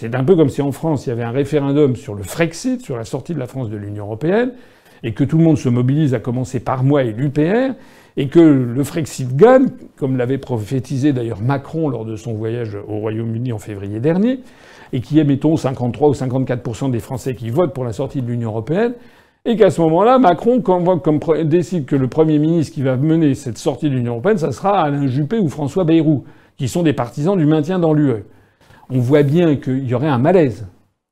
C'est 0.00 0.14
un 0.14 0.24
peu 0.24 0.36
comme 0.36 0.48
si 0.48 0.62
en 0.62 0.72
France, 0.72 1.06
il 1.06 1.10
y 1.10 1.12
avait 1.12 1.24
un 1.24 1.32
référendum 1.32 1.96
sur 1.96 2.14
le 2.14 2.22
Frexit, 2.22 2.80
sur 2.80 2.96
la 2.96 3.04
sortie 3.04 3.34
de 3.34 3.38
la 3.38 3.46
France 3.46 3.68
de 3.68 3.76
l'Union 3.76 4.04
européenne, 4.04 4.52
et 5.02 5.12
que 5.12 5.24
tout 5.24 5.36
le 5.36 5.44
monde 5.44 5.58
se 5.58 5.68
mobilise, 5.68 6.14
à 6.14 6.20
commencer 6.20 6.60
par 6.60 6.84
moi 6.84 7.02
et 7.02 7.12
l'UPR, 7.12 7.74
et 8.16 8.28
que 8.28 8.40
le 8.40 8.84
Frexit 8.84 9.36
gagne, 9.36 9.66
comme 9.96 10.16
l'avait 10.16 10.38
prophétisé 10.38 11.12
d'ailleurs 11.12 11.42
Macron 11.42 11.88
lors 11.88 12.04
de 12.04 12.16
son 12.16 12.32
voyage 12.32 12.76
au 12.88 12.98
Royaume-Uni 12.98 13.52
en 13.52 13.58
février 13.58 14.00
dernier, 14.00 14.40
et 14.92 15.00
qui 15.00 15.18
est, 15.18 15.24
mettons, 15.24 15.56
53 15.56 16.08
ou 16.08 16.12
54% 16.12 16.90
des 16.90 17.00
Français 17.00 17.34
qui 17.34 17.50
votent 17.50 17.74
pour 17.74 17.84
la 17.84 17.92
sortie 17.92 18.22
de 18.22 18.26
l'Union 18.26 18.50
européenne, 18.50 18.94
et 19.44 19.56
qu'à 19.56 19.70
ce 19.70 19.80
moment-là, 19.80 20.18
Macron 20.18 20.62
décide 21.44 21.86
que 21.86 21.96
le 21.96 22.08
Premier 22.08 22.38
ministre 22.38 22.74
qui 22.74 22.82
va 22.82 22.96
mener 22.96 23.34
cette 23.34 23.58
sortie 23.58 23.88
de 23.88 23.94
l'Union 23.94 24.12
européenne, 24.12 24.38
ça 24.38 24.52
sera 24.52 24.82
Alain 24.82 25.06
Juppé 25.06 25.38
ou 25.38 25.48
François 25.48 25.84
Bayrou, 25.84 26.24
qui 26.56 26.68
sont 26.68 26.82
des 26.82 26.92
partisans 26.92 27.36
du 27.36 27.46
maintien 27.46 27.78
dans 27.78 27.94
l'UE. 27.94 28.24
On 28.90 28.98
voit 28.98 29.22
bien 29.22 29.56
qu'il 29.56 29.88
y 29.88 29.94
aurait 29.94 30.08
un 30.08 30.18
malaise. 30.18 30.66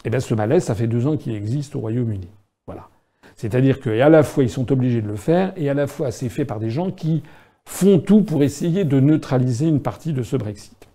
Et 0.04 0.08
eh 0.08 0.10
bien 0.10 0.20
ce 0.20 0.34
malaise, 0.34 0.64
ça 0.64 0.74
fait 0.74 0.86
deux 0.86 1.06
ans 1.06 1.16
qu'il 1.16 1.34
existe 1.34 1.76
au 1.76 1.80
Royaume-Uni. 1.80 2.28
Voilà. 2.66 2.88
C'est-à-dire 3.36 3.80
qu'à 3.80 4.08
la 4.08 4.22
fois 4.22 4.44
ils 4.44 4.50
sont 4.50 4.70
obligés 4.70 5.02
de 5.02 5.08
le 5.08 5.16
faire, 5.16 5.52
et 5.56 5.68
à 5.70 5.74
la 5.74 5.86
fois 5.86 6.10
c'est 6.10 6.28
fait 6.28 6.44
par 6.44 6.58
des 6.60 6.70
gens 6.70 6.90
qui 6.90 7.22
font 7.64 7.98
tout 7.98 8.22
pour 8.22 8.42
essayer 8.42 8.84
de 8.84 9.00
neutraliser 9.00 9.66
une 9.66 9.80
partie 9.80 10.12
de 10.12 10.22
ce 10.22 10.36
Brexit. 10.36 10.88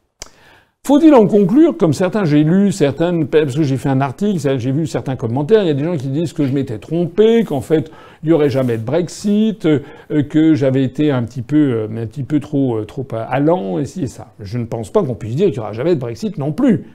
Faut-il 0.84 1.14
en 1.14 1.28
conclure, 1.28 1.78
comme 1.78 1.94
certains, 1.94 2.26
j'ai 2.26 2.44
lu 2.44 2.72
certaines, 2.72 3.28
parce 3.28 3.56
que 3.56 3.62
j'ai 3.62 3.78
fait 3.78 3.90
un 3.90 4.02
article, 4.02 4.40
j'ai 4.58 4.72
vu 4.72 4.88
certains 4.88 5.16
commentaires, 5.16 5.62
il 5.62 5.68
y 5.68 5.70
a 5.70 5.76
des 5.76 5.84
gens 5.84 5.96
qui 5.96 6.08
disent 6.08 6.34
que 6.34 6.44
je 6.44 6.52
m'étais 6.52 6.80
trompé, 6.80 7.44
qu'en 7.44 7.62
fait, 7.62 7.92
il 8.24 8.30
n'y 8.30 8.34
aurait 8.34 8.50
jamais 8.50 8.80
de 8.80 8.84
Brexit, 8.84 9.68
euh, 9.68 9.80
que 10.28 10.56
j'avais 10.56 10.84
été 10.84 11.12
un 11.12 11.22
petit 11.22 11.44
peu, 11.44 11.56
euh, 11.56 11.88
un 11.88 12.08
petit 12.08 12.24
peu 12.24 12.40
trop, 12.40 12.78
euh, 12.78 12.86
trop 12.86 13.06
allant, 13.30 13.78
et 13.78 13.86
ci 13.86 14.06
et 14.06 14.08
ça. 14.08 14.34
Je 14.40 14.58
ne 14.58 14.66
pense 14.66 14.90
pas 14.90 15.04
qu'on 15.04 15.14
puisse 15.14 15.36
dire 15.36 15.50
qu'il 15.50 15.58
n'y 15.58 15.60
aura 15.60 15.72
jamais 15.72 15.94
de 15.94 16.00
Brexit 16.00 16.40
non 16.40 16.52
plus. 16.52 16.86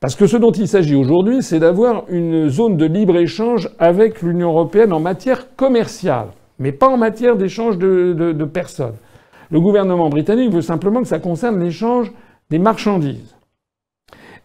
Parce 0.00 0.14
que 0.14 0.26
ce 0.26 0.36
dont 0.36 0.52
il 0.52 0.68
s'agit 0.68 0.94
aujourd'hui, 0.94 1.42
c'est 1.42 1.60
d'avoir 1.60 2.04
une 2.10 2.50
zone 2.50 2.76
de 2.76 2.84
libre-échange 2.84 3.70
avec 3.78 4.20
l'Union 4.20 4.50
européenne 4.50 4.92
en 4.92 5.00
matière 5.00 5.56
commerciale, 5.56 6.26
mais 6.58 6.72
pas 6.72 6.88
en 6.88 6.98
matière 6.98 7.36
d'échange 7.36 7.78
de 7.78 8.44
personnes. 8.44 8.96
Le 9.50 9.60
gouvernement 9.60 10.10
britannique 10.10 10.52
veut 10.52 10.60
simplement 10.60 11.00
que 11.00 11.08
ça 11.08 11.20
concerne 11.20 11.58
l'échange 11.58 12.12
des 12.50 12.58
marchandises. 12.58 13.34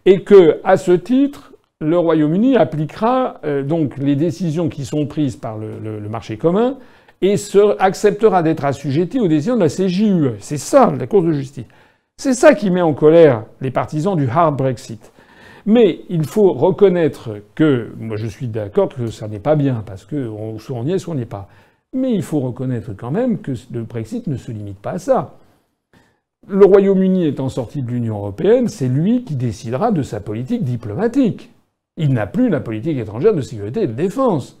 Et 0.06 0.22
que, 0.22 0.60
à 0.64 0.76
ce 0.76 0.92
titre, 0.92 1.52
le 1.80 1.98
Royaume-Uni 1.98 2.56
appliquera 2.56 3.40
euh, 3.44 3.62
donc 3.62 3.96
les 3.96 4.16
décisions 4.16 4.68
qui 4.68 4.84
sont 4.84 5.06
prises 5.06 5.36
par 5.36 5.58
le, 5.58 6.00
marché 6.08 6.36
commun 6.36 6.78
et 7.22 7.36
acceptera 7.78 8.42
d'être 8.42 8.64
assujetti 8.64 9.18
aux 9.18 9.28
décisions 9.28 9.56
de 9.56 9.60
la 9.60 9.68
CJUE. 9.68 10.36
C'est 10.40 10.58
ça, 10.58 10.92
la 10.98 11.06
Cour 11.06 11.22
de 11.22 11.32
justice. 11.32 11.64
C'est 12.18 12.34
ça 12.34 12.54
qui 12.54 12.70
met 12.70 12.82
en 12.82 12.92
colère 12.92 13.44
les 13.60 13.70
partisans 13.70 14.16
du 14.16 14.28
hard 14.28 14.56
Brexit. 14.56 15.10
Mais 15.66 16.00
il 16.10 16.24
faut 16.24 16.52
reconnaître 16.52 17.30
que, 17.54 17.90
moi 17.98 18.16
je 18.16 18.26
suis 18.26 18.46
d'accord 18.46 18.90
que 18.90 19.06
ça 19.06 19.26
n'est 19.26 19.38
pas 19.38 19.56
bien, 19.56 19.82
parce 19.86 20.04
que 20.04 20.30
soit 20.58 20.76
on 20.76 20.84
y 20.84 20.92
est, 20.92 20.98
soit 20.98 21.14
on 21.14 21.16
n'y 21.16 21.22
est 21.22 21.26
pas. 21.26 21.48
Mais 21.94 22.12
il 22.12 22.22
faut 22.22 22.40
reconnaître 22.40 22.92
quand 22.94 23.10
même 23.10 23.38
que 23.38 23.52
le 23.72 23.82
Brexit 23.84 24.26
ne 24.26 24.36
se 24.36 24.52
limite 24.52 24.78
pas 24.78 24.92
à 24.92 24.98
ça 24.98 25.38
le 26.48 26.64
Royaume-Uni 26.64 27.26
étant 27.26 27.48
sorti 27.48 27.82
de 27.82 27.90
l'Union 27.90 28.16
européenne, 28.16 28.68
c'est 28.68 28.88
lui 28.88 29.24
qui 29.24 29.34
décidera 29.34 29.92
de 29.92 30.02
sa 30.02 30.20
politique 30.20 30.64
diplomatique. 30.64 31.50
Il 31.96 32.12
n'a 32.12 32.26
plus 32.26 32.48
la 32.48 32.60
politique 32.60 32.98
étrangère 32.98 33.34
de 33.34 33.40
sécurité 33.40 33.82
et 33.82 33.86
de 33.86 33.92
défense. 33.92 34.58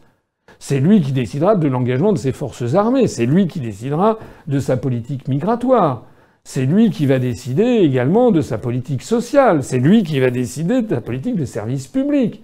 C'est 0.58 0.80
lui 0.80 1.00
qui 1.00 1.12
décidera 1.12 1.56
de 1.56 1.68
l'engagement 1.68 2.12
de 2.12 2.18
ses 2.18 2.32
forces 2.32 2.74
armées. 2.74 3.08
C'est 3.08 3.26
lui 3.26 3.46
qui 3.46 3.60
décidera 3.60 4.18
de 4.46 4.58
sa 4.58 4.76
politique 4.76 5.28
migratoire. 5.28 6.04
C'est 6.44 6.66
lui 6.66 6.90
qui 6.90 7.06
va 7.06 7.18
décider 7.18 7.80
également 7.82 8.30
de 8.30 8.40
sa 8.40 8.58
politique 8.58 9.02
sociale. 9.02 9.62
C'est 9.62 9.78
lui 9.78 10.02
qui 10.02 10.20
va 10.20 10.30
décider 10.30 10.82
de 10.82 10.94
sa 10.94 11.00
politique 11.00 11.36
de 11.36 11.44
services 11.44 11.88
publics. 11.88 12.42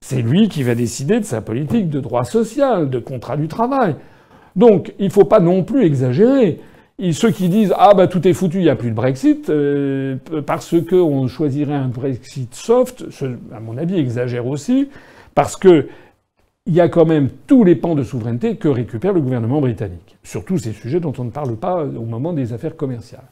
C'est 0.00 0.22
lui 0.22 0.48
qui 0.48 0.62
va 0.62 0.74
décider 0.74 1.20
de 1.20 1.24
sa 1.24 1.40
politique 1.40 1.88
de 1.88 2.00
droit 2.00 2.24
social, 2.24 2.90
de 2.90 2.98
contrat 2.98 3.36
du 3.36 3.48
travail. 3.48 3.94
Donc, 4.56 4.94
il 4.98 5.06
ne 5.06 5.12
faut 5.12 5.24
pas 5.24 5.40
non 5.40 5.62
plus 5.62 5.84
exagérer. 5.84 6.60
Ceux 7.10 7.32
qui 7.32 7.48
disent 7.48 7.74
ah 7.76 7.94
bah 7.94 8.06
tout 8.06 8.26
est 8.28 8.32
foutu, 8.32 8.58
il 8.58 8.62
n'y 8.62 8.68
a 8.68 8.76
plus 8.76 8.90
de 8.90 8.94
Brexit 8.94 9.50
euh, 9.50 10.16
parce 10.46 10.74
qu'on 10.88 11.26
choisirait 11.26 11.74
un 11.74 11.88
Brexit 11.88 12.54
soft, 12.54 13.04
à 13.52 13.58
mon 13.58 13.76
avis 13.76 13.98
exagère 13.98 14.46
aussi 14.46 14.88
parce 15.34 15.56
que 15.56 15.88
il 16.66 16.74
y 16.74 16.80
a 16.80 16.88
quand 16.88 17.04
même 17.04 17.28
tous 17.48 17.64
les 17.64 17.74
pans 17.74 17.96
de 17.96 18.04
souveraineté 18.04 18.54
que 18.54 18.68
récupère 18.68 19.12
le 19.12 19.20
gouvernement 19.20 19.60
britannique, 19.60 20.16
surtout 20.22 20.58
ces 20.58 20.72
sujets 20.72 21.00
dont 21.00 21.12
on 21.18 21.24
ne 21.24 21.30
parle 21.30 21.56
pas 21.56 21.82
au 21.82 22.04
moment 22.04 22.32
des 22.32 22.52
affaires 22.52 22.76
commerciales. 22.76 23.24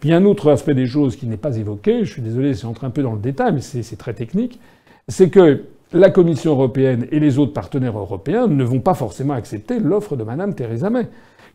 Puis 0.00 0.12
un 0.12 0.24
autre 0.24 0.50
aspect 0.50 0.74
des 0.74 0.86
choses 0.86 1.14
qui 1.14 1.26
n'est 1.26 1.36
pas 1.36 1.56
évoqué, 1.56 2.04
je 2.04 2.12
suis 2.12 2.22
désolé, 2.22 2.54
c'est 2.54 2.66
entrer 2.66 2.88
un 2.88 2.90
peu 2.90 3.04
dans 3.04 3.12
le 3.12 3.20
détail, 3.20 3.52
mais 3.52 3.60
c'est 3.60 3.96
très 3.96 4.12
technique, 4.12 4.58
c'est 5.06 5.30
que 5.30 5.62
la 5.92 6.10
Commission 6.10 6.50
européenne 6.50 7.06
et 7.12 7.20
les 7.20 7.38
autres 7.38 7.52
partenaires 7.52 7.96
européens 7.96 8.48
ne 8.48 8.64
vont 8.64 8.80
pas 8.80 8.94
forcément 8.94 9.34
accepter 9.34 9.78
l'offre 9.78 10.16
de 10.16 10.24
Madame 10.24 10.56
Theresa 10.56 10.90
May. 10.90 11.06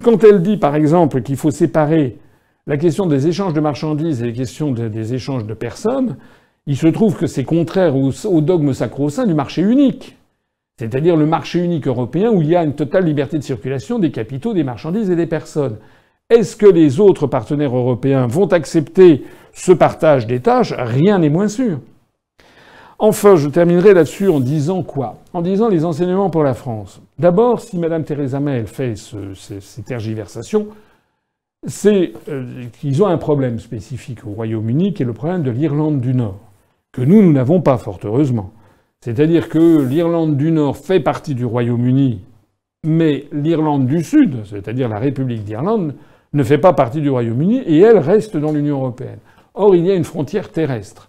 Quand 0.04 0.24
elle 0.24 0.42
dit, 0.42 0.58
par 0.58 0.76
exemple, 0.76 1.22
qu'il 1.22 1.36
faut 1.36 1.52
séparer 1.52 2.18
la 2.68 2.78
question 2.78 3.06
des 3.06 3.28
échanges 3.28 3.54
de 3.54 3.60
marchandises 3.60 4.22
et 4.22 4.28
la 4.28 4.32
question 4.32 4.72
des 4.72 5.14
échanges 5.14 5.46
de 5.46 5.54
personnes, 5.54 6.18
il 6.68 6.78
se 6.78 6.88
trouve 6.88 7.18
que 7.18 7.28
c'est 7.28 7.44
contraire 7.44 7.96
au, 7.96 8.42
dogme 8.42 8.74
sacro-saint 8.74 9.26
du 9.26 9.34
marché 9.34 9.62
unique. 9.62 10.16
C'est-à-dire 10.78 11.18
le 11.18 11.26
marché 11.26 11.60
unique 11.60 11.88
européen 11.88 12.32
où 12.32 12.42
il 12.42 12.50
y 12.50 12.56
a 12.56 12.64
une 12.64 12.76
totale 12.76 13.06
liberté 13.06 13.38
de 13.38 13.44
circulation 13.44 14.00
des 14.00 14.12
capitaux, 14.12 14.54
des 14.54 14.64
marchandises 14.64 15.10
et 15.10 15.16
des 15.16 15.26
personnes. 15.26 15.78
Est-ce 16.30 16.56
que 16.56 16.68
les 16.68 17.00
autres 17.00 17.28
partenaires 17.28 17.76
européens 17.76 18.28
vont 18.28 18.46
accepter 18.48 19.24
ce 19.52 19.72
partage 19.72 20.28
des 20.28 20.40
tâches? 20.40 20.74
Rien 20.78 21.18
n'est 21.18 21.30
moins 21.30 21.48
sûr. 21.48 21.80
Enfin, 23.02 23.38
je 23.38 23.48
terminerai 23.48 23.94
là-dessus 23.94 24.28
en 24.28 24.42
disant 24.42 24.84
quoi? 24.84 25.16
En 25.32 25.42
disant 25.42 25.70
les 25.70 25.86
enseignements 25.86 26.30
pour 26.30 26.44
la 26.44 26.54
France. 26.54 27.02
D'abord, 27.18 27.62
si 27.62 27.78
Mme 27.78 28.04
Theresa 28.04 28.42
May 28.42 28.66
fait 28.66 28.96
ces, 28.98 29.82
tergiversations, 29.84 30.68
c'est 31.66 32.12
euh, 32.28 32.66
qu'ils 32.80 33.02
ont 33.02 33.08
un 33.08 33.18
problème 33.18 33.60
spécifique 33.60 34.26
au 34.28 34.32
Royaume-Uni, 34.32 34.94
qui 34.94 35.04
est 35.04 35.06
le 35.06 35.14
problème 35.14 35.44
de 35.44 35.52
l'Irlande 35.52 36.02
du 36.02 36.14
Nord, 36.14 36.40
que 36.92 37.02
nous, 37.02 37.22
nous 37.22 37.32
n'avons 37.32 37.62
pas, 37.62 37.78
fort 37.78 38.00
heureusement. 38.04 38.52
C'est-à-dire 39.00 39.48
que 39.48 39.82
l'Irlande 39.82 40.36
du 40.36 40.52
Nord 40.52 40.76
fait 40.76 41.00
partie 41.00 41.36
du 41.36 41.46
Royaume-Uni, 41.46 42.20
mais 42.86 43.28
l'Irlande 43.32 43.86
du 43.86 44.04
Sud, 44.04 44.46
c'est-à-dire 44.46 44.90
la 44.90 45.00
République 45.00 45.46
d'Irlande, 45.46 45.96
ne 46.34 46.44
fait 46.44 46.58
pas 46.58 46.74
partie 46.74 47.00
du 47.00 47.10
Royaume-Uni 47.10 47.60
et 47.60 47.80
elle 47.80 47.98
reste 47.98 48.36
dans 48.36 48.52
l'Union 48.52 48.80
européenne. 48.80 49.20
Or, 49.54 49.74
il 49.74 49.86
y 49.86 49.92
a 49.92 49.96
une 49.96 50.04
frontière 50.04 50.52
terrestre. 50.52 51.09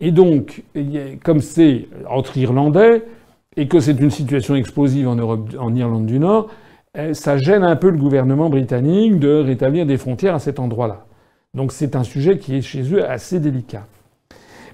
Et 0.00 0.12
donc, 0.12 0.62
comme 1.22 1.40
c'est 1.40 1.88
entre 2.08 2.36
Irlandais, 2.38 3.02
et 3.56 3.68
que 3.68 3.80
c'est 3.80 3.98
une 4.00 4.10
situation 4.10 4.54
explosive 4.54 5.08
en, 5.08 5.16
Europe, 5.16 5.50
en 5.58 5.74
Irlande 5.74 6.06
du 6.06 6.18
Nord, 6.18 6.48
eh, 6.94 7.14
ça 7.14 7.36
gêne 7.36 7.64
un 7.64 7.76
peu 7.76 7.90
le 7.90 7.98
gouvernement 7.98 8.48
britannique 8.48 9.18
de 9.18 9.34
rétablir 9.34 9.86
des 9.86 9.96
frontières 9.96 10.34
à 10.34 10.38
cet 10.38 10.58
endroit-là. 10.58 11.04
Donc 11.54 11.72
c'est 11.72 11.96
un 11.96 12.04
sujet 12.04 12.38
qui 12.38 12.56
est 12.56 12.62
chez 12.62 12.82
eux 12.94 13.08
assez 13.08 13.40
délicat. 13.40 13.86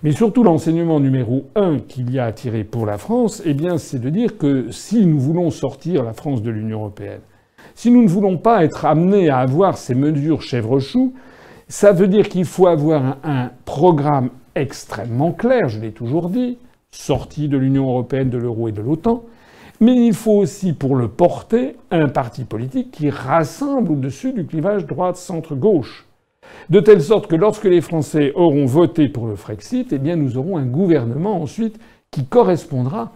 Mais 0.02 0.12
surtout 0.12 0.42
l'enseignement 0.42 1.00
numéro 1.00 1.46
un 1.54 1.78
qu'il 1.78 2.12
y 2.12 2.18
a 2.18 2.26
à 2.26 2.32
tirer 2.32 2.64
pour 2.64 2.84
la 2.84 2.98
France, 2.98 3.42
eh 3.46 3.54
bien, 3.54 3.78
c'est 3.78 3.98
de 3.98 4.10
dire 4.10 4.36
que 4.36 4.70
si 4.70 5.06
nous 5.06 5.18
voulons 5.18 5.50
sortir 5.50 6.04
la 6.04 6.12
France 6.12 6.42
de 6.42 6.50
l'Union 6.50 6.80
européenne, 6.80 7.22
si 7.74 7.90
nous 7.90 8.02
ne 8.02 8.08
voulons 8.08 8.36
pas 8.36 8.62
être 8.62 8.84
amenés 8.84 9.30
à 9.30 9.38
avoir 9.38 9.78
ces 9.78 9.94
mesures 9.94 10.42
chèvre-chou, 10.42 11.14
ça 11.66 11.92
veut 11.92 12.08
dire 12.08 12.28
qu'il 12.28 12.44
faut 12.44 12.66
avoir 12.66 13.16
un 13.24 13.50
programme 13.64 14.30
extrêmement 14.56 15.32
clair, 15.32 15.68
je 15.68 15.78
l'ai 15.78 15.92
toujours 15.92 16.30
dit, 16.30 16.58
sorti 16.90 17.48
de 17.48 17.58
l'Union 17.58 17.88
européenne, 17.88 18.30
de 18.30 18.38
l'euro 18.38 18.68
et 18.68 18.72
de 18.72 18.82
l'OTAN, 18.82 19.22
mais 19.80 20.06
il 20.06 20.14
faut 20.14 20.32
aussi, 20.32 20.72
pour 20.72 20.96
le 20.96 21.08
porter, 21.08 21.76
un 21.90 22.08
parti 22.08 22.44
politique 22.44 22.90
qui 22.90 23.10
rassemble 23.10 23.92
au-dessus 23.92 24.32
du 24.32 24.46
clivage 24.46 24.86
droite-centre-gauche. 24.86 26.06
De 26.70 26.80
telle 26.80 27.02
sorte 27.02 27.26
que 27.26 27.36
lorsque 27.36 27.64
les 27.64 27.80
Français 27.82 28.32
auront 28.34 28.64
voté 28.64 29.08
pour 29.08 29.26
le 29.26 29.36
Frexit, 29.36 29.92
eh 29.92 29.98
bien 29.98 30.16
nous 30.16 30.38
aurons 30.38 30.56
un 30.56 30.64
gouvernement 30.64 31.42
ensuite 31.42 31.78
qui 32.10 32.24
correspondra 32.24 33.12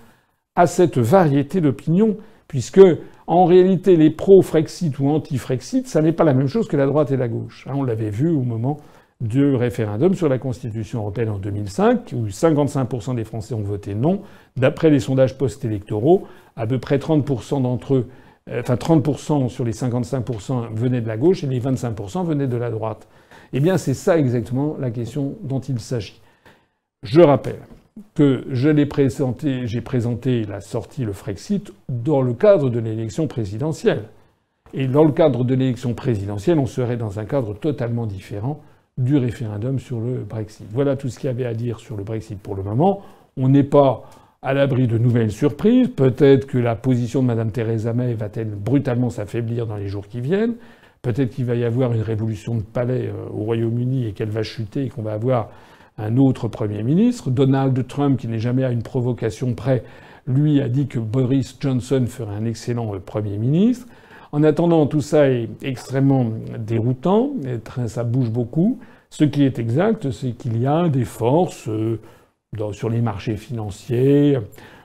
à 0.54 0.66
cette 0.66 0.98
variété 0.98 1.60
d'opinions, 1.60 2.16
puisque 2.48 2.80
en 3.26 3.44
réalité 3.44 3.96
les 3.96 4.10
pro-Frexit 4.10 4.98
ou 4.98 5.08
anti-Frexit, 5.08 5.86
ça 5.86 6.02
n'est 6.02 6.12
pas 6.12 6.24
la 6.24 6.34
même 6.34 6.48
chose 6.48 6.68
que 6.68 6.76
la 6.76 6.86
droite 6.86 7.12
et 7.12 7.16
la 7.16 7.28
gauche. 7.28 7.66
Hein, 7.68 7.74
on 7.76 7.84
l'avait 7.84 8.10
vu 8.10 8.28
au 8.28 8.42
moment 8.42 8.78
du 9.20 9.54
référendum 9.54 10.14
sur 10.14 10.28
la 10.28 10.38
Constitution 10.38 11.00
européenne 11.00 11.28
en 11.28 11.38
2005, 11.38 12.14
où 12.14 12.26
55% 12.28 13.14
des 13.14 13.24
Français 13.24 13.54
ont 13.54 13.62
voté 13.62 13.94
non. 13.94 14.22
D'après 14.56 14.90
les 14.90 15.00
sondages 15.00 15.36
post-électoraux, 15.36 16.26
à 16.56 16.66
peu 16.66 16.78
près 16.78 16.96
30% 16.98 17.62
d'entre 17.62 17.94
eux, 17.94 18.08
euh, 18.50 18.60
enfin 18.60 18.76
30% 18.76 19.48
sur 19.48 19.64
les 19.64 19.72
55% 19.72 20.72
venaient 20.74 21.02
de 21.02 21.08
la 21.08 21.18
gauche 21.18 21.44
et 21.44 21.46
les 21.46 21.60
25% 21.60 22.24
venaient 22.24 22.46
de 22.46 22.56
la 22.56 22.70
droite. 22.70 23.08
Eh 23.52 23.60
bien, 23.60 23.76
c'est 23.76 23.94
ça 23.94 24.18
exactement 24.18 24.76
la 24.78 24.90
question 24.90 25.36
dont 25.42 25.60
il 25.60 25.80
s'agit. 25.80 26.20
Je 27.02 27.20
rappelle 27.20 27.60
que 28.14 28.46
j'ai 28.50 29.80
présenté 29.80 30.44
la 30.44 30.60
sortie, 30.60 31.04
le 31.04 31.12
Frexit, 31.12 31.72
dans 31.88 32.22
le 32.22 32.32
cadre 32.32 32.70
de 32.70 32.78
l'élection 32.78 33.26
présidentielle. 33.26 34.04
Et 34.72 34.86
dans 34.86 35.04
le 35.04 35.12
cadre 35.12 35.44
de 35.44 35.54
l'élection 35.54 35.94
présidentielle, 35.94 36.58
on 36.58 36.66
serait 36.66 36.96
dans 36.96 37.18
un 37.18 37.24
cadre 37.24 37.54
totalement 37.54 38.06
différent 38.06 38.62
du 39.00 39.16
référendum 39.16 39.78
sur 39.78 39.98
le 40.00 40.18
Brexit. 40.28 40.66
Voilà 40.70 40.96
tout 40.96 41.08
ce 41.08 41.18
qu'il 41.18 41.28
y 41.28 41.30
avait 41.30 41.46
à 41.46 41.54
dire 41.54 41.80
sur 41.80 41.96
le 41.96 42.04
Brexit 42.04 42.38
pour 42.38 42.54
le 42.54 42.62
moment. 42.62 43.02
On 43.36 43.48
n'est 43.48 43.64
pas 43.64 44.04
à 44.42 44.54
l'abri 44.54 44.86
de 44.86 44.98
nouvelles 44.98 45.32
surprises. 45.32 45.88
Peut-être 45.88 46.46
que 46.46 46.58
la 46.58 46.76
position 46.76 47.22
de 47.22 47.26
Mme 47.26 47.50
Theresa 47.50 47.92
May 47.92 48.14
va-t-elle 48.14 48.50
brutalement 48.50 49.10
s'affaiblir 49.10 49.66
dans 49.66 49.76
les 49.76 49.88
jours 49.88 50.06
qui 50.06 50.20
viennent. 50.20 50.54
Peut-être 51.02 51.30
qu'il 51.30 51.46
va 51.46 51.54
y 51.54 51.64
avoir 51.64 51.92
une 51.92 52.02
révolution 52.02 52.54
de 52.54 52.62
palais 52.62 53.08
euh, 53.08 53.30
au 53.32 53.44
Royaume-Uni 53.44 54.06
et 54.06 54.12
qu'elle 54.12 54.28
va 54.28 54.42
chuter 54.42 54.84
et 54.84 54.88
qu'on 54.90 55.02
va 55.02 55.12
avoir 55.12 55.48
un 55.96 56.18
autre 56.18 56.48
Premier 56.48 56.82
ministre. 56.82 57.30
Donald 57.30 57.86
Trump, 57.86 58.18
qui 58.18 58.28
n'est 58.28 58.38
jamais 58.38 58.64
à 58.64 58.70
une 58.70 58.82
provocation 58.82 59.54
près, 59.54 59.82
lui 60.26 60.60
a 60.60 60.68
dit 60.68 60.86
que 60.86 60.98
Boris 60.98 61.56
Johnson 61.58 62.04
ferait 62.06 62.34
un 62.34 62.44
excellent 62.44 62.94
euh, 62.94 62.98
Premier 62.98 63.38
ministre. 63.38 63.86
En 64.32 64.42
attendant, 64.44 64.86
tout 64.86 65.00
ça 65.00 65.28
est 65.28 65.48
extrêmement 65.62 66.26
déroutant, 66.56 67.32
ça 67.86 68.04
bouge 68.04 68.30
beaucoup. 68.30 68.78
Ce 69.10 69.24
qui 69.24 69.42
est 69.42 69.58
exact, 69.58 70.10
c'est 70.12 70.32
qu'il 70.32 70.60
y 70.60 70.66
a 70.66 70.88
des 70.88 71.04
forces 71.04 71.68
euh, 71.68 71.98
sur 72.72 72.88
les 72.88 73.00
marchés 73.00 73.36
financiers, 73.36 74.38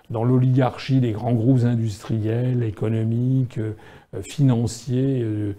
dans 0.09 0.23
l'oligarchie 0.23 0.99
des 0.99 1.11
grands 1.11 1.33
groupes 1.33 1.63
industriels, 1.63 2.63
économiques, 2.63 3.59
euh, 3.59 3.73
financiers, 4.21 5.21
euh, 5.23 5.53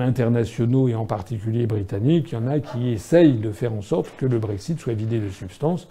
internationaux 0.00 0.88
et 0.88 0.94
en 0.94 1.04
particulier 1.04 1.66
britanniques. 1.66 2.30
Il 2.32 2.34
y 2.36 2.38
en 2.38 2.46
a 2.46 2.60
qui 2.60 2.90
essayent 2.90 3.38
de 3.38 3.50
faire 3.50 3.72
en 3.72 3.82
sorte 3.82 4.10
que 4.16 4.26
le 4.26 4.38
Brexit 4.38 4.78
soit 4.78 4.94
vidé 4.94 5.18
de 5.18 5.28
substance. 5.28 5.88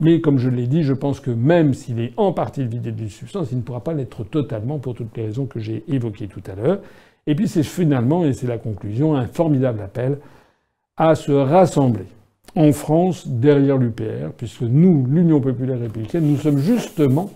Mais 0.00 0.20
comme 0.20 0.38
je 0.38 0.48
l'ai 0.48 0.66
dit, 0.66 0.82
je 0.82 0.92
pense 0.92 1.20
que 1.20 1.30
même 1.30 1.74
s'il 1.74 2.00
est 2.00 2.12
en 2.16 2.32
partie 2.32 2.66
vidé 2.66 2.90
de 2.90 3.06
substance, 3.06 3.48
il 3.52 3.58
ne 3.58 3.62
pourra 3.62 3.84
pas 3.84 3.94
l'être 3.94 4.24
totalement 4.24 4.78
pour 4.78 4.94
toutes 4.94 5.16
les 5.16 5.26
raisons 5.26 5.46
que 5.46 5.60
j'ai 5.60 5.84
évoquées 5.88 6.26
tout 6.26 6.42
à 6.50 6.54
l'heure. 6.54 6.80
Et 7.26 7.34
puis 7.34 7.48
c'est 7.48 7.62
finalement, 7.62 8.24
et 8.24 8.32
c'est 8.32 8.46
la 8.46 8.58
conclusion, 8.58 9.14
un 9.14 9.26
formidable 9.26 9.80
appel 9.80 10.18
à 10.96 11.14
se 11.14 11.32
rassembler 11.32 12.06
en 12.56 12.72
France 12.72 13.26
derrière 13.26 13.78
l'UPR, 13.78 14.32
puisque 14.36 14.62
nous, 14.62 15.06
l'Union 15.08 15.40
populaire 15.40 15.80
républicaine, 15.80 16.26
nous 16.30 16.36
sommes 16.36 16.58
justement 16.58 17.30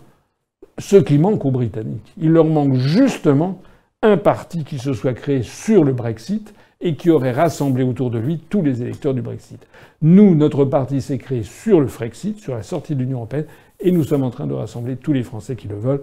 ceux 0.78 1.02
qui 1.02 1.18
manquent 1.18 1.44
aux 1.44 1.50
Britanniques. 1.50 2.12
Il 2.18 2.30
leur 2.30 2.44
manque 2.44 2.74
justement 2.74 3.60
un 4.02 4.16
parti 4.16 4.64
qui 4.64 4.78
se 4.78 4.92
soit 4.92 5.14
créé 5.14 5.42
sur 5.42 5.82
le 5.82 5.92
Brexit 5.92 6.54
et 6.80 6.94
qui 6.94 7.10
aurait 7.10 7.32
rassemblé 7.32 7.82
autour 7.82 8.10
de 8.10 8.18
lui 8.18 8.38
tous 8.38 8.62
les 8.62 8.82
électeurs 8.82 9.14
du 9.14 9.22
Brexit. 9.22 9.66
Nous, 10.00 10.36
notre 10.36 10.64
parti 10.64 11.00
s'est 11.00 11.18
créé 11.18 11.42
sur 11.42 11.80
le 11.80 11.88
Frexit, 11.88 12.38
sur 12.38 12.54
la 12.54 12.62
sortie 12.62 12.94
de 12.94 13.00
l'Union 13.00 13.18
européenne, 13.18 13.46
et 13.80 13.90
nous 13.90 14.04
sommes 14.04 14.22
en 14.22 14.30
train 14.30 14.46
de 14.46 14.54
rassembler 14.54 14.96
tous 14.96 15.12
les 15.12 15.24
Français 15.24 15.56
qui 15.56 15.66
le 15.66 15.76
veulent. 15.76 16.02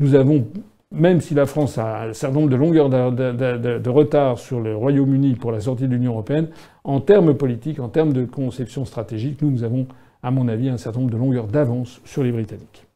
Nous 0.00 0.16
avons, 0.16 0.44
même 0.92 1.20
si 1.20 1.34
la 1.34 1.46
France 1.46 1.78
a 1.78 2.04
un 2.04 2.12
certain 2.12 2.36
nombre 2.36 2.50
de 2.50 2.56
longueurs 2.56 2.88
de, 2.88 3.88
retard 3.88 4.38
sur 4.38 4.60
le 4.60 4.76
Royaume-Uni 4.76 5.34
pour 5.34 5.52
la 5.52 5.60
sortie 5.60 5.88
de 5.88 5.94
l'Union 5.94 6.12
européenne, 6.12 6.48
en 6.84 7.00
termes 7.00 7.34
politiques, 7.34 7.80
en 7.80 7.88
termes 7.88 8.12
de 8.12 8.24
conception 8.24 8.84
stratégique, 8.84 9.42
nous, 9.42 9.50
nous 9.50 9.64
avons, 9.64 9.86
à 10.22 10.30
mon 10.30 10.48
avis, 10.48 10.68
un 10.68 10.76
certain 10.76 11.00
nombre 11.00 11.12
de 11.12 11.18
longueurs 11.18 11.48
d'avance 11.48 12.00
sur 12.04 12.22
les 12.22 12.32
Britanniques. 12.32 12.86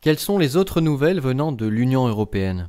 Quelles 0.00 0.18
sont 0.18 0.38
les 0.38 0.56
autres 0.56 0.80
nouvelles 0.80 1.20
venant 1.20 1.52
de 1.52 1.66
l'Union 1.66 2.06
européenne? 2.06 2.68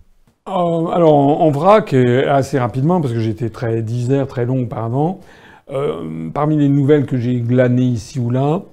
Euh, 0.49 0.51
alors, 0.87 1.41
en, 1.41 1.49
vrac, 1.51 1.93
assez 1.93 2.59
rapidement, 2.59 2.99
parce 2.99 3.13
que 3.13 3.21
j'étais 3.21 3.49
très 3.49 3.81
disert, 3.81 4.27
très 4.27 4.45
long 4.45 4.63
auparavant, 4.63 5.21
euh, 5.69 6.29
parmi 6.33 6.57
les 6.57 6.67
nouvelles 6.67 7.05
que 7.05 7.17
j'ai 7.17 7.39
glanées 7.39 7.83
ici 7.83 8.19
ou 8.19 8.29
là, 8.29 8.63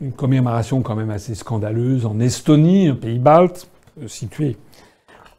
une 0.00 0.12
commémoration 0.12 0.82
quand 0.82 0.94
même 0.94 1.10
assez 1.10 1.34
scandaleuse 1.34 2.06
en 2.06 2.20
Estonie, 2.20 2.88
un 2.88 2.94
pays 2.94 3.18
balte, 3.18 3.68
euh, 4.02 4.08
situé 4.08 4.56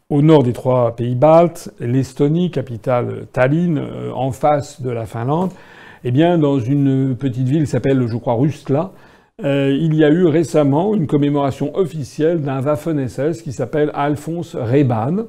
au 0.10 0.22
nord 0.22 0.44
des 0.44 0.54
trois 0.54 0.96
pays 0.96 1.16
baltes, 1.16 1.72
l'Estonie, 1.80 2.50
capitale 2.50 3.28
Tallinn, 3.32 3.80
en 4.16 4.32
face 4.32 4.82
de 4.82 4.90
la 4.90 5.06
Finlande, 5.06 5.52
eh 6.04 6.10
bien, 6.10 6.40
dans 6.40 6.60
une 6.60 7.16
petite 7.16 7.48
ville 7.48 7.66
qui 7.66 7.70
s'appelle, 7.70 8.08
je 8.08 8.18
crois, 8.18 8.34
Rustla, 8.34 8.92
euh, 9.44 9.74
il 9.80 9.96
y 9.96 10.04
a 10.04 10.10
eu 10.10 10.26
récemment 10.26 10.94
une 10.96 11.08
commémoration 11.08 11.76
officielle 11.76 12.42
d'un 12.42 12.62
Waffen-SS 12.62 13.42
qui 13.42 13.54
s'appelle 13.54 13.90
Alphonse 13.94 14.56
Reban. 14.56 15.28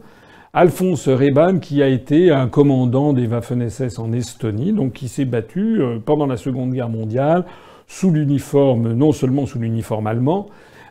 Alphonse 0.53 1.09
Reban, 1.09 1.59
qui 1.59 1.81
a 1.81 1.87
été 1.87 2.33
un 2.33 2.49
commandant 2.49 3.13
des 3.13 3.29
Waffen-SS 3.29 4.01
en 4.01 4.13
Estonie, 4.13 4.73
donc 4.73 4.95
qui 4.95 5.07
s'est 5.07 5.25
battu 5.25 5.81
euh, 5.81 5.99
pendant 6.05 6.27
la 6.27 6.37
Seconde 6.37 6.73
Guerre 6.73 6.89
mondiale 6.89 7.45
sous 7.91 8.11
l'uniforme, 8.11 8.93
non 8.93 9.11
seulement 9.11 9.47
sous 9.47 9.59
l'uniforme 9.59 10.07
allemand, 10.07 10.47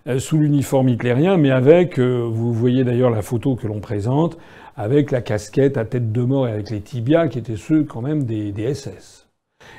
euh, 0.08 0.20
sous 0.20 0.38
l'uniforme 0.38 0.90
hitlérien, 0.90 1.38
mais 1.38 1.50
avec, 1.50 1.98
vous 1.98 2.54
voyez 2.54 2.84
d'ailleurs 2.84 3.10
la 3.10 3.22
photo 3.22 3.56
que 3.56 3.68
l'on 3.68 3.80
présente, 3.80 4.38
avec 4.76 5.12
la 5.12 5.22
casquette 5.22 5.78
à 5.78 5.86
tête 5.86 6.12
de 6.12 6.22
mort 6.22 6.48
et 6.48 6.52
avec 6.52 6.70
les 6.70 6.82
tibias 6.82 7.30
qui 7.30 7.40
étaient 7.40 7.56
ceux 7.56 7.84
quand 7.84 8.02
même 8.02 8.24
des 8.24 8.74
SS. 8.74 9.30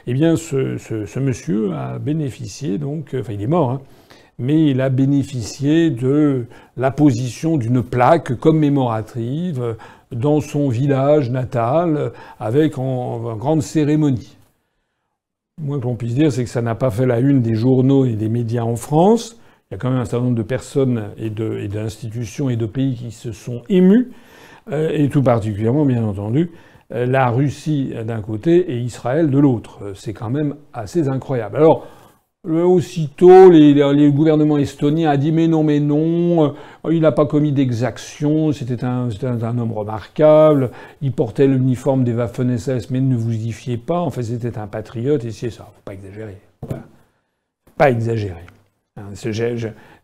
Eh 0.06 0.14
bien, 0.14 0.36
ce, 0.36 1.18
monsieur 1.18 1.72
a 1.72 1.98
bénéficié, 1.98 2.78
donc, 2.78 3.14
enfin, 3.18 3.32
il 3.32 3.42
est 3.42 3.46
mort, 3.46 3.70
hein, 3.70 3.80
mais 4.38 4.70
il 4.70 4.80
a 4.80 4.88
bénéficié 4.88 5.90
de 5.90 6.46
la 6.76 6.90
position 6.90 7.56
d'une 7.56 7.82
plaque 7.82 8.34
commémorative 8.36 9.76
dans 10.12 10.40
son 10.40 10.68
village 10.68 11.30
natal, 11.30 12.12
avec 12.38 12.78
en, 12.78 13.36
grande 13.36 13.62
cérémonie. 13.62 14.36
Moins 15.58 15.80
qu'on 15.80 15.96
puisse 15.96 16.14
dire, 16.14 16.32
c'est 16.32 16.44
que 16.44 16.50
ça 16.50 16.62
n'a 16.62 16.74
pas 16.74 16.90
fait 16.90 17.06
la 17.06 17.20
une 17.20 17.42
des 17.42 17.54
journaux 17.54 18.04
et 18.04 18.14
des 18.14 18.28
médias 18.28 18.62
en 18.62 18.76
France. 18.76 19.40
Il 19.70 19.74
y 19.74 19.76
a 19.76 19.78
quand 19.78 19.90
même 19.90 20.00
un 20.00 20.04
certain 20.04 20.24
nombre 20.24 20.38
de 20.38 20.42
personnes 20.42 21.10
et 21.16 21.30
d'institutions 21.30 22.50
et, 22.50 22.54
et 22.54 22.56
de 22.56 22.66
pays 22.66 22.94
qui 22.94 23.10
se 23.10 23.32
sont 23.32 23.62
émus, 23.68 24.10
euh, 24.72 24.90
et 24.92 25.08
tout 25.08 25.22
particulièrement, 25.22 25.84
bien 25.84 26.02
entendu, 26.02 26.50
euh, 26.92 27.06
la 27.06 27.28
Russie 27.30 27.92
d'un 28.04 28.20
côté 28.20 28.72
et 28.72 28.78
Israël 28.78 29.30
de 29.30 29.38
l'autre. 29.38 29.78
Euh, 29.82 29.92
c'est 29.94 30.12
quand 30.12 30.30
même 30.30 30.56
assez 30.72 31.08
incroyable. 31.08 31.56
Alors, 31.56 31.86
aussitôt, 32.48 33.50
les, 33.50 33.74
les, 33.74 34.10
gouvernements 34.10 34.56
estoniens 34.56 35.10
a 35.10 35.16
dit 35.16 35.32
mais 35.32 35.46
non, 35.46 35.62
mais 35.62 35.78
non, 35.80 36.44
euh, 36.44 36.92
il 36.92 37.02
n'a 37.02 37.12
pas 37.12 37.26
commis 37.26 37.52
d'exaction, 37.52 38.52
c'était 38.52 38.84
un, 38.84 39.08
homme 39.58 39.72
remarquable, 39.72 40.70
il 41.02 41.12
portait 41.12 41.46
l'uniforme 41.46 42.04
des 42.04 42.14
Waffen-SS, 42.14 42.90
mais 42.90 43.00
ne 43.00 43.16
vous 43.16 43.34
y 43.34 43.52
fiez 43.52 43.76
pas, 43.76 44.00
en 44.00 44.10
fait 44.10 44.22
c'était 44.22 44.56
un 44.58 44.66
patriote, 44.66 45.24
et 45.24 45.32
c'est 45.32 45.50
ça, 45.50 45.64
faut 45.64 45.82
pas 45.84 45.92
exagérer. 45.92 46.38
Pas 47.76 47.90
exagérer. 47.90 48.46
Hein, 48.96 49.12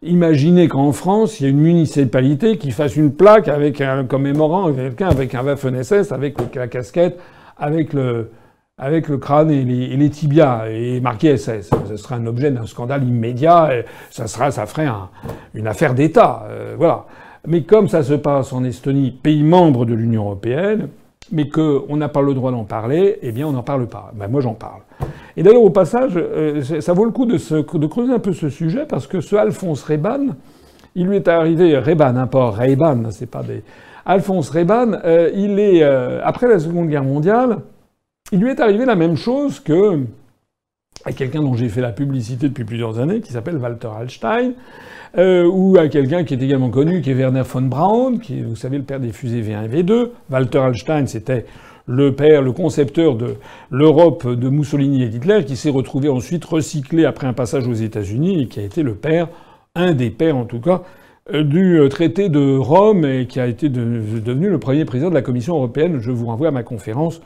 imaginez 0.02 0.68
qu'en 0.68 0.92
France, 0.92 1.40
il 1.40 1.44
y 1.44 1.46
a 1.46 1.50
une 1.50 1.60
municipalité 1.60 2.58
qui 2.58 2.70
fasse 2.70 2.96
une 2.96 3.12
plaque 3.12 3.48
avec 3.48 3.80
un 3.80 4.04
commémorant 4.04 4.72
quelqu'un 4.72 5.08
avec 5.08 5.34
un 5.34 5.42
Waffen-SS, 5.42 6.12
avec 6.12 6.36
la 6.54 6.68
casquette, 6.68 7.18
avec 7.58 7.94
le, 7.94 8.30
avec 8.78 9.08
le 9.08 9.16
crâne 9.16 9.50
et 9.50 9.64
les, 9.64 10.10
tibias 10.10 10.68
et 10.68 11.00
marqué 11.00 11.38
SS. 11.38 11.70
Ce 11.88 11.96
serait 11.96 12.16
un 12.16 12.26
objet 12.26 12.50
d'un 12.50 12.66
scandale 12.66 13.04
immédiat. 13.04 13.74
Et 13.74 13.84
ça 14.10 14.26
sera, 14.26 14.50
ça 14.50 14.66
ferait 14.66 14.86
une 15.54 15.66
affaire 15.66 15.94
d'État. 15.94 16.44
Euh, 16.50 16.74
voilà. 16.76 17.06
Mais 17.46 17.62
comme 17.62 17.88
ça 17.88 18.02
se 18.02 18.12
passe 18.12 18.52
en 18.52 18.64
Estonie, 18.64 19.12
pays 19.12 19.42
membre 19.42 19.86
de 19.86 19.94
l'Union 19.94 20.24
européenne, 20.24 20.88
mais 21.32 21.48
qu'on 21.48 21.96
n'a 21.96 22.10
pas 22.10 22.20
le 22.20 22.34
droit 22.34 22.50
d'en 22.50 22.64
parler, 22.64 23.18
eh 23.22 23.32
bien 23.32 23.46
on 23.46 23.52
n'en 23.52 23.62
parle 23.62 23.86
pas. 23.86 24.12
Ben, 24.14 24.28
moi 24.28 24.42
j'en 24.42 24.54
parle. 24.54 24.82
Et 25.38 25.42
d'ailleurs 25.42 25.62
au 25.62 25.70
passage, 25.70 26.12
euh, 26.16 26.62
ça 26.62 26.92
vaut 26.92 27.06
le 27.06 27.12
coup 27.12 27.24
de, 27.24 27.36
de, 27.36 27.86
creuser 27.86 28.12
un 28.12 28.18
peu 28.18 28.34
ce 28.34 28.50
sujet 28.50 28.84
parce 28.86 29.06
que 29.06 29.22
ce 29.22 29.36
Alphonse 29.36 29.84
Reban, 29.84 30.34
il 30.94 31.06
lui 31.06 31.16
est 31.16 31.28
arrivé 31.28 31.78
Reban, 31.78 32.16
hein, 32.16 32.26
pas 32.26 32.50
Reban, 32.50 33.10
c'est 33.10 33.30
pas 33.30 33.42
des 33.42 33.62
Alphonse 34.04 34.50
Reban, 34.50 34.98
euh, 35.04 35.30
il 35.34 35.58
est 35.58 35.82
euh, 35.82 36.20
après 36.24 36.46
la 36.46 36.58
Seconde 36.58 36.88
Guerre 36.88 37.04
mondiale, 37.04 37.58
il 38.32 38.40
lui 38.40 38.50
est 38.50 38.60
arrivé 38.60 38.84
la 38.84 38.96
même 38.96 39.16
chose 39.16 39.60
que 39.60 40.00
quelqu'un 41.12 41.42
dont 41.42 41.54
j'ai 41.54 41.68
fait 41.68 41.80
la 41.80 41.92
publicité 41.92 42.48
depuis 42.48 42.64
plusieurs 42.64 42.98
années, 42.98 43.20
qui 43.20 43.32
s'appelle 43.32 43.56
Walter 43.56 43.88
Hallstein, 43.96 44.52
euh, 45.18 45.46
ou 45.46 45.76
à 45.78 45.88
quelqu'un 45.88 46.24
qui 46.24 46.34
est 46.34 46.42
également 46.42 46.70
connu, 46.70 47.00
qui 47.00 47.10
est 47.10 47.14
Werner 47.14 47.42
von 47.42 47.62
Braun, 47.62 48.18
qui 48.18 48.40
est, 48.40 48.42
vous 48.42 48.56
savez, 48.56 48.78
le 48.78 48.84
père 48.84 49.00
des 49.00 49.12
fusées 49.12 49.42
V1 49.42 49.66
et 49.66 49.82
V2. 49.82 50.08
Walter 50.30 50.58
Hallstein, 50.58 51.06
c'était 51.06 51.46
le 51.86 52.14
père, 52.14 52.42
le 52.42 52.52
concepteur 52.52 53.14
de 53.14 53.36
l'Europe 53.70 54.26
de 54.26 54.48
Mussolini 54.48 55.04
et 55.04 55.08
d'Hitler, 55.08 55.44
qui 55.44 55.56
s'est 55.56 55.70
retrouvé 55.70 56.08
ensuite 56.08 56.44
recyclé 56.44 57.04
après 57.04 57.28
un 57.28 57.32
passage 57.32 57.68
aux 57.68 57.74
États-Unis 57.74 58.42
et 58.42 58.46
qui 58.48 58.58
a 58.58 58.64
été 58.64 58.82
le 58.82 58.94
père, 58.94 59.28
un 59.76 59.92
des 59.92 60.10
pères 60.10 60.36
en 60.36 60.44
tout 60.44 60.60
cas, 60.60 60.82
euh, 61.32 61.44
du 61.44 61.78
euh, 61.78 61.88
traité 61.88 62.28
de 62.28 62.56
Rome 62.56 63.04
et 63.04 63.26
qui 63.26 63.38
a 63.38 63.46
été 63.46 63.68
devenu 63.68 64.50
le 64.50 64.58
premier 64.58 64.84
président 64.84 65.10
de 65.10 65.14
la 65.14 65.22
Commission 65.22 65.54
européenne. 65.54 66.00
Je 66.00 66.10
vous 66.10 66.26
renvoie 66.26 66.48
à 66.48 66.52
ma 66.52 66.64
conférence 66.64 67.20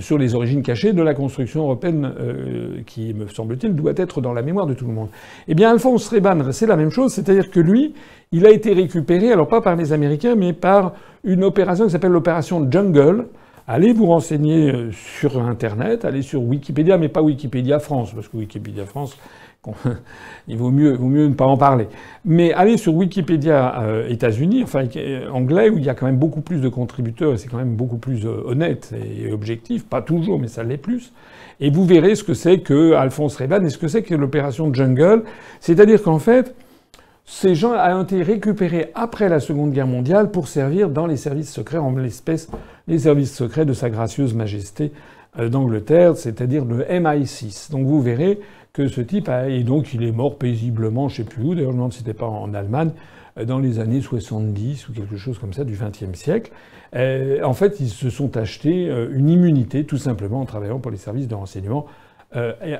sur 0.00 0.18
les 0.18 0.34
origines 0.34 0.62
cachées 0.62 0.92
de 0.92 1.02
la 1.02 1.14
construction 1.14 1.62
européenne 1.62 2.12
euh, 2.18 2.80
qui, 2.86 3.14
me 3.14 3.28
semble-t-il, 3.28 3.74
doit 3.74 3.92
être 3.96 4.20
dans 4.20 4.32
la 4.32 4.42
mémoire 4.42 4.66
de 4.66 4.74
tout 4.74 4.86
le 4.86 4.92
monde. 4.92 5.08
Eh 5.46 5.54
bien, 5.54 5.70
Alphonse 5.70 6.08
Reban, 6.08 6.50
c'est 6.52 6.66
la 6.66 6.76
même 6.76 6.90
chose, 6.90 7.12
c'est-à-dire 7.12 7.50
que 7.50 7.60
lui, 7.60 7.94
il 8.32 8.46
a 8.46 8.50
été 8.50 8.72
récupéré, 8.72 9.30
alors 9.30 9.48
pas 9.48 9.60
par 9.60 9.76
les 9.76 9.92
Américains, 9.92 10.34
mais 10.34 10.52
par 10.52 10.94
une 11.22 11.44
opération 11.44 11.84
qui 11.84 11.92
s'appelle 11.92 12.12
l'opération 12.12 12.68
Jungle. 12.70 13.26
Allez 13.66 13.92
vous 13.92 14.06
renseigner 14.06 14.72
euh, 14.72 14.90
sur 14.92 15.40
Internet, 15.40 16.04
allez 16.04 16.22
sur 16.22 16.42
Wikipédia, 16.42 16.98
mais 16.98 17.08
pas 17.08 17.22
Wikipédia 17.22 17.78
France, 17.78 18.12
parce 18.12 18.28
que 18.28 18.36
Wikipédia 18.36 18.84
France, 18.84 19.16
il 20.48 20.56
vaut 20.56 20.70
mieux, 20.70 20.96
ne 20.96 21.34
pas 21.34 21.46
en 21.46 21.56
parler. 21.56 21.88
Mais 22.24 22.52
allez 22.52 22.76
sur 22.76 22.94
Wikipédia 22.94 23.82
euh, 23.82 24.08
États-Unis, 24.08 24.62
enfin 24.62 24.84
euh, 24.96 25.28
anglais, 25.30 25.68
où 25.70 25.78
il 25.78 25.84
y 25.84 25.88
a 25.88 25.94
quand 25.94 26.06
même 26.06 26.18
beaucoup 26.18 26.40
plus 26.40 26.60
de 26.60 26.68
contributeurs 26.68 27.34
et 27.34 27.36
c'est 27.36 27.48
quand 27.48 27.58
même 27.58 27.74
beaucoup 27.74 27.96
plus 27.96 28.24
euh, 28.26 28.42
honnête 28.46 28.92
et 28.94 29.32
objectif, 29.32 29.84
pas 29.84 30.02
toujours, 30.02 30.38
mais 30.38 30.48
ça 30.48 30.62
l'est 30.62 30.76
plus. 30.76 31.12
Et 31.60 31.70
vous 31.70 31.84
verrez 31.84 32.14
ce 32.14 32.24
que 32.24 32.34
c'est 32.34 32.60
que 32.60 32.92
Alphonse 32.92 33.36
Reban 33.36 33.64
et 33.64 33.70
ce 33.70 33.78
que 33.78 33.88
c'est 33.88 34.02
que 34.02 34.14
l'opération 34.14 34.72
Jungle. 34.72 35.22
C'est-à-dire 35.60 36.02
qu'en 36.02 36.18
fait, 36.18 36.54
ces 37.24 37.54
gens 37.54 37.72
ont 37.72 38.02
été 38.02 38.22
récupérés 38.22 38.90
après 38.94 39.28
la 39.28 39.40
Seconde 39.40 39.72
Guerre 39.72 39.86
mondiale 39.86 40.30
pour 40.30 40.48
servir 40.48 40.90
dans 40.90 41.06
les 41.06 41.16
services 41.16 41.50
secrets, 41.50 41.78
en 41.78 41.92
l'espèce 41.92 42.48
les 42.86 42.98
services 42.98 43.34
secrets 43.34 43.64
de 43.64 43.72
Sa 43.72 43.88
Gracieuse 43.88 44.34
Majesté 44.34 44.92
d'Angleterre, 45.38 46.16
c'est-à-dire 46.16 46.64
le 46.64 46.84
MI6. 46.84 47.70
Donc 47.70 47.86
vous 47.86 48.02
verrez 48.02 48.40
que 48.74 48.88
ce 48.88 49.00
type 49.00 49.28
a, 49.28 49.48
et 49.48 49.62
donc 49.62 49.94
il 49.94 50.02
est 50.02 50.12
mort 50.12 50.36
paisiblement, 50.36 51.08
je 51.08 51.18
sais 51.18 51.24
plus 51.24 51.42
où, 51.42 51.54
d'ailleurs 51.54 51.70
je 51.70 51.76
me 51.76 51.78
demande 51.78 51.92
si 51.92 52.00
c'était 52.00 52.12
pas 52.12 52.26
en 52.26 52.52
Allemagne, 52.52 52.90
euh, 53.38 53.44
dans 53.44 53.60
les 53.60 53.78
années 53.78 54.00
70 54.00 54.88
ou 54.88 54.92
quelque 54.92 55.16
chose 55.16 55.38
comme 55.38 55.52
ça 55.52 55.64
du 55.64 55.74
XXe 55.74 56.18
siècle. 56.18 56.52
Euh, 56.96 57.42
en 57.44 57.54
fait, 57.54 57.78
ils 57.80 57.88
se 57.88 58.10
sont 58.10 58.36
achetés 58.36 58.90
euh, 58.90 59.08
une 59.14 59.30
immunité 59.30 59.84
tout 59.84 59.96
simplement 59.96 60.40
en 60.40 60.44
travaillant 60.44 60.80
pour 60.80 60.90
les 60.90 60.98
services 60.98 61.28
de 61.28 61.34
renseignement 61.34 61.86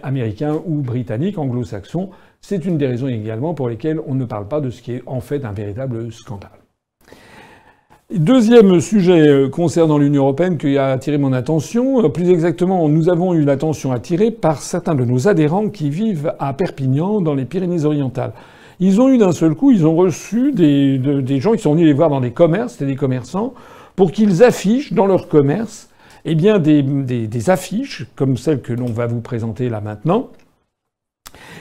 américains 0.02 0.60
ou 0.66 0.82
britanniques, 0.82 1.38
anglo-saxons. 1.38 2.10
C'est 2.40 2.64
une 2.64 2.76
des 2.76 2.88
raisons 2.88 3.06
également 3.06 3.54
pour 3.54 3.68
lesquelles 3.68 4.00
on 4.04 4.16
ne 4.16 4.24
parle 4.24 4.48
pas 4.48 4.60
de 4.60 4.68
ce 4.68 4.82
qui 4.82 4.94
est 4.94 5.02
en 5.06 5.20
fait 5.20 5.44
un 5.44 5.52
véritable 5.52 6.10
scandale. 6.10 6.63
Deuxième 8.12 8.80
sujet 8.80 9.28
euh, 9.28 9.48
concernant 9.48 9.96
l'Union 9.96 10.24
européenne 10.24 10.58
qui 10.58 10.76
a 10.76 10.88
attiré 10.88 11.16
mon 11.16 11.32
attention, 11.32 12.04
euh, 12.04 12.10
plus 12.10 12.28
exactement, 12.28 12.86
nous 12.86 13.08
avons 13.08 13.32
eu 13.32 13.44
l'attention 13.44 13.92
attirée 13.92 14.30
par 14.30 14.60
certains 14.60 14.94
de 14.94 15.06
nos 15.06 15.26
adhérents 15.26 15.70
qui 15.70 15.88
vivent 15.88 16.34
à 16.38 16.52
Perpignan, 16.52 17.22
dans 17.22 17.34
les 17.34 17.46
Pyrénées-Orientales. 17.46 18.34
Ils 18.78 19.00
ont 19.00 19.08
eu 19.08 19.16
d'un 19.16 19.32
seul 19.32 19.54
coup, 19.54 19.70
ils 19.70 19.86
ont 19.86 19.96
reçu 19.96 20.52
des, 20.52 21.40
gens 21.40 21.52
qui 21.52 21.60
sont 21.60 21.72
venus 21.72 21.86
les 21.86 21.94
voir 21.94 22.10
dans 22.10 22.20
des 22.20 22.32
commerces, 22.32 22.72
c'était 22.72 22.84
des 22.84 22.96
commerçants, 22.96 23.54
pour 23.96 24.12
qu'ils 24.12 24.44
affichent 24.44 24.92
dans 24.92 25.06
leur 25.06 25.26
commerce 25.28 25.88
eh 26.26 26.34
bien, 26.34 26.58
des, 26.58 27.50
affiches, 27.50 28.06
comme 28.16 28.36
celles 28.36 28.60
que 28.60 28.74
l'on 28.74 28.92
va 28.92 29.06
vous 29.06 29.22
présenter 29.22 29.70
là 29.70 29.80
maintenant, 29.80 30.28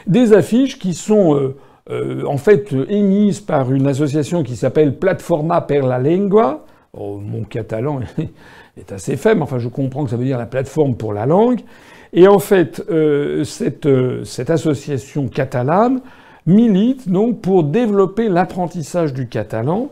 des 0.08 0.34
affiches 0.34 0.78
qui 0.78 0.94
sont 0.94 1.36
euh, 1.36 1.56
euh, 1.89 2.23
en 2.25 2.38
fait 2.38 2.73
émise 2.88 3.41
par 3.41 3.71
une 3.73 3.88
association 3.88 4.43
qui 4.43 4.55
s'appelle 4.55 4.97
Platforma 4.97 5.61
per 5.61 5.81
la 5.81 5.99
Lengua. 5.99 6.65
Oh, 6.93 7.19
mon 7.19 7.43
catalan 7.43 8.01
est 8.77 8.91
assez 8.91 9.17
faible, 9.17 9.41
enfin 9.41 9.57
je 9.57 9.67
comprends 9.67 10.03
que 10.03 10.11
ça 10.11 10.15
veut 10.15 10.25
dire 10.25 10.38
la 10.38 10.45
plateforme 10.45 10.95
pour 10.95 11.13
la 11.13 11.25
langue. 11.25 11.61
Et 12.13 12.27
en 12.27 12.39
fait, 12.39 12.84
euh, 12.89 13.43
cette, 13.43 13.88
euh, 13.88 14.23
cette, 14.23 14.51
association 14.51 15.27
catalane 15.27 16.01
milite 16.45 17.09
donc 17.09 17.41
pour 17.41 17.63
développer 17.63 18.29
l'apprentissage 18.29 19.13
du 19.13 19.27
catalan 19.27 19.89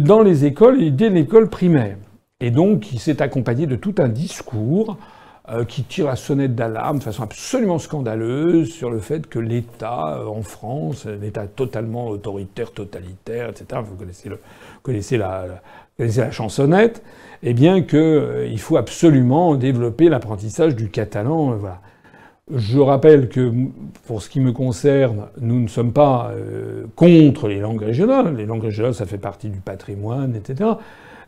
dans 0.00 0.22
les 0.22 0.46
écoles 0.46 0.82
et 0.82 0.90
dès 0.90 1.10
l'école 1.10 1.48
primaire. 1.48 1.96
Et 2.40 2.50
donc, 2.50 2.92
il 2.92 2.98
s'est 2.98 3.22
accompagné 3.22 3.66
de 3.66 3.76
tout 3.76 3.94
un 3.98 4.08
discours 4.08 4.98
euh, 5.48 5.64
qui 5.64 5.84
tire 5.84 6.06
la 6.06 6.16
sonnette 6.16 6.56
d'alarme 6.56 6.98
de 6.98 7.04
façon 7.04 7.22
absolument 7.22 7.78
scandaleuse 7.78 8.68
sur 8.68 8.90
le 8.90 8.98
fait 8.98 9.28
que 9.28 9.38
l'État 9.38 10.16
euh, 10.18 10.26
en 10.26 10.42
France, 10.42 11.06
un 11.06 11.22
État 11.22 11.46
totalement 11.46 12.08
autoritaire, 12.08 12.72
totalitaire, 12.72 13.50
etc., 13.50 13.80
vous 13.84 13.94
connaissez, 14.82 15.18
la, 15.18 16.30
chansonnette, 16.32 17.00
et 17.44 17.50
eh 17.50 17.54
bien 17.54 17.82
qu'il 17.82 17.98
euh, 18.00 18.56
faut 18.56 18.76
absolument 18.76 19.54
développer 19.54 20.08
l'apprentissage 20.08 20.74
du 20.74 20.88
catalan. 20.88 21.52
voilà. 21.52 21.80
Je 22.52 22.80
rappelle 22.80 23.28
que, 23.28 23.52
pour 24.08 24.22
ce 24.22 24.28
qui 24.28 24.40
me 24.40 24.50
concerne, 24.50 25.28
nous 25.40 25.60
ne 25.60 25.68
sommes 25.68 25.92
pas 25.92 26.32
contre 26.94 27.48
les 27.48 27.58
langues 27.58 27.82
régionales. 27.82 28.36
Les 28.36 28.46
langues 28.46 28.62
régionales, 28.62 28.94
ça 28.94 29.04
fait 29.04 29.18
partie 29.18 29.48
du 29.48 29.58
patrimoine, 29.58 30.36
etc. 30.36 30.70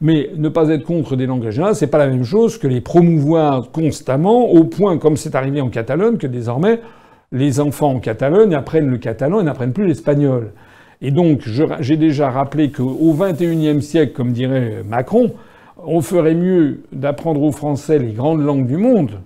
Mais 0.01 0.31
ne 0.37 0.49
pas 0.49 0.69
être 0.69 0.85
contre 0.85 1.17
des 1.17 1.27
langues 1.27 1.43
régionales, 1.45 1.75
c'est 1.75 1.89
pas 1.89 1.99
la 1.99 2.07
même 2.07 2.25
chose 2.25 2.57
que 2.59 2.69
les 2.69 2.81
promouvoir 2.81 3.73
constamment, 3.73 4.49
au 4.49 4.65
point, 4.65 4.97
comme 4.99 5.17
c'est 5.17 5.35
arrivé 5.35 5.61
en 5.61 5.71
Catalogne, 5.71 6.19
que 6.19 6.29
désormais, 6.29 6.81
les 7.33 7.59
enfants 7.61 7.91
en 7.95 7.99
Catalogne 7.99 8.55
apprennent 8.55 8.89
le 8.89 8.99
catalan 8.99 9.41
et 9.41 9.45
n'apprennent 9.45 9.73
plus 9.73 9.87
l'espagnol. 9.87 10.53
Et 11.03 11.11
donc, 11.11 11.43
j'ai 11.81 11.97
déjà 11.97 12.31
rappelé 12.31 12.71
qu'au 12.71 13.13
XXIe 13.13 13.83
siècle, 13.83 14.13
comme 14.13 14.33
dirait 14.33 14.83
Macron, 14.89 15.33
on 15.85 16.01
ferait 16.01 16.35
mieux 16.35 16.81
d'apprendre 16.93 17.43
aux 17.43 17.53
Français 17.53 17.99
les 17.99 18.13
grandes 18.13 18.43
langues 18.43 18.67
du 18.67 18.77
monde, 18.77 19.21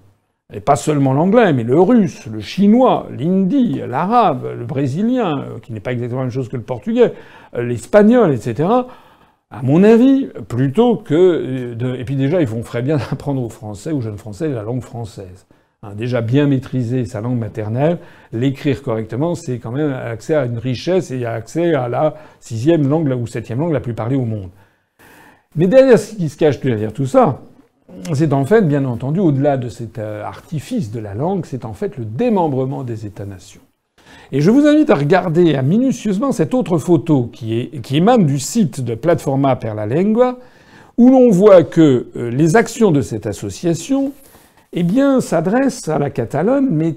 et 0.52 0.60
pas 0.60 0.76
seulement 0.76 1.14
l'anglais, 1.14 1.52
mais 1.52 1.64
le 1.64 1.80
russe, 1.80 2.26
le 2.26 2.40
chinois, 2.40 3.06
l'hindi, 3.16 3.80
l'arabe, 3.88 4.48
le 4.58 4.64
brésilien, 4.66 5.44
qui 5.62 5.72
n'est 5.72 5.80
pas 5.80 5.92
exactement 5.92 6.20
la 6.20 6.26
même 6.26 6.32
chose 6.32 6.48
que 6.48 6.56
le 6.56 6.62
portugais, 6.62 7.12
l'espagnol, 7.56 8.32
etc., 8.34 8.68
à 9.52 9.62
mon 9.62 9.82
avis, 9.84 10.28
plutôt 10.48 10.96
que 10.96 11.74
de... 11.74 11.94
Et 11.94 12.04
puis 12.04 12.16
déjà, 12.16 12.40
ils 12.40 12.46
font 12.46 12.62
ferait 12.62 12.82
bien 12.82 12.96
d'apprendre 13.10 13.42
aux 13.42 13.50
Français, 13.50 13.92
aux 13.92 14.00
jeunes 14.00 14.16
Français, 14.16 14.48
la 14.48 14.62
langue 14.62 14.80
française. 14.80 15.46
Hein, 15.82 15.94
déjà 15.94 16.22
bien 16.22 16.46
maîtriser 16.46 17.04
sa 17.04 17.20
langue 17.20 17.38
maternelle, 17.38 17.98
l'écrire 18.32 18.82
correctement, 18.82 19.34
c'est 19.34 19.58
quand 19.58 19.72
même 19.72 19.92
accès 19.92 20.34
à 20.34 20.46
une 20.46 20.58
richesse 20.58 21.10
et 21.10 21.26
accès 21.26 21.74
à 21.74 21.88
la 21.88 22.14
sixième 22.40 22.88
langue 22.88 23.08
ou 23.20 23.26
septième 23.26 23.58
langue 23.58 23.72
la 23.72 23.80
plus 23.80 23.92
parlée 23.92 24.16
au 24.16 24.24
monde. 24.24 24.50
Mais 25.56 25.66
derrière 25.66 25.98
ce 25.98 26.14
qui 26.14 26.28
se 26.28 26.38
cache 26.38 26.60
derrière 26.60 26.92
tout 26.92 27.06
ça, 27.06 27.42
c'est 28.14 28.32
en 28.32 28.46
fait, 28.46 28.62
bien 28.62 28.84
entendu, 28.84 29.20
au-delà 29.20 29.56
de 29.56 29.68
cet 29.68 29.98
euh, 29.98 30.24
artifice 30.24 30.92
de 30.92 31.00
la 31.00 31.14
langue, 31.14 31.44
c'est 31.44 31.64
en 31.64 31.74
fait 31.74 31.98
le 31.98 32.04
démembrement 32.04 32.84
des 32.84 33.04
États-nations. 33.04 33.60
Et 34.34 34.40
je 34.40 34.50
vous 34.50 34.66
invite 34.66 34.88
à 34.88 34.94
regarder 34.94 35.60
minutieusement 35.62 36.32
cette 36.32 36.54
autre 36.54 36.78
photo 36.78 37.28
qui, 37.30 37.60
est, 37.60 37.82
qui 37.82 37.98
émane 37.98 38.24
du 38.24 38.38
site 38.38 38.80
de 38.80 38.94
Platforma 38.94 39.56
per 39.56 39.74
la 39.76 39.84
Lengua, 39.84 40.38
où 40.96 41.10
l'on 41.10 41.30
voit 41.30 41.64
que 41.64 42.06
euh, 42.16 42.30
les 42.30 42.56
actions 42.56 42.90
de 42.92 43.02
cette 43.02 43.26
association, 43.26 44.12
eh 44.72 44.86
s'adressent 45.20 45.88
à 45.88 45.98
la 45.98 46.08
Catalogne, 46.08 46.68
mais 46.70 46.96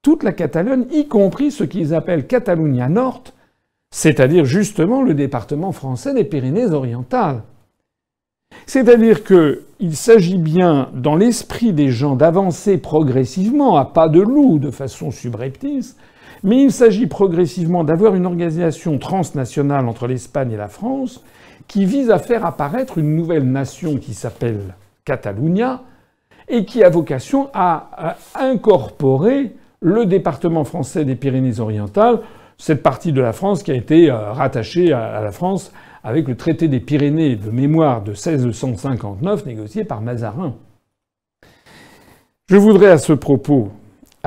toute 0.00 0.22
la 0.22 0.30
Catalogne, 0.30 0.86
y 0.92 1.08
compris 1.08 1.50
ce 1.50 1.64
qu'ils 1.64 1.92
appellent 1.92 2.28
Catalunya 2.28 2.88
Nord, 2.88 3.24
c'est-à-dire 3.92 4.44
justement 4.44 5.02
le 5.02 5.14
département 5.14 5.72
français 5.72 6.14
des 6.14 6.22
Pyrénées-Orientales. 6.22 7.42
C'est-à-dire 8.66 9.24
qu'il 9.24 9.96
s'agit 9.96 10.38
bien, 10.38 10.90
dans 10.94 11.16
l'esprit 11.16 11.72
des 11.72 11.90
gens, 11.90 12.14
d'avancer 12.14 12.78
progressivement, 12.78 13.76
à 13.76 13.84
pas 13.84 14.08
de 14.08 14.20
loup, 14.20 14.60
de 14.60 14.70
façon 14.70 15.10
subreptice, 15.10 15.96
mais 16.42 16.62
il 16.62 16.72
s'agit 16.72 17.06
progressivement 17.06 17.84
d'avoir 17.84 18.14
une 18.14 18.26
organisation 18.26 18.98
transnationale 18.98 19.88
entre 19.88 20.06
l'Espagne 20.06 20.52
et 20.52 20.56
la 20.56 20.68
France 20.68 21.22
qui 21.68 21.84
vise 21.84 22.10
à 22.10 22.18
faire 22.18 22.44
apparaître 22.44 22.98
une 22.98 23.16
nouvelle 23.16 23.50
nation 23.50 23.96
qui 23.96 24.14
s'appelle 24.14 24.74
Catalunya 25.04 25.82
et 26.48 26.64
qui 26.64 26.84
a 26.84 26.88
vocation 26.88 27.48
à, 27.54 28.16
incorporer 28.34 29.52
le 29.80 30.06
département 30.06 30.64
français 30.64 31.04
des 31.04 31.16
Pyrénées-Orientales, 31.16 32.20
cette 32.58 32.82
partie 32.82 33.12
de 33.12 33.20
la 33.20 33.32
France 33.32 33.62
qui 33.62 33.72
a 33.72 33.74
été 33.74 34.10
euh, 34.10 34.32
rattachée 34.32 34.92
à 34.92 35.20
la 35.20 35.30
France 35.32 35.72
avec 36.02 36.28
le 36.28 36.36
traité 36.36 36.68
des 36.68 36.80
Pyrénées 36.80 37.36
de 37.36 37.50
mémoire 37.50 38.02
de 38.02 38.12
1659 38.12 39.44
négocié 39.44 39.84
par 39.84 40.00
Mazarin. 40.00 40.54
Je 42.48 42.56
voudrais 42.56 42.90
à 42.90 42.98
ce 42.98 43.12
propos 43.12 43.70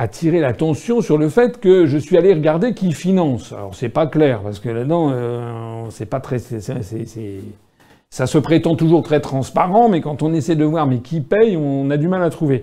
attirer 0.00 0.40
l'attention 0.40 1.02
sur 1.02 1.18
le 1.18 1.28
fait 1.28 1.60
que 1.60 1.84
je 1.84 1.98
suis 1.98 2.16
allé 2.16 2.32
regarder 2.32 2.72
qui 2.72 2.92
finance. 2.92 3.52
Alors 3.52 3.74
c'est 3.74 3.90
pas 3.90 4.06
clair 4.06 4.40
parce 4.40 4.58
que 4.58 4.70
là-dedans 4.70 5.10
euh, 5.12 5.84
c'est 5.90 6.06
pas 6.06 6.20
très, 6.20 6.38
ça 6.38 8.26
se 8.26 8.38
prétend 8.38 8.76
toujours 8.76 9.02
très 9.02 9.20
transparent, 9.20 9.90
mais 9.90 10.00
quand 10.00 10.22
on 10.22 10.32
essaie 10.32 10.56
de 10.56 10.64
voir 10.64 10.86
mais 10.86 11.00
qui 11.00 11.20
paye, 11.20 11.54
on 11.56 11.90
a 11.90 11.98
du 11.98 12.08
mal 12.08 12.22
à 12.22 12.30
trouver. 12.30 12.62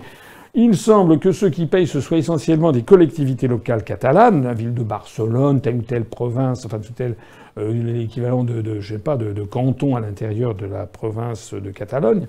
Il 0.54 0.76
semble 0.76 1.20
que 1.20 1.30
ceux 1.30 1.50
qui 1.50 1.66
payent 1.66 1.86
ce 1.86 2.00
soit 2.00 2.18
essentiellement 2.18 2.72
des 2.72 2.82
collectivités 2.82 3.46
locales 3.46 3.84
catalanes, 3.84 4.42
la 4.42 4.54
ville 4.54 4.74
de 4.74 4.82
Barcelone, 4.82 5.60
telle 5.60 5.76
ou 5.76 5.82
telle 5.82 6.06
province, 6.06 6.66
enfin 6.66 6.80
tout 6.80 6.92
tel 6.92 7.14
euh, 7.58 7.72
l'équivalent 7.72 8.42
de, 8.42 8.62
de, 8.62 8.80
je 8.80 8.94
sais 8.94 9.00
pas, 9.00 9.16
de, 9.16 9.32
de 9.32 9.42
canton 9.44 9.94
à 9.94 10.00
l'intérieur 10.00 10.56
de 10.56 10.66
la 10.66 10.86
province 10.86 11.54
de 11.54 11.70
Catalogne, 11.70 12.26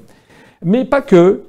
mais 0.63 0.85
pas 0.85 1.01
que. 1.01 1.41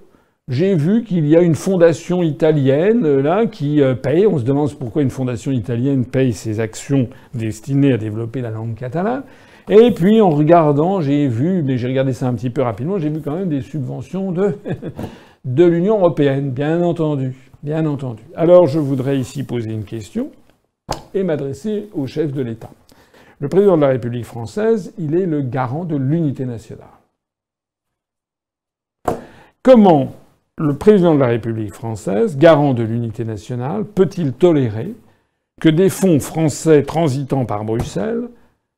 J'ai 0.50 0.74
vu 0.74 1.04
qu'il 1.04 1.28
y 1.28 1.36
a 1.36 1.42
une 1.42 1.54
fondation 1.54 2.24
italienne 2.24 3.06
euh, 3.06 3.22
là 3.22 3.46
qui 3.46 3.80
euh, 3.80 3.94
paye. 3.94 4.26
On 4.26 4.36
se 4.36 4.42
demande 4.42 4.74
pourquoi 4.74 5.00
une 5.00 5.10
fondation 5.10 5.52
italienne 5.52 6.04
paye 6.04 6.32
ses 6.32 6.58
actions 6.58 7.08
destinées 7.34 7.92
à 7.92 7.96
développer 7.96 8.40
la 8.40 8.50
langue 8.50 8.74
catalane. 8.74 9.22
Et 9.68 9.92
puis 9.92 10.20
en 10.20 10.30
regardant, 10.30 11.00
j'ai 11.00 11.28
vu, 11.28 11.62
mais 11.62 11.78
j'ai 11.78 11.86
regardé 11.86 12.12
ça 12.12 12.26
un 12.26 12.34
petit 12.34 12.50
peu 12.50 12.62
rapidement, 12.62 12.98
j'ai 12.98 13.10
vu 13.10 13.20
quand 13.20 13.36
même 13.36 13.48
des 13.48 13.60
subventions 13.60 14.32
de 14.32 14.56
de 15.44 15.64
l'Union 15.64 15.98
européenne, 15.98 16.50
bien 16.50 16.82
entendu. 16.82 17.36
Bien 17.62 17.86
entendu. 17.86 18.24
Alors 18.34 18.66
je 18.66 18.80
voudrais 18.80 19.18
ici 19.18 19.44
poser 19.44 19.70
une 19.70 19.84
question 19.84 20.32
et 21.14 21.22
m'adresser 21.22 21.90
au 21.94 22.08
chef 22.08 22.32
de 22.32 22.42
l'État. 22.42 22.70
Le 23.38 23.48
président 23.48 23.76
de 23.76 23.82
la 23.82 23.88
République 23.88 24.24
française, 24.24 24.92
il 24.98 25.14
est 25.14 25.26
le 25.26 25.42
garant 25.42 25.84
de 25.84 25.94
l'unité 25.94 26.44
nationale. 26.44 26.88
Comment 29.62 30.12
le 30.60 30.74
président 30.74 31.14
de 31.14 31.20
la 31.20 31.28
République 31.28 31.72
française, 31.72 32.36
garant 32.36 32.74
de 32.74 32.82
l'unité 32.82 33.24
nationale, 33.24 33.84
peut-il 33.84 34.34
tolérer 34.34 34.94
que 35.58 35.70
des 35.70 35.88
fonds 35.88 36.20
français 36.20 36.82
transitant 36.82 37.46
par 37.46 37.64
Bruxelles 37.64 38.28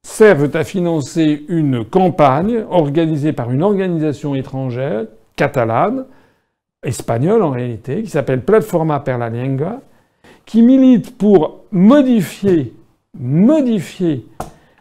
servent 0.07 0.55
à 0.55 0.63
financer 0.63 1.45
une 1.49 1.85
campagne 1.85 2.65
organisée 2.71 3.33
par 3.33 3.51
une 3.51 3.65
organisation 3.65 4.37
étrangère, 4.37 5.07
catalane, 5.35 6.05
espagnole 6.85 7.43
en 7.43 7.51
réalité, 7.51 8.05
qui 8.05 8.11
s'appelle 8.11 8.43
Plataforma 8.43 9.01
per 9.01 9.19
la 9.19 9.31
qui 10.47 10.63
milite 10.63 11.19
pour 11.19 11.65
modifier, 11.73 12.75
modifier 13.19 14.25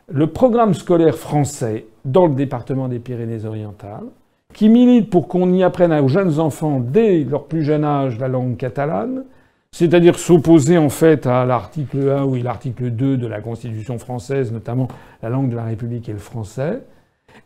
le 0.08 0.28
programme 0.28 0.76
scolaire 0.76 1.18
français 1.18 1.86
dans 2.06 2.28
le 2.28 2.36
département 2.36 2.88
des 2.88 3.00
Pyrénées-Orientales, 3.00 4.06
qui 4.54 4.70
milite 4.70 5.10
pour 5.10 5.28
qu'on 5.28 5.52
y 5.54 5.64
apprenne 5.64 5.94
aux 5.94 6.08
jeunes 6.08 6.40
enfants 6.40 6.80
dès 6.80 7.24
leur 7.24 7.46
plus 7.46 7.64
jeune 7.64 7.84
âge 7.84 8.20
la 8.20 8.28
langue 8.28 8.58
catalane, 8.58 9.24
c'est-à-dire 9.72 10.20
s'opposer 10.20 10.78
en 10.78 10.90
fait 10.90 11.26
à 11.26 11.46
l'article 11.46 12.10
1 12.10 12.24
ou 12.26 12.36
l'article 12.36 12.92
2 12.92 13.18
de 13.18 13.28
la 13.28 13.40
Constitution 13.40 13.98
française, 13.98 14.52
notamment 14.52 14.88
la 15.24 15.30
langue 15.30 15.50
de 15.50 15.56
la 15.56 15.64
République 15.64 16.10
et 16.10 16.14
le 16.14 16.20
français, 16.20 16.82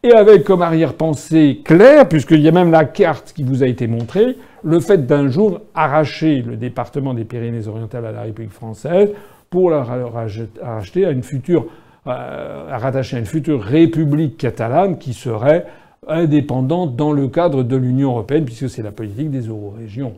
et 0.01 0.11
avec 0.11 0.43
comme 0.43 0.61
arrière-pensée 0.61 1.61
claire, 1.63 2.07
puisqu'il 2.07 2.41
y 2.41 2.47
a 2.47 2.51
même 2.51 2.71
la 2.71 2.85
carte 2.85 3.33
qui 3.33 3.43
vous 3.43 3.63
a 3.63 3.67
été 3.67 3.87
montrée, 3.87 4.37
le 4.63 4.79
fait 4.79 5.05
d'un 5.05 5.29
jour 5.29 5.61
arracher 5.75 6.41
le 6.41 6.57
département 6.57 7.13
des 7.13 7.25
Pyrénées-Orientales 7.25 8.05
à 8.05 8.11
la 8.11 8.21
République 8.21 8.53
française 8.53 9.09
pour 9.49 9.69
la 9.69 9.83
racheter 9.83 11.05
à 11.05 11.11
une 11.11 11.23
future, 11.23 11.67
euh, 12.07 12.65
rattacher 12.69 13.17
à 13.17 13.19
une 13.19 13.25
future 13.25 13.61
république 13.61 14.37
catalane 14.37 14.97
qui 14.97 15.13
serait 15.13 15.65
indépendante 16.07 16.95
dans 16.95 17.11
le 17.11 17.27
cadre 17.27 17.63
de 17.63 17.75
l'Union 17.75 18.11
européenne, 18.11 18.45
puisque 18.45 18.69
c'est 18.69 18.83
la 18.83 18.91
politique 18.91 19.29
des 19.29 19.47
euro-régions. 19.47 20.15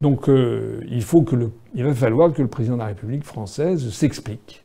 Donc 0.00 0.28
euh, 0.28 0.80
il, 0.90 1.02
faut 1.02 1.22
que 1.22 1.34
le, 1.34 1.50
il 1.74 1.84
va 1.84 1.94
falloir 1.94 2.32
que 2.32 2.42
le 2.42 2.48
président 2.48 2.74
de 2.74 2.80
la 2.80 2.86
République 2.86 3.24
française 3.24 3.90
s'explique. 3.90 4.64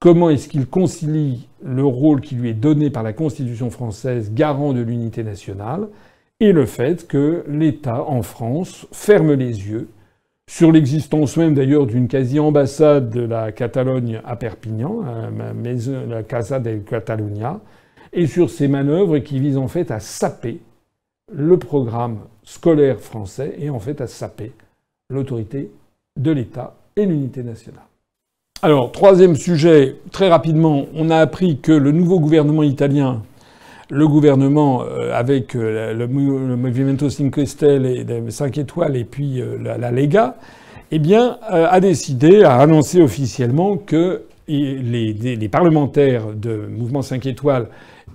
Comment 0.00 0.30
est-ce 0.30 0.48
qu'il 0.48 0.66
concilie 0.66 1.48
le 1.62 1.84
rôle 1.84 2.20
qui 2.20 2.34
lui 2.34 2.50
est 2.50 2.54
donné 2.54 2.90
par 2.90 3.02
la 3.02 3.12
Constitution 3.12 3.70
française, 3.70 4.32
garant 4.32 4.72
de 4.72 4.80
l'unité 4.80 5.22
nationale, 5.22 5.88
et 6.40 6.52
le 6.52 6.66
fait 6.66 7.06
que 7.06 7.44
l'État 7.48 8.04
en 8.04 8.22
France 8.22 8.86
ferme 8.92 9.32
les 9.32 9.68
yeux 9.68 9.88
sur 10.46 10.72
l'existence 10.72 11.36
même 11.36 11.54
d'ailleurs 11.54 11.86
d'une 11.86 12.06
quasi-ambassade 12.06 13.08
de 13.10 13.22
la 13.22 13.50
Catalogne 13.50 14.20
à 14.24 14.36
Perpignan, 14.36 15.02
la 16.08 16.22
Casa 16.22 16.58
de 16.58 16.76
Catalunya, 16.78 17.60
et 18.14 18.26
sur 18.26 18.50
ces 18.50 18.68
manœuvres 18.68 19.18
qui 19.18 19.38
visent 19.38 19.58
en 19.58 19.68
fait 19.68 19.90
à 19.90 20.00
saper 20.00 20.60
le 21.32 21.58
programme 21.58 22.20
scolaire 22.42 23.00
français 23.00 23.54
et 23.58 23.70
en 23.70 23.80
fait 23.80 24.00
à 24.00 24.06
saper 24.06 24.52
l'autorité 25.10 25.70
de 26.18 26.30
l'État 26.30 26.74
et 26.96 27.06
l'unité 27.06 27.42
nationale. 27.42 27.84
Alors, 28.62 28.92
troisième 28.92 29.36
sujet, 29.36 29.96
très 30.10 30.28
rapidement, 30.28 30.86
on 30.94 31.10
a 31.10 31.18
appris 31.18 31.58
que 31.58 31.72
le 31.72 31.92
nouveau 31.92 32.18
gouvernement 32.18 32.62
italien, 32.62 33.22
le 33.90 34.08
gouvernement 34.08 34.82
euh, 34.82 35.12
avec 35.12 35.54
euh, 35.54 35.92
le, 35.92 36.06
Movimento 36.06 37.10
Cinque 37.10 37.46
Stelle 37.46 37.84
et 37.84 38.06
5 38.30 38.56
étoiles 38.58 38.96
et 38.96 39.04
puis 39.04 39.40
euh, 39.40 39.58
la, 39.58 39.90
Lega, 39.90 40.36
eh 40.90 40.98
bien, 40.98 41.38
a 41.42 41.80
décidé, 41.80 42.44
a 42.44 42.56
annoncé 42.56 43.02
officiellement 43.02 43.76
que 43.76 44.22
les, 44.46 45.12
les, 45.12 45.48
parlementaires 45.48 46.32
de 46.34 46.68
Mouvement 46.70 47.02
5 47.02 47.26
étoiles 47.26 47.66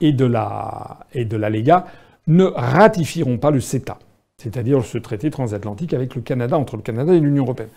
et 0.02 0.14
de 0.14 0.26
la, 0.26 1.00
et 1.14 1.26
de 1.26 1.38
la 1.38 1.50
Lega 1.50 1.86
ne 2.28 2.46
ratifieront 2.46 3.38
pas 3.38 3.52
le 3.52 3.60
CETA, 3.60 3.98
c'est-à-dire 4.38 4.84
ce 4.84 4.98
traité 4.98 5.32
transatlantique 5.32 5.94
avec 5.94 6.16
le 6.16 6.22
Canada, 6.22 6.58
entre 6.58 6.76
le 6.76 6.82
Canada 6.82 7.14
et 7.14 7.20
l'Union 7.20 7.44
européenne. 7.44 7.70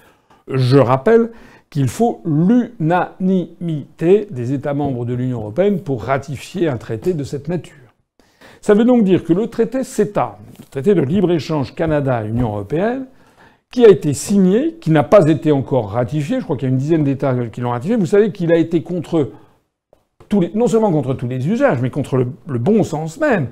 Je 0.49 0.77
rappelle 0.77 1.31
qu'il 1.71 1.89
faut 1.89 2.21
l'unanimité 2.27 4.27
des 4.31 4.53
États 4.53 4.75
membres 4.75 5.07
de 5.07 5.15
l'Union 5.15 5.39
européenne 5.39 5.81
pour 5.81 6.05
ratifier 6.05 6.69
un 6.69 6.77
traité 6.77 7.15
de 7.15 7.25
cette 7.25 7.49
nature. 7.49 7.77
Ça 8.61 8.75
veut 8.75 8.85
donc 8.85 9.05
dire 9.05 9.25
que 9.25 9.33
le 9.33 9.47
traité 9.47 9.83
CETA, 9.83 10.39
le 10.59 10.65
traité 10.67 10.95
de 10.95 11.01
libre-échange 11.01 11.75
Canada-Union 11.75 12.49
européenne, 12.49 13.07
qui 13.73 13.87
a 13.87 13.89
été 13.89 14.13
signé, 14.13 14.75
qui 14.81 14.91
n'a 14.91 15.03
pas 15.03 15.29
été 15.29 15.51
encore 15.51 15.93
ratifié, 15.93 16.41
je 16.41 16.45
crois 16.45 16.57
qu'il 16.57 16.69
y 16.69 16.71
a 16.71 16.73
une 16.73 16.79
dizaine 16.79 17.05
d'États 17.05 17.35
qui 17.47 17.63
l'ont 17.63 17.71
ratifié, 17.71 17.97
vous 17.97 18.07
savez 18.07 18.31
qu'il 18.31 18.53
a 18.53 18.59
été 18.59 18.83
contre 18.83 19.31
non 20.55 20.67
seulement 20.67 20.91
contre 20.91 21.15
tous 21.15 21.29
les 21.29 21.49
usages, 21.49 21.81
mais 21.81 21.91
contre 21.91 22.17
le, 22.17 22.59
bon 22.59 22.83
sens 22.85 23.19
même 23.19 23.49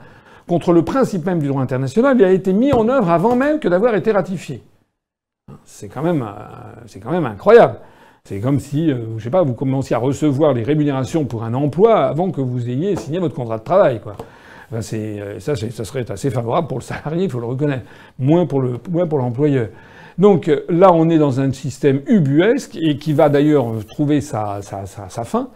contre 0.51 0.73
le 0.73 0.83
principe 0.83 1.25
même 1.27 1.39
du 1.39 1.47
droit 1.47 1.63
international, 1.63 2.17
il 2.19 2.25
a 2.25 2.33
été 2.33 2.53
mis 2.53 2.73
en 2.73 2.89
œuvre 2.89 3.09
avant 3.11 3.37
même 3.37 3.61
que 3.61 3.69
d'avoir 3.69 3.95
été 3.95 4.11
ratifié. 4.11 4.65
C'est 5.65 5.87
quand 5.89 6.03
même, 6.03 6.23
euh, 6.23 6.81
c'est 6.87 6.99
quand 6.99 7.13
même 7.13 7.27
incroyable. 7.27 7.77
C'est 8.25 8.41
comme 8.41 8.59
si, 8.59 8.91
euh, 8.91 9.17
je 9.17 9.23
sais 9.23 9.31
pas, 9.31 9.43
vous 9.43 9.55
commenciez 9.55 9.95
à 9.95 10.01
recevoir 10.01 10.53
les 10.53 10.65
rémunérations 10.65 11.25
pour 11.25 11.45
un 11.45 11.55
emploi 11.55 12.05
avant 12.05 12.33
que 12.33 12.41
vous 12.41 12.69
ayez 12.69 12.97
signé 12.97 13.21
votre 13.21 13.37
contrat 13.37 13.59
de 13.59 13.63
travail, 13.63 14.01
quoi. 14.01 14.17
euh, 14.73 15.39
ça, 15.39 15.55
ça 15.55 15.85
serait 15.85 16.11
assez 16.11 16.31
favorable 16.31 16.67
pour 16.67 16.79
le 16.79 16.85
salarié, 16.85 17.25
il 17.25 17.31
faut 17.31 17.41
le 17.41 17.47
reconnaître, 17.47 17.85
moins 18.19 18.47
pour 18.47 18.61
le, 18.61 18.79
moins 18.91 19.07
pour 19.07 19.19
l'employeur. 19.19 19.69
Donc 20.19 20.51
là, 20.69 20.93
on 20.93 21.09
est 21.11 21.19
dans 21.19 21.41
un 21.41 21.53
système 21.53 22.03
ubuesque 22.09 22.77
et 22.77 22.99
qui 22.99 23.13
va 23.13 23.29
d'ailleurs 23.29 23.67
trouver 23.89 24.21
sa, 24.21 24.61
sa, 24.63 24.85
sa 24.85 25.25
fin 25.25 25.49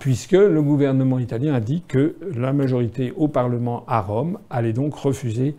puisque 0.00 0.32
le 0.32 0.62
gouvernement 0.62 1.18
italien 1.18 1.54
a 1.54 1.60
dit 1.60 1.82
que 1.86 2.16
la 2.34 2.52
majorité 2.52 3.12
au 3.16 3.28
Parlement 3.28 3.84
à 3.86 4.00
Rome 4.00 4.38
allait 4.48 4.72
donc 4.72 4.94
refuser 4.94 5.54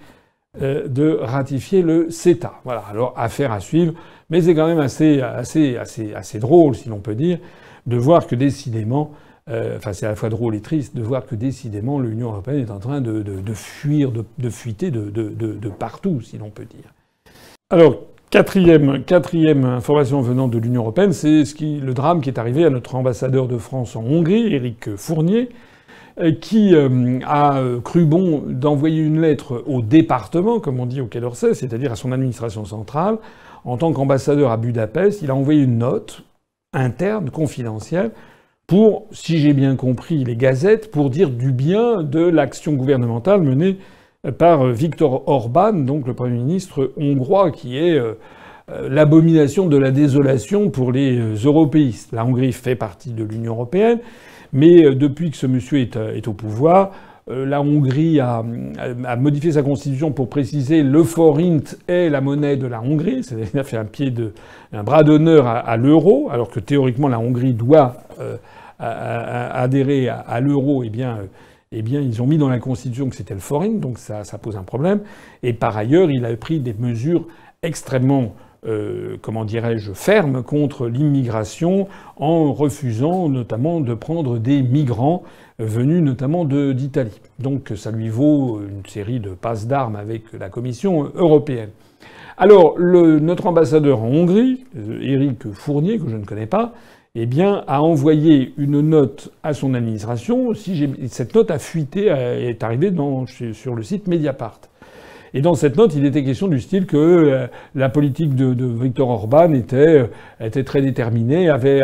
euh, 0.62 0.88
de 0.88 1.18
ratifier 1.22 1.82
le 1.82 2.10
CETA. 2.10 2.56
Voilà, 2.66 2.82
alors 2.90 3.14
affaire 3.16 3.54
à 3.54 3.62
suivre, 3.62 3.94
mais 4.30 4.42
c'est 4.42 4.54
quand 4.54 4.68
même 4.68 4.80
assez, 4.80 5.22
drôle, 6.40 6.76
si 6.76 6.90
l'on 6.90 7.00
peut 7.00 7.16
dire, 7.16 7.40
de 7.86 7.96
voir 7.96 8.28
que 8.28 8.36
décidément, 8.36 9.12
euh, 9.50 9.78
enfin 9.78 9.94
c'est 9.94 10.08
à 10.08 10.10
la 10.10 10.16
fois 10.16 10.28
drôle 10.30 10.56
et 10.56 10.62
triste, 10.62 10.94
de 10.96 11.04
voir 11.04 11.26
que 11.26 11.36
décidément 11.36 12.00
l'Union 12.00 12.32
européenne 12.32 12.60
est 12.60 12.72
en 12.72 12.80
train 12.80 13.00
de, 13.00 13.22
de 13.22 13.54
fuir, 13.54 14.12
de, 14.12 14.50
fuiter 14.50 14.92
de, 14.92 15.70
partout, 15.70 16.20
si 16.20 16.38
l'on 16.38 16.50
peut 16.50 16.66
dire. 16.66 16.94
Alors, 17.70 18.02
Quatrième, 18.32 19.66
information 19.66 20.22
venant 20.22 20.48
de 20.48 20.58
l'Union 20.58 20.84
européenne, 20.84 21.12
c'est 21.12 21.44
le 21.60 21.94
drame 21.94 22.22
qui 22.22 22.30
est 22.30 22.40
arrivé 22.40 22.64
à 22.64 22.70
notre 22.70 22.96
ambassadeur 22.96 23.50
de 23.50 23.58
France 23.58 23.98
en 23.98 24.06
Hongrie, 24.06 24.56
Éric 24.56 24.96
Fournier, 24.96 25.50
euh, 26.18 26.32
qui 26.32 26.74
euh, 26.74 27.20
a 27.26 27.58
euh, 27.58 27.82
cru 27.82 28.06
bon 28.06 28.42
d'envoyer 28.48 29.02
une 29.02 29.20
lettre 29.20 29.62
au 29.68 29.82
département, 29.82 30.62
comme 30.62 30.80
on 30.80 30.86
dit 30.86 31.02
au 31.02 31.08
Quai 31.08 31.20
d'Orsay, 31.20 31.54
c'est-à-dire 31.54 31.92
à 31.92 31.98
son 31.98 32.14
administration 32.14 32.64
centrale. 32.64 33.18
En 33.66 33.76
tant 33.76 33.92
qu'ambassadeur 33.92 34.50
à 34.50 34.56
Budapest, 34.56 35.22
il 35.22 35.30
a 35.30 35.36
envoyé 35.36 35.64
une 35.64 35.80
note 35.80 36.24
interne, 36.72 37.32
confidentielle, 37.32 38.12
pour, 38.66 39.08
si 39.12 39.40
j'ai 39.40 39.52
bien 39.52 39.76
compris 39.76 40.24
les 40.24 40.38
gazettes, 40.38 40.90
pour 40.90 41.10
dire 41.10 41.32
du 41.32 41.52
bien 41.52 42.02
de 42.02 42.22
l'action 42.22 42.72
gouvernementale 42.76 43.42
menée 43.42 43.78
par 44.30 44.68
Viktor 44.68 45.28
Orban, 45.28 45.74
donc 45.74 46.06
le 46.06 46.14
Premier 46.14 46.38
ministre 46.38 46.92
hongrois, 46.96 47.50
qui 47.50 47.78
est 47.78 47.98
euh, 47.98 48.14
euh, 48.70 48.88
l'abomination 48.88 49.66
de 49.66 49.78
la 49.78 49.90
désolation 49.90 50.70
pour 50.70 50.92
les 50.92 51.18
euh, 51.18 51.36
européistes. 51.44 52.12
La 52.12 52.24
Hongrie 52.24 52.52
fait 52.52 52.76
partie 52.76 53.14
de 53.14 53.24
l'Union 53.24 53.54
européenne, 53.54 53.98
mais 54.54 54.94
depuis 54.94 55.32
que 55.32 55.38
ce 55.38 55.48
monsieur 55.48 55.80
est, 55.80 56.28
au 56.28 56.34
pouvoir, 56.34 56.92
la 57.30 57.62
Hongrie 57.62 58.20
a, 58.20 58.44
modifié 59.18 59.54
sa 59.54 59.64
constitution 59.64 60.12
pour 60.12 60.28
préciser 60.28 60.84
le 60.84 61.04
forint 61.04 61.62
est 61.88 62.10
la 62.10 62.20
monnaie 62.20 62.58
de 62.58 62.68
la 62.68 62.82
Hongrie, 62.82 63.24
c'est-à-dire 63.24 63.66
fait 63.66 63.78
un 63.78 63.86
pied 63.86 64.14
un 64.74 64.84
bras 64.84 65.04
d'honneur 65.04 65.48
à, 65.48 65.78
l'euro, 65.78 66.28
alors 66.32 66.50
que 66.50 66.60
théoriquement 66.60 67.08
la 67.08 67.20
Hongrie 67.20 67.54
doit 67.54 67.96
adhérer 68.80 70.10
à, 70.10 70.42
l'euro. 70.42 70.84
Eh 70.84 70.90
bien, 70.90 71.20
eh 71.74 71.82
bien, 71.82 72.02
ils 72.02 72.22
ont 72.22 72.28
mis 72.28 72.38
dans 72.38 72.50
la 72.50 72.60
Constitution 72.60 73.10
que 73.10 73.16
c'était 73.16 73.34
le 73.34 73.40
foreign, 73.40 73.80
donc 73.80 73.98
ça, 73.98 74.24
pose 74.42 74.58
un 74.58 74.64
problème. 74.64 75.02
Et 75.42 75.54
par 75.54 75.78
ailleurs, 75.78 76.12
il 76.12 76.26
a 76.26 76.36
pris 76.36 76.60
des 76.60 76.74
mesures 76.74 77.28
extrêmement, 77.64 78.36
euh, 78.68 79.16
comment 79.22 79.46
dirais-je, 79.46 79.94
fermes 79.94 80.44
contre 80.44 80.88
l'immigration, 80.88 81.88
en 82.18 82.52
refusant 82.52 83.30
notamment 83.30 83.80
de 83.80 83.94
prendre 83.94 84.38
des 84.38 84.62
migrants 84.62 85.24
venus 85.60 86.04
notamment 86.04 86.44
d'Italie. 86.44 87.22
Donc 87.40 87.72
ça 87.76 87.92
lui 87.92 88.10
vaut 88.10 88.62
une 88.62 88.86
série 88.86 89.22
de 89.22 89.30
passes 89.30 89.66
d'armes 89.66 89.96
avec 89.96 90.34
la 90.34 90.50
Commission 90.50 91.10
européenne. 91.16 91.70
Alors, 92.38 92.80
notre 92.80 93.46
ambassadeur 93.46 94.02
en 94.02 94.08
Hongrie, 94.08 94.66
Éric 95.02 95.52
Fournier, 95.52 96.00
que 96.00 96.10
je 96.10 96.18
ne 96.18 96.26
connais 96.26 96.48
pas, 96.48 96.74
eh 97.16 97.26
bien, 97.26 97.64
a 97.68 97.82
envoyé 97.82 98.54
une 98.58 98.80
note 98.82 99.32
à 99.44 99.54
son 99.54 99.74
administration. 99.74 100.54
Cette 101.08 101.36
note 101.36 101.52
a 101.52 101.60
fuité, 101.60 102.06
est 102.08 102.64
arrivée 102.64 102.92
sur 103.54 103.76
le 103.76 103.84
site 103.84 104.08
Mediapart. 104.08 104.62
Et 105.34 105.42
dans 105.42 105.54
cette 105.54 105.78
note, 105.78 105.94
il 105.96 106.06
était 106.06 106.24
question 106.24 106.48
du 106.48 106.60
style 106.60 106.86
que 106.86 106.98
euh, 106.98 107.48
la 107.74 107.90
politique 107.90 108.36
de, 108.36 108.54
de 108.54 108.66
Viktor 108.66 109.10
Orban 109.10 109.54
était, 109.54 110.10
était 110.42 110.66
très 110.66 110.82
déterminée, 110.82 111.50
avait, 111.50 111.82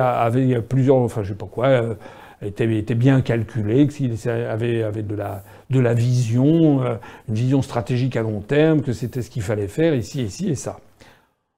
plusieurs, 0.68 0.98
enfin 0.98 1.24
je 1.24 1.30
sais 1.30 1.38
pas 1.38 1.46
quoi, 1.46 1.96
était, 2.42 2.78
était 2.78 2.96
bien 2.96 3.22
calculé, 3.22 3.88
qu'il 3.88 4.14
avait, 4.28 4.84
avait 4.84 5.04
de, 5.04 5.16
la, 5.16 5.44
de 5.70 5.80
la 5.80 5.94
vision, 5.94 6.82
une 7.30 7.36
vision 7.36 7.62
stratégique 7.62 8.18
à 8.18 8.22
long 8.22 8.42
terme, 8.42 8.82
que 8.82 8.92
c'était 8.92 9.22
ce 9.22 9.30
qu'il 9.30 9.44
fallait 9.44 9.70
faire 9.70 9.96
ici, 9.96 10.24
ici 10.24 10.50
et 10.50 10.56
ça. 10.56 10.80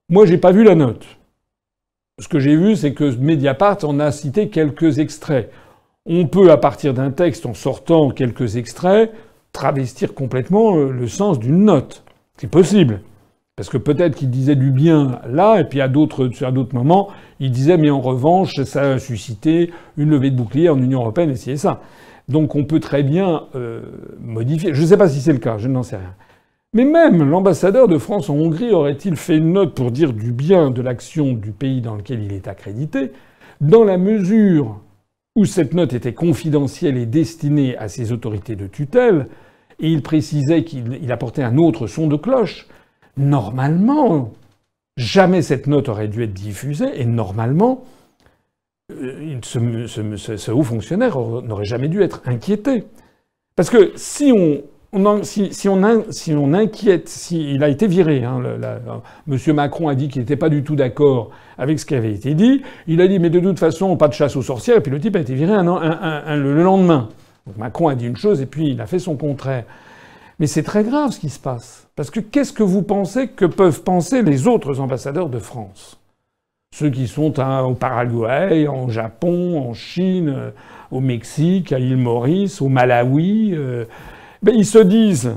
Moi, 0.09 0.25
j'ai 0.25 0.37
pas 0.37 0.51
vu 0.51 0.63
la 0.63 0.75
note. 0.75 1.18
Ce 2.19 2.27
que 2.27 2.39
j'ai 2.39 2.55
vu, 2.55 2.75
c'est 2.75 2.93
que 2.93 3.15
Mediapart 3.15 3.77
en 3.83 3.99
a 3.99 4.11
cité 4.11 4.49
quelques 4.49 4.99
extraits. 4.99 5.51
On 6.05 6.27
peut, 6.27 6.51
à 6.51 6.57
partir 6.57 6.93
d'un 6.93 7.11
texte, 7.11 7.45
en 7.45 7.53
sortant 7.53 8.09
quelques 8.09 8.57
extraits, 8.57 9.11
travestir 9.53 10.13
complètement 10.13 10.75
euh, 10.75 10.91
le 10.91 11.07
sens 11.07 11.39
d'une 11.39 11.63
note. 11.63 12.03
C'est 12.37 12.49
possible. 12.49 13.01
Parce 13.55 13.69
que 13.69 13.77
peut-être 13.77 14.15
qu'il 14.15 14.29
disait 14.29 14.55
du 14.55 14.71
bien 14.71 15.19
là, 15.29 15.59
et 15.59 15.63
puis 15.65 15.81
à 15.81 15.87
d'autres, 15.87 16.27
d'autres 16.51 16.75
moments, 16.75 17.09
il 17.39 17.51
disait, 17.51 17.77
mais 17.77 17.89
en 17.89 18.01
revanche, 18.01 18.63
ça 18.63 18.93
a 18.93 18.99
suscité 18.99 19.71
une 19.97 20.09
levée 20.09 20.31
de 20.31 20.35
bouclier 20.35 20.69
en 20.69 20.81
Union 20.81 21.01
européenne, 21.01 21.31
et 21.31 21.35
c'est 21.35 21.57
ça. 21.57 21.81
Donc 22.29 22.55
on 22.55 22.63
peut 22.63 22.79
très 22.79 23.03
bien 23.03 23.43
euh, 23.55 23.81
modifier. 24.21 24.73
Je 24.73 24.81
ne 24.81 24.87
sais 24.87 24.97
pas 24.97 25.09
si 25.09 25.19
c'est 25.19 25.33
le 25.33 25.39
cas, 25.39 25.57
je 25.57 25.67
n'en 25.67 25.83
sais 25.83 25.97
rien. 25.97 26.13
Mais 26.73 26.85
même 26.85 27.27
l'ambassadeur 27.27 27.87
de 27.87 27.97
France 27.97 28.29
en 28.29 28.35
Hongrie 28.35 28.71
aurait-il 28.71 29.15
fait 29.15 29.37
une 29.37 29.53
note 29.53 29.73
pour 29.73 29.91
dire 29.91 30.13
du 30.13 30.31
bien 30.31 30.69
de 30.69 30.81
l'action 30.83 31.33
du 31.33 31.51
pays 31.51 31.81
dans 31.81 31.95
lequel 31.95 32.23
il 32.23 32.31
est 32.31 32.47
accrédité, 32.47 33.11
dans 33.59 33.83
la 33.83 33.97
mesure 33.97 34.79
où 35.35 35.45
cette 35.45 35.73
note 35.73 35.93
était 35.93 36.13
confidentielle 36.13 36.97
et 36.97 37.07
destinée 37.07 37.75
à 37.77 37.87
ses 37.87 38.11
autorités 38.11 38.55
de 38.55 38.67
tutelle, 38.67 39.27
et 39.79 39.89
il 39.89 40.03
précisait 40.03 40.63
qu'il 40.63 41.11
apportait 41.11 41.43
un 41.43 41.57
autre 41.57 41.87
son 41.87 42.07
de 42.07 42.17
cloche, 42.17 42.67
normalement, 43.17 44.33
jamais 44.97 45.41
cette 45.41 45.65
note 45.65 45.89
aurait 45.89 46.07
dû 46.07 46.23
être 46.23 46.33
diffusée, 46.33 47.01
et 47.01 47.05
normalement, 47.05 47.83
euh, 48.91 49.39
ce, 49.41 50.51
haut 50.51 50.63
fonctionnaire 50.63 51.17
n'aurait 51.17 51.65
jamais 51.65 51.87
dû 51.87 52.01
être 52.03 52.21
inquiété. 52.25 52.83
Parce 53.55 53.69
que 53.69 53.91
si 53.95 54.31
on, 54.35 54.61
si, 55.23 55.69
on 55.69 56.53
inquiète, 56.53 57.09
s'il 57.09 57.63
a 57.63 57.69
été 57.69 57.87
viré, 57.87 58.23
hein, 58.23 58.41
Monsieur 59.27 59.53
Macron 59.53 59.87
a 59.87 59.95
dit 59.95 60.07
qu'il 60.07 60.21
n'était 60.21 60.35
pas 60.35 60.49
du 60.49 60.63
tout 60.63 60.75
d'accord 60.75 61.29
avec 61.57 61.79
ce 61.79 61.85
qui 61.85 61.95
avait 61.95 62.13
été 62.13 62.33
dit. 62.33 62.63
Il 62.87 63.01
a 63.01 63.07
dit 63.07 63.19
mais 63.19 63.29
de 63.29 63.39
toute 63.39 63.59
façon 63.59 63.95
pas 63.97 64.07
de 64.07 64.13
chasse 64.13 64.35
aux 64.35 64.41
sorcières. 64.41 64.77
Et 64.77 64.81
puis 64.81 64.91
le 64.91 64.99
type 64.99 65.15
a 65.15 65.19
été 65.19 65.35
viré 65.35 65.53
le 65.53 66.63
lendemain. 66.63 67.09
Donc 67.45 67.57
Macron 67.57 67.87
a 67.87 67.95
dit 67.95 68.07
une 68.07 68.17
chose 68.17 68.41
et 68.41 68.45
puis 68.45 68.69
il 68.69 68.81
a 68.81 68.87
fait 68.87 68.99
son 68.99 69.15
contraire. 69.15 69.65
Mais 70.39 70.47
c'est 70.47 70.63
très 70.63 70.83
grave 70.83 71.11
ce 71.11 71.19
qui 71.19 71.29
se 71.29 71.39
passe. 71.39 71.87
Parce 71.95 72.09
que 72.09 72.21
qu'est-ce 72.21 72.53
que 72.53 72.63
vous 72.63 72.81
pensez 72.81 73.27
que 73.27 73.45
peuvent 73.45 73.83
penser 73.83 74.21
les 74.21 74.47
autres 74.47 74.79
ambassadeurs 74.79 75.29
de 75.29 75.39
France? 75.39 75.99
Ceux 76.73 76.89
qui 76.89 77.07
sont 77.07 77.39
au 77.39 77.73
Paraguay, 77.73 78.67
en 78.67 78.89
Japon, 78.89 79.59
en 79.59 79.73
Chine, 79.73 80.29
euh, 80.29 80.51
au 80.91 80.99
Mexique, 80.99 81.73
à 81.73 81.79
l'île 81.79 81.97
Maurice, 81.97 82.61
au 82.61 82.69
Malawi. 82.69 83.53
Euh, 83.53 83.85
ben, 84.41 84.55
ils 84.55 84.65
se 84.65 84.79
disent 84.79 85.35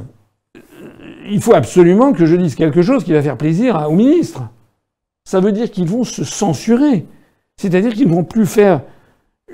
il 1.28 1.40
faut 1.40 1.54
absolument 1.54 2.12
que 2.12 2.26
je 2.26 2.36
dise 2.36 2.54
quelque 2.54 2.82
chose 2.82 3.04
qui 3.04 3.12
va 3.12 3.22
faire 3.22 3.36
plaisir 3.36 3.86
au 3.88 3.94
ministre. 3.94 4.42
Ça 5.24 5.40
veut 5.40 5.52
dire 5.52 5.70
qu'ils 5.70 5.86
vont 5.86 6.04
se 6.04 6.24
censurer. 6.24 7.06
C'est-à-dire 7.56 7.92
qu'ils 7.92 8.08
ne 8.08 8.14
vont 8.14 8.24
plus 8.24 8.46
faire 8.46 8.82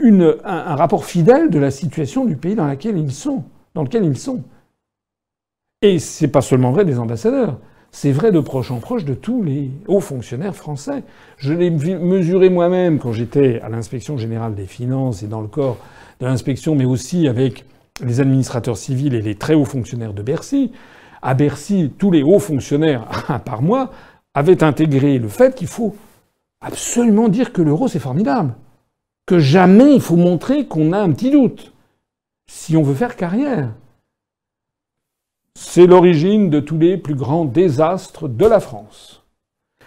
un, 0.02 0.76
rapport 0.76 1.04
fidèle 1.04 1.50
de 1.50 1.58
la 1.58 1.70
situation 1.70 2.24
du 2.24 2.36
pays 2.36 2.54
dans 2.54 2.66
lequel 2.66 2.96
ils 2.96 3.12
sont. 3.12 3.44
Dans 3.74 3.82
lequel 3.82 4.04
ils 4.04 4.18
sont. 4.18 4.42
Et 5.82 5.98
c'est 5.98 6.28
pas 6.28 6.40
seulement 6.40 6.72
vrai 6.72 6.84
des 6.84 6.98
ambassadeurs. 6.98 7.58
C'est 7.90 8.12
vrai 8.12 8.32
de 8.32 8.40
proche 8.40 8.70
en 8.70 8.78
proche 8.78 9.04
de 9.04 9.14
tous 9.14 9.42
les 9.42 9.70
hauts 9.86 10.00
fonctionnaires 10.00 10.54
français. 10.54 11.04
Je 11.36 11.54
l'ai 11.54 11.70
mesuré 11.70 12.50
moi-même 12.50 12.98
quand 12.98 13.12
j'étais 13.12 13.60
à 13.60 13.68
l'inspection 13.68 14.18
générale 14.18 14.54
des 14.54 14.66
finances 14.66 15.22
et 15.22 15.26
dans 15.26 15.40
le 15.40 15.48
corps 15.48 15.78
de 16.20 16.26
l'inspection, 16.26 16.74
mais 16.74 16.84
aussi 16.84 17.28
avec 17.28 17.64
les 18.04 18.20
administrateurs 18.20 18.76
civils 18.76 19.14
et 19.14 19.22
les 19.22 19.34
très 19.34 19.54
hauts 19.54 19.64
fonctionnaires 19.64 20.12
de 20.12 20.22
Bercy. 20.22 20.72
À 21.22 21.34
Bercy, 21.34 21.92
tous 21.98 22.10
les 22.10 22.22
hauts 22.22 22.38
fonctionnaires, 22.38 23.06
par 23.44 23.62
mois, 23.62 23.90
avaient 24.34 24.62
intégré 24.62 25.18
le 25.18 25.28
fait 25.28 25.54
qu'il 25.54 25.66
faut 25.66 25.96
absolument 26.60 27.28
dire 27.28 27.52
que 27.52 27.62
l'euro 27.62 27.88
c'est 27.88 27.98
formidable. 27.98 28.54
Que 29.26 29.38
jamais 29.38 29.94
il 29.94 30.00
faut 30.00 30.16
montrer 30.16 30.66
qu'on 30.66 30.92
a 30.92 30.98
un 30.98 31.12
petit 31.12 31.30
doute. 31.30 31.72
Si 32.50 32.76
on 32.76 32.82
veut 32.82 32.94
faire 32.94 33.16
carrière. 33.16 33.74
C'est 35.54 35.86
l'origine 35.86 36.50
de 36.50 36.60
tous 36.60 36.78
les 36.78 36.96
plus 36.96 37.14
grands 37.14 37.44
désastres 37.44 38.28
de 38.28 38.46
la 38.46 38.60
France. 38.60 39.24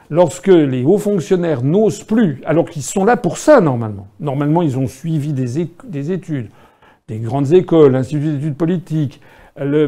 Lorsque 0.09 0.47
les 0.47 0.83
hauts 0.83 0.97
fonctionnaires 0.97 1.63
n'osent 1.63 2.03
plus, 2.03 2.41
alors 2.45 2.69
qu'ils 2.69 2.83
sont 2.83 3.05
là 3.05 3.15
pour 3.15 3.37
ça 3.37 3.61
normalement, 3.61 4.07
normalement 4.19 4.61
ils 4.61 4.77
ont 4.77 4.87
suivi 4.87 5.31
des, 5.31 5.69
des 5.85 6.11
études, 6.11 6.49
des 7.11 7.19
grandes 7.19 7.51
écoles, 7.51 7.91
l'Institut 7.91 8.33
d'études 8.37 8.55
politiques, 8.55 9.19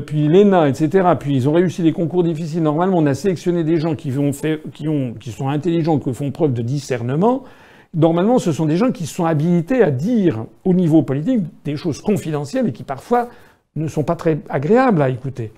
puis 0.05 0.28
l'ENA, 0.28 0.67
etc. 0.67 1.07
Puis 1.17 1.34
ils 1.36 1.47
ont 1.47 1.53
réussi 1.53 1.82
des 1.82 1.93
concours 1.93 2.24
difficiles. 2.24 2.61
Normalement, 2.61 2.97
on 2.97 3.05
a 3.05 3.13
sélectionné 3.13 3.63
des 3.63 3.78
gens 3.78 3.95
qui, 3.95 4.11
sont 4.11 5.47
intelligents, 5.47 5.99
qui 5.99 6.13
font 6.13 6.32
preuve 6.32 6.53
de 6.53 6.61
discernement. 6.61 7.43
Normalement, 7.93 8.39
ce 8.39 8.51
sont 8.51 8.65
des 8.65 8.76
gens 8.76 8.91
qui 8.91 9.05
sont 9.05 9.26
habilités 9.26 9.82
à 9.82 9.89
dire 9.89 10.45
au 10.65 10.74
niveau 10.74 11.01
politique 11.01 11.41
des 11.63 11.78
choses 11.78 12.01
confidentielles 12.01 12.67
et 12.67 12.71
qui 12.74 12.84
parfois 12.84 13.30
ne 13.78 13.88
sont 13.88 14.03
pas 14.03 14.17
très 14.17 14.39
agréables 14.49 15.01
à 15.01 15.09
écouter. 15.09 15.53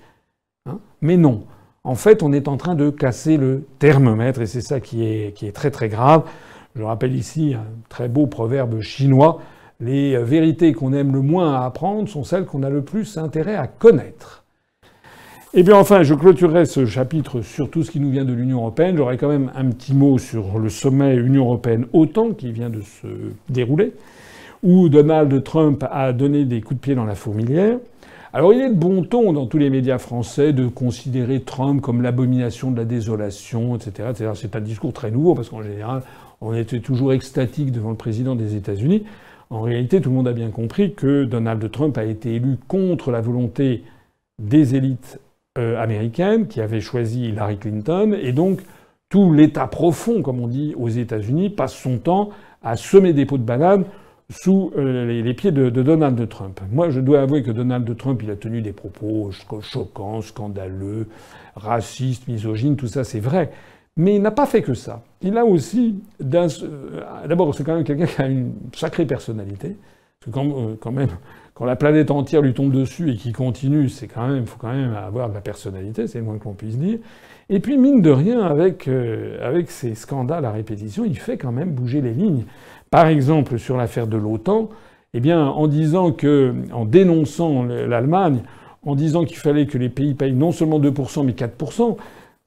Hein 0.66 0.78
Mais 1.00 1.16
non. 1.16 1.44
En 1.82 1.96
fait, 1.96 2.22
on 2.22 2.32
est 2.32 2.46
en 2.46 2.56
train 2.56 2.76
de 2.76 2.90
casser 2.90 3.36
le 3.38 3.64
thermomètre 3.80 4.40
et 4.40 4.46
c'est 4.46 4.60
ça 4.60 4.78
qui 4.78 5.04
est 5.04 5.54
très 5.54 5.72
très 5.72 5.88
grave. 5.88 6.22
Je 6.76 6.82
rappelle 6.82 7.14
ici 7.14 7.54
un 7.54 7.66
très 7.88 8.08
beau 8.08 8.26
proverbe 8.26 8.80
chinois 8.80 9.40
les 9.80 10.16
vérités 10.18 10.72
qu'on 10.72 10.92
aime 10.92 11.12
le 11.12 11.20
moins 11.20 11.54
à 11.54 11.66
apprendre 11.66 12.08
sont 12.08 12.24
celles 12.24 12.44
qu'on 12.44 12.62
a 12.62 12.70
le 12.70 12.82
plus 12.82 13.18
intérêt 13.18 13.56
à 13.56 13.66
connaître. 13.66 14.44
Et 15.54 15.62
bien 15.62 15.76
enfin, 15.76 16.02
je 16.02 16.14
clôturerai 16.14 16.66
ce 16.66 16.84
chapitre 16.84 17.40
sur 17.40 17.70
tout 17.70 17.82
ce 17.82 17.90
qui 17.90 18.00
nous 18.00 18.10
vient 18.10 18.24
de 18.24 18.32
l'Union 18.32 18.58
européenne. 18.58 18.96
J'aurai 18.96 19.16
quand 19.16 19.28
même 19.28 19.50
un 19.54 19.66
petit 19.70 19.94
mot 19.94 20.18
sur 20.18 20.58
le 20.58 20.68
sommet 20.68 21.16
Union 21.16 21.44
européenne-OTAN 21.44 22.32
qui 22.32 22.52
vient 22.52 22.68
de 22.68 22.82
se 22.82 23.06
dérouler, 23.48 23.94
où 24.62 24.88
Donald 24.88 25.42
Trump 25.44 25.84
a 25.90 26.12
donné 26.12 26.44
des 26.44 26.60
coups 26.60 26.80
de 26.80 26.80
pied 26.80 26.94
dans 26.94 27.06
la 27.06 27.14
fourmilière. 27.14 27.78
Alors 28.34 28.52
il 28.52 28.60
est 28.60 28.68
de 28.68 28.74
bon 28.74 29.02
ton 29.02 29.32
dans 29.32 29.46
tous 29.46 29.56
les 29.56 29.70
médias 29.70 29.96
français 29.96 30.52
de 30.52 30.66
considérer 30.66 31.40
Trump 31.40 31.80
comme 31.80 32.02
l'abomination 32.02 32.70
de 32.70 32.76
la 32.76 32.84
désolation, 32.84 33.76
etc. 33.76 34.08
etc. 34.10 34.30
C'est 34.34 34.56
un 34.56 34.60
discours 34.60 34.92
très 34.92 35.10
nouveau 35.10 35.34
parce 35.34 35.48
qu'en 35.48 35.62
général, 35.62 36.02
on 36.42 36.52
était 36.52 36.80
toujours 36.80 37.14
extatique 37.14 37.72
devant 37.72 37.90
le 37.90 37.96
président 37.96 38.34
des 38.34 38.56
États-Unis. 38.56 39.04
En 39.50 39.60
réalité, 39.60 40.00
tout 40.00 40.10
le 40.10 40.16
monde 40.16 40.28
a 40.28 40.32
bien 40.32 40.50
compris 40.50 40.94
que 40.94 41.24
Donald 41.24 41.70
Trump 41.70 41.96
a 41.98 42.04
été 42.04 42.34
élu 42.34 42.56
contre 42.66 43.10
la 43.10 43.20
volonté 43.20 43.84
des 44.40 44.74
élites 44.74 45.20
euh, 45.56 45.80
américaines 45.80 46.48
qui 46.48 46.60
avaient 46.60 46.80
choisi 46.80 47.28
Hillary 47.28 47.58
Clinton, 47.58 48.16
et 48.20 48.32
donc 48.32 48.60
tout 49.08 49.32
l'État 49.32 49.66
profond, 49.68 50.22
comme 50.22 50.40
on 50.40 50.48
dit 50.48 50.74
aux 50.76 50.88
États-Unis, 50.88 51.50
passe 51.50 51.74
son 51.74 51.98
temps 51.98 52.30
à 52.62 52.76
semer 52.76 53.12
des 53.12 53.24
pots 53.24 53.38
de 53.38 53.44
banane 53.44 53.84
sous 54.28 54.72
euh, 54.76 55.22
les, 55.22 55.34
pieds 55.34 55.52
de, 55.52 55.70
de, 55.70 55.82
Donald 55.82 56.28
Trump. 56.28 56.60
Moi, 56.72 56.90
je 56.90 57.00
dois 57.00 57.20
avouer 57.20 57.44
que 57.44 57.52
Donald 57.52 57.96
Trump, 57.96 58.20
il 58.24 58.30
a 58.30 58.36
tenu 58.36 58.60
des 58.60 58.72
propos 58.72 59.30
choquants, 59.62 60.20
scandaleux, 60.20 61.06
racistes, 61.54 62.26
misogynes, 62.26 62.74
tout 62.74 62.88
ça, 62.88 63.04
c'est 63.04 63.20
vrai. 63.20 63.52
Mais 63.96 64.16
il 64.16 64.22
n'a 64.22 64.30
pas 64.30 64.46
fait 64.46 64.62
que 64.62 64.74
ça. 64.74 65.02
Il 65.22 65.38
a 65.38 65.44
aussi, 65.44 66.02
euh, 66.22 66.48
d'abord, 67.26 67.54
c'est 67.54 67.64
quand 67.64 67.74
même 67.74 67.84
quelqu'un 67.84 68.06
qui 68.06 68.20
a 68.20 68.26
une 68.26 68.52
sacrée 68.74 69.06
personnalité. 69.06 69.76
Parce 70.20 70.26
que 70.26 70.30
quand, 70.30 70.46
euh, 70.46 70.76
quand, 70.78 70.92
même, 70.92 71.08
quand 71.54 71.64
la 71.64 71.76
planète 71.76 72.10
entière 72.10 72.42
lui 72.42 72.52
tombe 72.52 72.72
dessus 72.72 73.10
et 73.10 73.16
qu'il 73.16 73.34
continue, 73.34 73.88
c'est 73.88 74.06
quand 74.06 74.28
même, 74.28 74.44
faut 74.44 74.58
quand 74.58 74.72
même 74.72 74.94
avoir 74.94 75.30
de 75.30 75.34
la 75.34 75.40
personnalité, 75.40 76.06
c'est 76.08 76.18
le 76.18 76.24
moins 76.24 76.36
qu'on 76.36 76.52
puisse 76.52 76.76
dire. 76.78 76.98
Et 77.48 77.58
puis, 77.58 77.78
mine 77.78 78.02
de 78.02 78.10
rien, 78.10 78.42
avec, 78.42 78.86
euh, 78.86 79.62
ces 79.68 79.94
scandales 79.94 80.44
à 80.44 80.50
répétition, 80.50 81.04
il 81.06 81.18
fait 81.18 81.38
quand 81.38 81.52
même 81.52 81.70
bouger 81.70 82.02
les 82.02 82.12
lignes. 82.12 82.44
Par 82.90 83.06
exemple, 83.06 83.58
sur 83.58 83.78
l'affaire 83.78 84.06
de 84.06 84.18
l'OTAN, 84.18 84.68
eh 85.14 85.20
bien, 85.20 85.46
en 85.46 85.68
disant 85.68 86.12
que, 86.12 86.54
en 86.72 86.84
dénonçant 86.84 87.64
l'Allemagne, 87.64 88.40
en 88.84 88.94
disant 88.94 89.24
qu'il 89.24 89.38
fallait 89.38 89.66
que 89.66 89.78
les 89.78 89.88
pays 89.88 90.14
payent 90.14 90.34
non 90.34 90.52
seulement 90.52 90.78
2%, 90.78 91.24
mais 91.24 91.32
4%, 91.32 91.96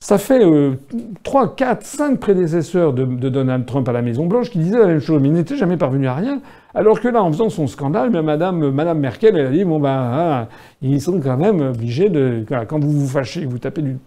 ça 0.01 0.17
fait 0.17 0.43
euh, 0.45 0.75
3, 1.23 1.55
4, 1.57 1.85
5 1.85 2.19
prédécesseurs 2.19 2.93
de, 2.93 3.03
Donald 3.03 3.65
Trump 3.65 3.87
à 3.89 3.91
la 3.91 4.01
Maison-Blanche 4.01 4.49
qui 4.49 4.59
disaient 4.59 4.79
la 4.79 4.87
même 4.87 5.01
chose, 5.01 5.21
mais 5.21 5.27
il 5.27 5.33
n'était 5.33 5.57
jamais 5.57 5.75
parvenu 5.75 6.07
à 6.07 6.15
rien. 6.15 6.41
Alors 6.73 7.01
que 7.01 7.09
là, 7.09 7.21
en 7.21 7.31
faisant 7.31 7.49
son 7.49 7.67
scandale, 7.67 8.09
ben, 8.09 8.21
Madame, 8.21 8.71
Madame 8.71 8.99
Merkel, 8.99 9.35
elle 9.35 9.47
a 9.47 9.49
dit 9.49 9.65
bon 9.65 9.79
ben, 9.79 9.89
ah, 9.89 10.47
ils 10.81 11.01
sont 11.01 11.19
quand 11.19 11.37
même 11.37 11.59
obligés 11.61 12.09
de. 12.09 12.45
Quand 12.47 12.79
vous 12.79 12.91
vous 12.91 13.07
fâchez, 13.07 13.45
vous 13.45 13.59
tapez 13.59 13.81
du, 13.81 13.97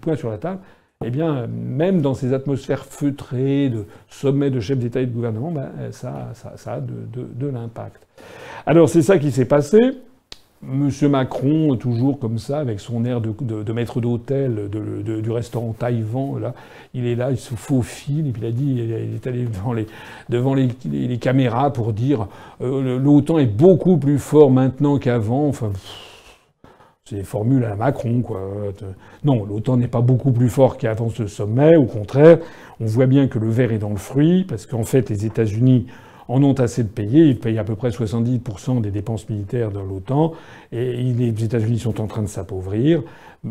poing 0.00 0.16
sur 0.16 0.30
la 0.30 0.38
table, 0.38 0.60
eh 1.04 1.10
bien, 1.10 1.46
même 1.48 2.00
dans 2.00 2.14
ces 2.14 2.32
atmosphères 2.32 2.86
feutrées 2.86 3.68
de 3.68 3.84
sommet 4.08 4.48
de 4.48 4.60
chefs 4.60 4.78
d'État 4.78 5.00
et 5.00 5.06
de 5.06 5.12
gouvernement, 5.12 5.50
ben, 5.50 5.68
ça, 5.90 6.32
a 6.66 6.80
de 6.80 7.46
l'impact. 7.46 8.06
Alors 8.64 8.88
c'est 8.88 9.02
ça 9.02 9.18
qui 9.18 9.30
s'est 9.30 9.44
passé. 9.44 9.98
Monsieur 10.62 11.08
Macron, 11.08 11.76
toujours 11.76 12.18
comme 12.18 12.38
ça, 12.38 12.58
avec 12.58 12.80
son 12.80 13.04
air 13.04 13.20
de, 13.20 13.72
maître 13.72 14.00
d'hôtel 14.00 14.68
du 14.68 15.30
restaurant 15.30 15.74
Taïwan, 15.78 16.40
là, 16.40 16.54
il 16.94 17.06
est 17.06 17.14
là, 17.14 17.30
il 17.30 17.36
se 17.36 17.54
faufile, 17.54 18.28
et 18.28 18.32
puis 18.32 18.42
il 18.42 18.48
a 18.48 18.50
dit, 18.50 18.74
il 18.78 19.14
est 19.14 19.26
allé 19.26 19.44
devant 19.44 19.74
les, 19.74 19.86
devant 20.30 20.54
les, 20.54 21.18
caméras 21.18 21.72
pour 21.72 21.92
dire 21.92 22.26
euh, 22.62 22.98
l'OTAN 22.98 23.38
est 23.38 23.46
beaucoup 23.46 23.98
plus 23.98 24.18
fort 24.18 24.50
maintenant 24.50 24.98
qu'avant. 24.98 25.46
Enfin, 25.46 25.72
c'est 27.04 27.16
des 27.16 27.22
formules 27.22 27.64
à 27.64 27.76
Macron, 27.76 28.22
quoi. 28.22 28.40
Non, 29.24 29.44
l'OTAN 29.44 29.76
n'est 29.76 29.88
pas 29.88 30.00
beaucoup 30.00 30.32
plus 30.32 30.48
fort 30.48 30.78
qu'avant 30.78 31.10
ce 31.10 31.26
sommet. 31.26 31.76
Au 31.76 31.84
contraire, 31.84 32.38
on 32.80 32.86
voit 32.86 33.06
bien 33.06 33.28
que 33.28 33.38
le 33.38 33.50
verre 33.50 33.72
est 33.72 33.78
dans 33.78 33.90
le 33.90 33.96
fruit, 33.96 34.44
parce 34.44 34.64
qu'en 34.64 34.84
fait, 34.84 35.10
les 35.10 35.26
États-Unis 35.26 35.86
en 36.28 36.42
ont 36.42 36.54
assez 36.54 36.82
de 36.82 36.88
payer. 36.88 37.24
Ils 37.26 37.38
payent 37.38 37.58
à 37.58 37.64
peu 37.64 37.76
près 37.76 37.90
70% 37.90 38.80
des 38.80 38.90
dépenses 38.90 39.28
militaires 39.28 39.70
de 39.70 39.78
l'OTAN. 39.78 40.32
Et 40.72 40.92
les 41.12 41.44
États-Unis 41.44 41.78
sont 41.78 42.00
en 42.00 42.06
train 42.06 42.22
de 42.22 42.28
s'appauvrir. 42.28 43.02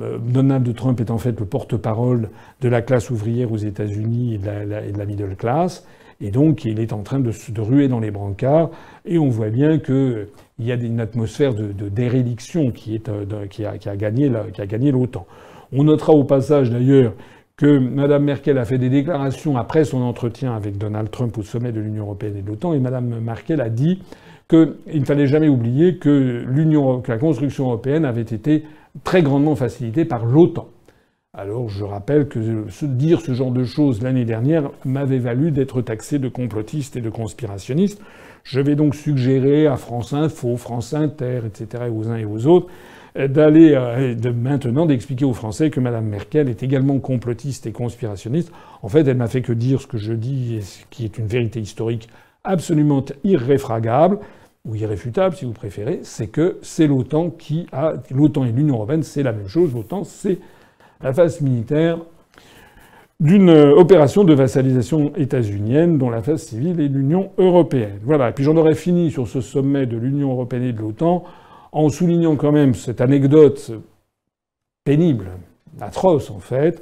Euh, 0.01 0.17
Donald 0.19 0.73
Trump 0.75 0.99
est 0.99 1.11
en 1.11 1.17
fait 1.17 1.39
le 1.39 1.45
porte-parole 1.45 2.29
de 2.61 2.69
la 2.69 2.81
classe 2.81 3.09
ouvrière 3.09 3.51
aux 3.51 3.57
États-Unis 3.57 4.35
et, 4.35 4.37
de 4.37 4.97
la 4.97 5.05
middle 5.05 5.35
class. 5.35 5.85
Et 6.21 6.31
donc, 6.31 6.63
il 6.63 6.79
est 6.79 6.93
en 6.93 7.01
train 7.01 7.19
de, 7.19 7.31
de 7.49 7.61
ruer 7.61 7.87
dans 7.87 7.99
les 7.99 8.11
brancards. 8.11 8.69
Et 9.05 9.17
on 9.17 9.29
voit 9.29 9.49
bien 9.49 9.79
qu'il 9.79 10.27
y 10.59 10.71
a 10.71 10.75
une 10.75 10.99
atmosphère 10.99 11.53
de, 11.53 11.73
est, 12.95 13.09
euh, 13.09 13.47
qui 13.47 13.65
a 13.65 13.95
gagné 13.95 14.91
l'OTAN. 14.91 15.25
On 15.73 15.83
notera 15.83 16.13
au 16.13 16.23
passage 16.23 16.69
d'ailleurs 16.69 17.13
que 17.57 17.77
Mme 17.77 18.23
Merkel 18.23 18.57
a 18.57 18.65
fait 18.65 18.77
des 18.77 18.89
déclarations 18.89 19.57
après 19.57 19.85
son 19.85 20.01
entretien 20.01 20.55
avec 20.55 20.77
Donald 20.77 21.09
Trump 21.09 21.37
au 21.37 21.43
sommet 21.43 21.71
de 21.71 21.79
l'Union 21.79 22.03
européenne 22.03 22.35
et 22.37 22.41
de 22.41 22.47
l'OTAN, 22.47 22.73
et 22.73 22.79
Mme 22.79 23.19
Merkel 23.21 23.61
a 23.61 23.69
dit 23.69 24.01
qu'il 24.49 24.75
ne 24.93 25.05
fallait 25.05 25.27
jamais 25.27 25.47
oublier 25.47 25.97
que, 25.97 26.45
que 27.01 27.11
la 27.11 27.17
construction 27.17 27.65
européenne 27.65 28.05
avait 28.05 28.21
été 28.21 28.63
très 29.03 29.23
grandement 29.23 29.55
facilitée 29.55 30.05
par 30.05 30.25
l'OTAN. 30.25 30.67
Alors 31.33 31.67
je 31.67 31.83
rappelle 31.83 32.27
que 32.27 32.65
dire 32.85 33.19
ce 33.19 33.33
genre 33.33 33.51
de 33.51 33.65
choses 33.65 34.01
l'année 34.01 34.23
dernière 34.23 34.69
m'avait 34.85 35.19
valu 35.19 35.51
d'être 35.51 35.81
taxé 35.81 36.17
de 36.17 36.29
complotiste 36.29 36.95
et 36.95 37.01
de 37.01 37.09
conspirationniste. 37.09 38.01
Je 38.43 38.61
vais 38.61 38.75
donc 38.75 38.95
suggérer 38.95 39.67
à 39.67 39.75
France 39.75 40.13
Info, 40.13 40.55
France 40.55 40.93
Inter, 40.93 41.41
etc., 41.45 41.85
et 41.87 41.89
aux 41.89 42.09
uns 42.09 42.17
et 42.17 42.25
aux 42.25 42.47
autres, 42.47 42.67
d'aller 43.15 43.73
euh, 43.73 44.13
de 44.13 44.29
maintenant 44.29 44.85
d'expliquer 44.85 45.25
aux 45.25 45.33
Français 45.33 45.69
que 45.69 45.79
Mme 45.79 46.05
Merkel 46.05 46.49
est 46.49 46.63
également 46.63 46.99
complotiste 46.99 47.65
et 47.65 47.71
conspirationniste. 47.71 48.51
En 48.81 48.89
fait, 48.89 49.07
elle 49.07 49.17
m'a 49.17 49.27
fait 49.27 49.41
que 49.41 49.53
dire 49.53 49.81
ce 49.81 49.87
que 49.87 49.97
je 49.97 50.13
dis, 50.13 50.55
et 50.55 50.61
ce 50.61 50.79
qui 50.89 51.05
est 51.05 51.17
une 51.17 51.27
vérité 51.27 51.59
historique 51.59 52.09
absolument 52.43 53.03
irréfragable 53.23 54.19
ou 54.65 54.75
irréfutable, 54.75 55.35
si 55.35 55.45
vous 55.45 55.53
préférez, 55.53 56.01
c'est 56.03 56.27
que 56.27 56.57
c'est 56.61 56.87
l'OTAN 56.87 57.29
qui 57.29 57.67
a 57.71 57.93
l'OTAN 58.11 58.45
et 58.45 58.51
l'Union 58.51 58.75
européenne, 58.75 59.03
c'est 59.03 59.23
la 59.23 59.31
même 59.31 59.47
chose. 59.47 59.73
L'OTAN, 59.73 60.03
c'est 60.03 60.39
la 61.01 61.13
phase 61.13 61.39
militaire 61.41 61.99
d'une 63.21 63.49
opération 63.49 64.25
de 64.25 64.33
vassalisation 64.33 65.13
états-unienne 65.15 65.97
dont 65.97 66.09
la 66.09 66.21
phase 66.21 66.43
civile 66.43 66.81
est 66.81 66.89
l'Union 66.89 67.29
européenne. 67.37 67.99
Voilà. 68.03 68.29
Et 68.29 68.31
puis 68.33 68.43
j'en 68.43 68.57
aurais 68.57 68.75
fini 68.75 69.09
sur 69.09 69.27
ce 69.27 69.39
sommet 69.39 69.85
de 69.85 69.95
l'Union 69.95 70.31
européenne 70.31 70.63
et 70.63 70.73
de 70.73 70.81
l'OTAN 70.81 71.23
en 71.75 71.89
soulignant 71.89 72.37
quand 72.37 72.53
même 72.53 72.73
cette 72.73 73.01
anecdote 73.01 73.73
pénible, 74.85 75.31
atroce 75.81 76.31
en 76.31 76.39
fait, 76.39 76.81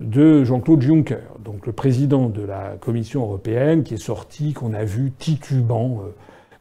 de 0.00 0.44
Jean-Claude 0.44 0.80
Juncker, 0.80 1.20
donc 1.44 1.66
le 1.66 1.74
président 1.74 2.30
de 2.30 2.40
la 2.40 2.76
Commission 2.80 3.20
européenne, 3.20 3.82
qui 3.82 3.94
est 3.94 4.02
sorti, 4.02 4.54
qu'on 4.54 4.72
a 4.72 4.82
vu 4.82 5.12
titubant 5.18 6.00
euh, 6.00 6.10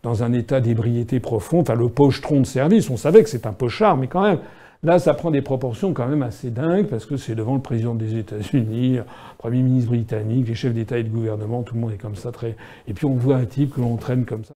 dans 0.03 0.23
un 0.23 0.33
état 0.33 0.59
d'ébriété 0.59 1.21
profonde, 1.21 1.61
enfin 1.61 1.75
le 1.75 1.87
pochetron 1.87 2.41
de 2.41 2.45
service. 2.45 2.89
On 2.89 2.97
savait 2.97 3.23
que 3.23 3.29
c'est 3.29 3.47
un 3.47 3.53
pochard, 3.53 3.95
mais 3.95 4.07
quand 4.07 4.23
même, 4.23 4.39
là, 4.83 4.99
ça 4.99 5.13
prend 5.13 5.31
des 5.31 5.41
proportions 5.41 5.93
quand 5.93 6.07
même 6.07 6.21
assez 6.21 6.49
dingues, 6.49 6.87
parce 6.87 7.05
que 7.05 7.15
c'est 7.15 7.33
devant 7.33 7.55
le 7.55 7.61
président 7.61 7.95
des 7.95 8.17
États-Unis, 8.17 8.97
le 8.97 9.03
Premier 9.37 9.61
ministre 9.61 9.91
britannique, 9.91 10.49
les 10.49 10.55
chefs 10.55 10.73
d'État 10.73 10.97
et 10.97 11.03
de 11.03 11.09
gouvernement, 11.09 11.63
tout 11.63 11.75
le 11.75 11.79
monde 11.79 11.93
est 11.93 12.01
comme 12.01 12.15
ça 12.15 12.33
très. 12.33 12.57
Et 12.89 12.93
puis 12.93 13.05
on 13.05 13.15
voit 13.15 13.37
un 13.37 13.45
type 13.45 13.75
que 13.75 13.79
l'on 13.79 13.95
traîne 13.95 14.25
comme 14.25 14.43
ça. 14.43 14.53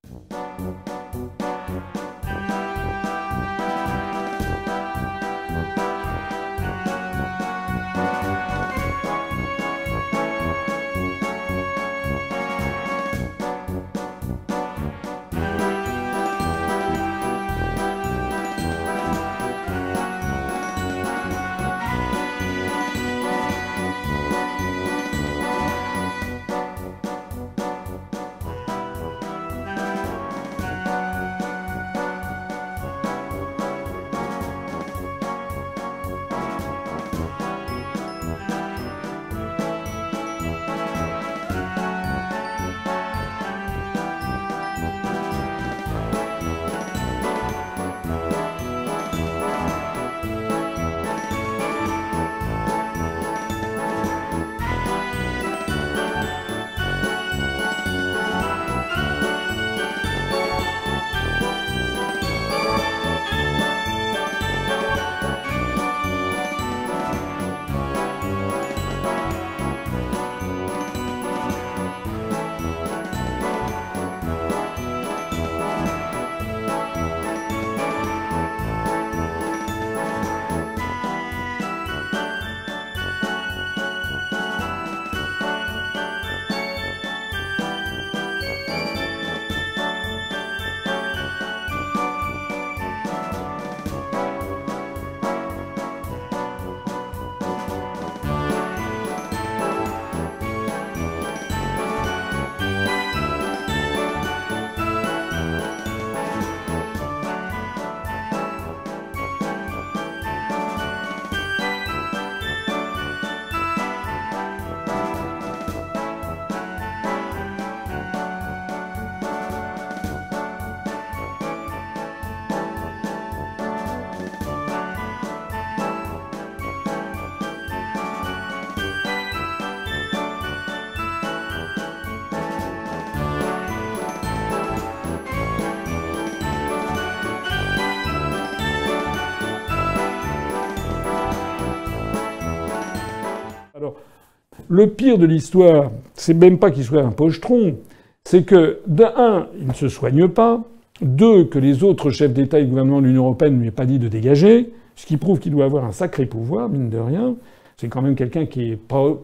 Le 144.76 144.88
pire 144.88 145.20
de 145.20 145.28
l'histoire, 145.28 145.92
c'est 146.16 146.34
même 146.34 146.58
pas 146.58 146.72
qu'il 146.72 146.84
soit 146.84 147.04
un 147.04 147.12
pochetron, 147.12 147.76
c'est 148.24 148.42
que, 148.42 148.80
d'un, 148.88 149.46
il 149.60 149.68
ne 149.68 149.74
se 149.74 149.88
soigne 149.88 150.28
pas, 150.28 150.64
deux, 151.00 151.44
que 151.44 151.60
les 151.60 151.84
autres 151.84 152.10
chefs 152.10 152.34
d'État 152.34 152.58
et 152.58 152.64
de 152.64 152.70
gouvernement 152.70 153.00
de 153.00 153.06
l'Union 153.06 153.26
européenne 153.26 153.54
ne 153.54 153.60
lui 153.60 153.68
aient 153.68 153.72
pas 153.72 153.86
dit 153.86 154.00
de 154.00 154.08
dégager, 154.08 154.74
ce 154.96 155.06
qui 155.06 155.18
prouve 155.18 155.38
qu'il 155.38 155.52
doit 155.52 155.66
avoir 155.66 155.86
un 155.86 155.92
sacré 155.92 156.26
pouvoir, 156.26 156.70
mine 156.70 156.90
de 156.90 156.98
rien. 156.98 157.36
C'est 157.78 157.88
quand 157.88 158.02
même 158.02 158.16
quelqu'un 158.16 158.48
qui 158.48 158.72
est 158.72 158.80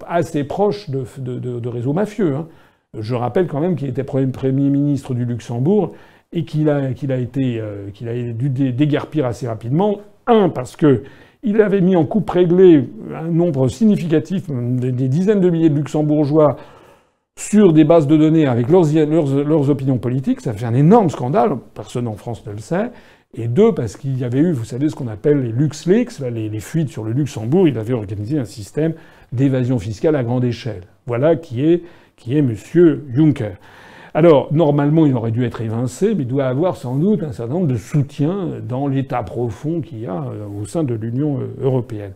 assez 0.07 0.43
proche 0.43 0.87
de, 0.91 1.03
de, 1.17 1.67
réseaux 1.67 1.93
mafieux. 1.93 2.35
Hein. 2.35 2.47
Je 2.93 3.15
rappelle 3.15 3.47
quand 3.47 3.59
même 3.59 3.75
qu'il 3.75 3.87
était 3.87 4.03
Premier 4.03 4.69
ministre 4.69 5.15
du 5.15 5.25
Luxembourg 5.25 5.93
et 6.31 6.45
qu'il 6.45 6.69
a, 6.69 6.93
qu'il 6.93 7.11
a, 7.11 7.17
été, 7.17 7.59
euh, 7.59 7.89
qu'il 7.91 8.07
a 8.07 8.13
dû 8.33 8.49
déguerpir 8.49 9.25
assez 9.25 9.47
rapidement. 9.47 9.97
Un, 10.27 10.49
parce 10.49 10.75
que 10.75 11.01
il 11.43 11.61
avait 11.61 11.81
mis 11.81 11.95
en 11.95 12.05
coupe 12.05 12.29
réglée 12.29 12.89
un 13.13 13.29
nombre 13.29 13.67
significatif, 13.69 14.43
des, 14.49 14.91
dizaines 15.07 15.39
de 15.39 15.49
milliers 15.49 15.69
de 15.69 15.75
luxembourgeois, 15.75 16.57
sur 17.37 17.71
des 17.71 17.85
bases 17.85 18.07
de 18.07 18.17
données 18.17 18.47
avec 18.47 18.67
leurs, 18.69 19.69
opinions 19.69 19.97
politiques. 19.97 20.41
Ça 20.41 20.51
fait 20.53 20.65
un 20.65 20.73
énorme 20.73 21.09
scandale, 21.09 21.57
personne 21.73 22.07
en 22.07 22.15
France 22.15 22.45
ne 22.45 22.51
le 22.51 22.59
sait. 22.59 22.91
Et 23.33 23.47
deux, 23.47 23.73
parce 23.73 23.95
qu'il 23.95 24.17
y 24.17 24.25
avait 24.25 24.39
eu, 24.39 24.51
vous 24.51 24.65
savez, 24.65 24.89
ce 24.89 24.95
qu'on 24.95 25.07
appelle 25.07 25.41
les 25.41 25.51
LuxLeaks, 25.51 26.19
les, 26.19 26.49
les 26.49 26.59
fuites 26.59 26.89
sur 26.89 27.03
le 27.03 27.13
Luxembourg. 27.13 27.67
Il 27.67 27.77
avait 27.77 27.93
organisé 27.93 28.39
un 28.39 28.45
système 28.45 28.93
d'évasion 29.31 29.79
fiscale 29.79 30.15
à 30.15 30.23
grande 30.23 30.43
échelle. 30.43 30.81
Voilà 31.05 31.35
qui 31.35 31.63
est, 31.63 31.83
qui 32.17 32.35
est 32.35 32.39
M. 32.39 32.55
Juncker. 33.13 33.55
Alors, 34.13 34.51
normalement, 34.51 35.05
il 35.05 35.15
aurait 35.15 35.31
dû 35.31 35.45
être 35.45 35.61
évincé, 35.61 36.15
mais 36.15 36.23
il 36.23 36.27
doit 36.27 36.47
avoir 36.47 36.77
sans 36.77 36.95
doute 36.95 37.21
un 37.21 37.31
certain 37.31 37.53
nombre 37.53 37.67
de 37.67 37.77
soutiens 37.77 38.53
dans 38.67 38.87
l'état 38.87 39.21
profond 39.21 39.81
qu'il 39.81 39.99
y 39.99 40.07
a 40.07 40.23
euh, 40.23 40.47
au 40.61 40.65
sein 40.65 40.83
de 40.83 40.95
l'Union 40.95 41.39
euh, 41.39 41.63
européenne. 41.63 42.13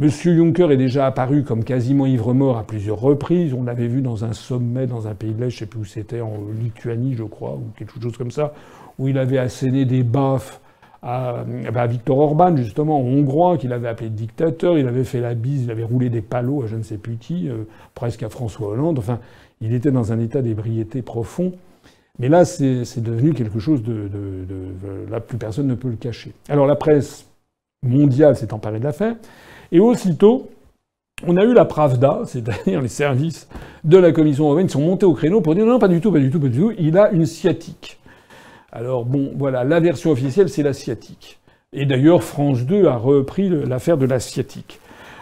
M. 0.00 0.08
Juncker 0.08 0.70
est 0.70 0.76
déjà 0.76 1.06
apparu 1.06 1.42
comme 1.42 1.64
quasiment 1.64 2.06
ivre-mort 2.06 2.58
à 2.58 2.64
plusieurs 2.64 3.00
reprises. 3.00 3.52
On 3.52 3.64
l'avait 3.64 3.88
vu 3.88 4.00
dans 4.00 4.24
un 4.24 4.32
sommet 4.32 4.86
dans 4.86 5.08
un 5.08 5.14
pays 5.14 5.32
de 5.32 5.40
l'Est, 5.40 5.50
je 5.50 5.56
ne 5.56 5.58
sais 5.60 5.66
plus 5.66 5.80
où 5.80 5.84
c'était, 5.84 6.20
en 6.20 6.34
Lituanie, 6.60 7.14
je 7.14 7.24
crois, 7.24 7.54
ou 7.54 7.64
quelque 7.76 8.00
chose 8.00 8.16
comme 8.16 8.30
ça, 8.30 8.52
où 8.98 9.08
il 9.08 9.18
avait 9.18 9.38
asséné 9.38 9.84
des 9.84 10.04
baffes 10.04 10.60
à, 11.04 11.44
Viktor 11.86 12.18
Orban, 12.18 12.56
justement, 12.56 13.00
hongrois, 13.00 13.58
qu'il 13.58 13.72
avait 13.72 13.88
appelé 13.88 14.08
dictateur. 14.08 14.78
Il 14.78 14.88
avait 14.88 15.04
fait 15.04 15.20
la 15.20 15.34
bise, 15.34 15.64
il 15.64 15.70
avait 15.70 15.84
roulé 15.84 16.08
des 16.08 16.22
palos 16.22 16.62
à 16.62 16.66
je 16.66 16.76
ne 16.76 16.82
sais 16.82 16.96
plus 16.96 17.16
qui, 17.16 17.48
euh, 17.48 17.64
presque 17.94 18.22
à 18.22 18.28
François 18.28 18.68
Hollande. 18.68 18.98
Enfin, 18.98 19.18
il 19.64 19.72
était 19.72 19.90
dans 19.90 20.12
un 20.12 20.20
état 20.20 20.42
d'ébriété 20.42 21.00
profond. 21.00 21.52
Mais 22.18 22.28
là, 22.28 22.44
c'est 22.44 23.02
devenu 23.02 23.32
quelque 23.32 23.58
chose 23.58 23.82
de, 23.82 24.08
Là, 25.10 25.20
plus 25.20 25.38
personne 25.38 25.66
ne 25.66 25.74
peut 25.74 25.88
le 25.88 25.96
cacher. 25.96 26.32
Alors 26.48 26.66
la 26.66 26.76
presse 26.76 27.26
mondiale 27.82 28.36
s'est 28.36 28.52
emparée 28.52 28.78
de 28.78 28.84
l'affaire. 28.84 29.16
Et 29.72 29.80
aussitôt, 29.80 30.50
on 31.26 31.36
a 31.36 31.44
eu 31.44 31.54
la 31.54 31.64
Pravda, 31.64 32.22
c'est-à-dire 32.26 32.82
les 32.82 32.88
services 32.88 33.48
de 33.84 33.96
la 33.96 34.12
Commission 34.12 34.44
européenne, 34.44 34.66
qui 34.66 34.74
sont 34.74 34.80
montés 34.80 35.06
au 35.06 35.14
créneau 35.14 35.40
pour 35.40 35.54
dire 35.54 35.64
non, 35.66 35.78
pas 35.78 35.88
du 35.88 36.00
tout, 36.00 36.12
pas 36.12 36.20
du 36.20 36.30
tout, 36.30 36.40
pas 36.40 36.48
du 36.48 36.58
tout, 36.58 36.72
il 36.78 36.98
a 36.98 37.10
une 37.10 37.26
sciatique. 37.26 37.98
Alors 38.70 39.04
bon, 39.04 39.32
voilà, 39.36 39.64
la 39.64 39.80
version 39.80 40.10
officielle, 40.10 40.48
c'est 40.48 40.62
la 40.62 40.72
sciatique. 40.72 41.38
Et 41.72 41.86
d'ailleurs, 41.86 42.22
France 42.22 42.64
2 42.64 42.86
a 42.86 42.96
repris 42.96 43.48
l'affaire 43.48 43.96
de 43.96 44.06
la 44.06 44.20
sciatique. 44.20 44.78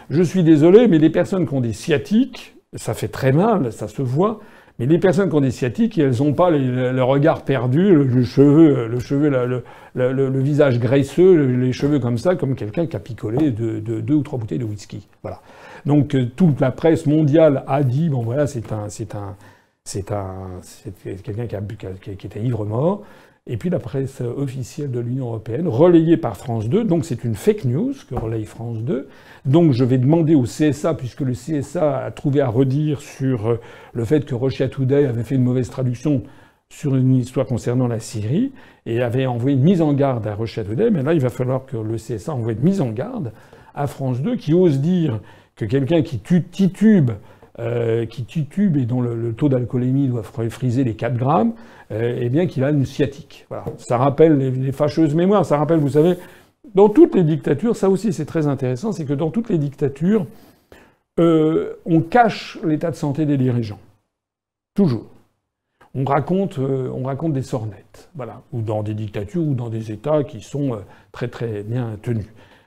Je 0.09 0.21
suis 0.21 0.43
désolé, 0.43 0.87
mais 0.87 0.99
les 0.99 1.09
personnes 1.09 1.47
qui 1.47 1.53
ont 1.53 1.61
des 1.61 1.73
sciatiques, 1.73 2.52
ça 2.75 2.93
fait 2.93 3.07
très 3.07 3.31
mal, 3.31 3.71
ça 3.71 3.87
se 3.87 4.01
voit. 4.01 4.39
Mais 4.79 4.87
les 4.87 4.97
personnes 4.97 5.29
qui 5.29 5.35
ont 5.35 5.41
des 5.41 5.51
sciatiques, 5.51 5.99
elles 5.99 6.17
n'ont 6.17 6.33
pas 6.33 6.49
le 6.49 7.03
regard 7.03 7.43
perdu, 7.43 7.93
le, 7.93 8.23
cheveu, 8.23 8.87
le, 8.87 8.99
cheveu 8.99 9.29
le, 9.29 10.39
visage 10.39 10.79
graisseux, 10.79 11.45
les 11.45 11.71
cheveux 11.71 11.99
comme 11.99 12.17
ça, 12.17 12.35
comme 12.35 12.55
quelqu'un 12.55 12.87
qui 12.87 12.95
a 12.95 12.99
picolé 12.99 13.51
de, 13.51 13.79
deux 13.79 14.15
ou 14.15 14.23
trois 14.23 14.39
bouteilles 14.39 14.59
de 14.59 14.65
whisky. 14.65 15.07
Voilà. 15.21 15.41
Donc 15.85 16.15
euh, 16.15 16.25
toute 16.35 16.59
la 16.61 16.71
presse 16.71 17.05
mondiale 17.05 17.63
a 17.67 17.83
dit 17.83 18.07
bon 18.07 18.21
voilà 18.21 18.47
c'est 18.47 18.71
un 18.71 18.87
c'est 18.87 19.15
un 19.15 19.35
c'est 19.83 20.13
un 20.13 20.33
c'est 20.61 20.93
quelqu'un 21.21 21.45
qui, 21.45 22.15
qui, 22.15 22.29
qui 22.29 22.39
ivre 22.39 22.63
mort 22.65 23.03
et 23.45 23.57
puis 23.57 23.69
la 23.69 23.79
presse 23.79 24.21
officielle 24.21 24.89
de 24.89 25.01
l'Union 25.01 25.25
européenne, 25.25 25.67
relayée 25.67 26.15
par 26.15 26.37
France 26.37 26.69
2, 26.69 26.85
donc 26.85 27.03
c'est 27.03 27.25
une 27.25 27.35
fake 27.35 27.65
news 27.65 27.93
que 28.09 28.15
relaye 28.15 28.45
France 28.45 28.79
2. 28.83 29.09
Donc 29.45 29.73
je 29.73 29.83
vais 29.83 29.97
demander 29.97 30.33
au 30.33 30.43
CSA, 30.43 30.93
puisque 30.93 31.19
le 31.21 31.33
CSA 31.33 32.05
a 32.05 32.11
trouvé 32.11 32.39
à 32.39 32.47
redire 32.47 33.01
sur 33.01 33.47
euh, 33.47 33.59
le 33.91 34.05
fait 34.05 34.23
que 34.23 34.33
Russia 34.33 34.69
Today 34.69 35.05
avait 35.05 35.23
fait 35.23 35.35
une 35.35 35.43
mauvaise 35.43 35.69
traduction 35.69 36.23
sur 36.69 36.95
une 36.95 37.15
histoire 37.15 37.45
concernant 37.45 37.87
la 37.87 37.99
Syrie, 37.99 38.53
et 38.85 39.01
avait 39.01 39.25
envoyé 39.25 39.57
une 39.57 39.63
mise 39.63 39.81
en 39.81 39.91
garde 39.91 40.25
à 40.25 40.35
Russia 40.35 40.63
Today, 40.63 40.89
mais 40.89 41.03
là 41.03 41.13
il 41.13 41.19
va 41.19 41.29
falloir 41.29 41.65
que 41.65 41.75
le 41.75 41.97
CSA 41.97 42.33
envoie 42.33 42.53
une 42.53 42.63
mise 42.63 42.79
en 42.79 42.91
garde 42.91 43.33
à 43.75 43.87
France 43.87 44.21
2, 44.21 44.37
qui 44.37 44.53
ose 44.53 44.79
dire 44.79 45.19
que 45.57 45.65
quelqu'un 45.65 46.01
qui 46.01 46.19
titube 46.19 47.11
euh, 47.59 48.07
qui 48.07 48.25
titube 48.25 48.77
et 48.77 48.85
dont 48.85 48.99
le, 48.99 49.31
taux 49.31 49.47
d'alcoolémie 49.47 50.07
doit 50.07 50.23
friser 50.23 50.83
les 50.83 50.95
4 50.95 51.15
grammes, 51.15 51.53
eh 51.95 52.29
bien 52.29 52.47
qu'il 52.47 52.63
a 52.63 52.69
une 52.69 52.85
sciatique. 52.85 53.47
Ça 53.77 53.97
rappelle 53.97 54.37
les, 54.37 54.71
fâcheuses 54.71 55.15
mémoires. 55.15 55.45
Ça 55.45 55.57
rappelle, 55.57 55.79
vous 55.79 55.89
savez, 55.89 56.15
dans 56.75 56.89
toutes 56.89 57.15
les 57.15 57.23
dictatures, 57.23 57.75
ça 57.75 57.89
aussi 57.89 58.13
c'est 58.13 58.25
très 58.25 58.47
intéressant, 58.47 58.91
c'est 58.91 59.05
que 59.05 59.13
dans 59.13 59.29
toutes 59.29 59.49
les 59.49 59.57
dictatures, 59.57 60.25
euh, 61.19 61.73
on 61.85 62.01
cache 62.01 62.57
l'état 62.63 62.91
de 62.91 62.95
santé 62.95 63.25
des 63.25 63.37
dirigeants. 63.37 63.79
Toujours. 64.73 65.05
On 65.95 66.03
raconte, 66.05 66.57
on 66.57 67.03
raconte 67.03 67.33
des 67.33 67.43
sornettes, 67.43 68.09
voilà, 68.15 68.41
ou 68.51 68.61
dans 68.61 68.81
des 68.81 68.95
dictatures 68.95 69.43
ou 69.43 69.53
dans 69.53 69.69
des 69.69 69.91
États 69.91 70.23
qui 70.23 70.41
sont 70.41 70.79
très 71.11 71.27
très 71.27 71.61
bien 71.61 71.99
tenus. 72.01 72.25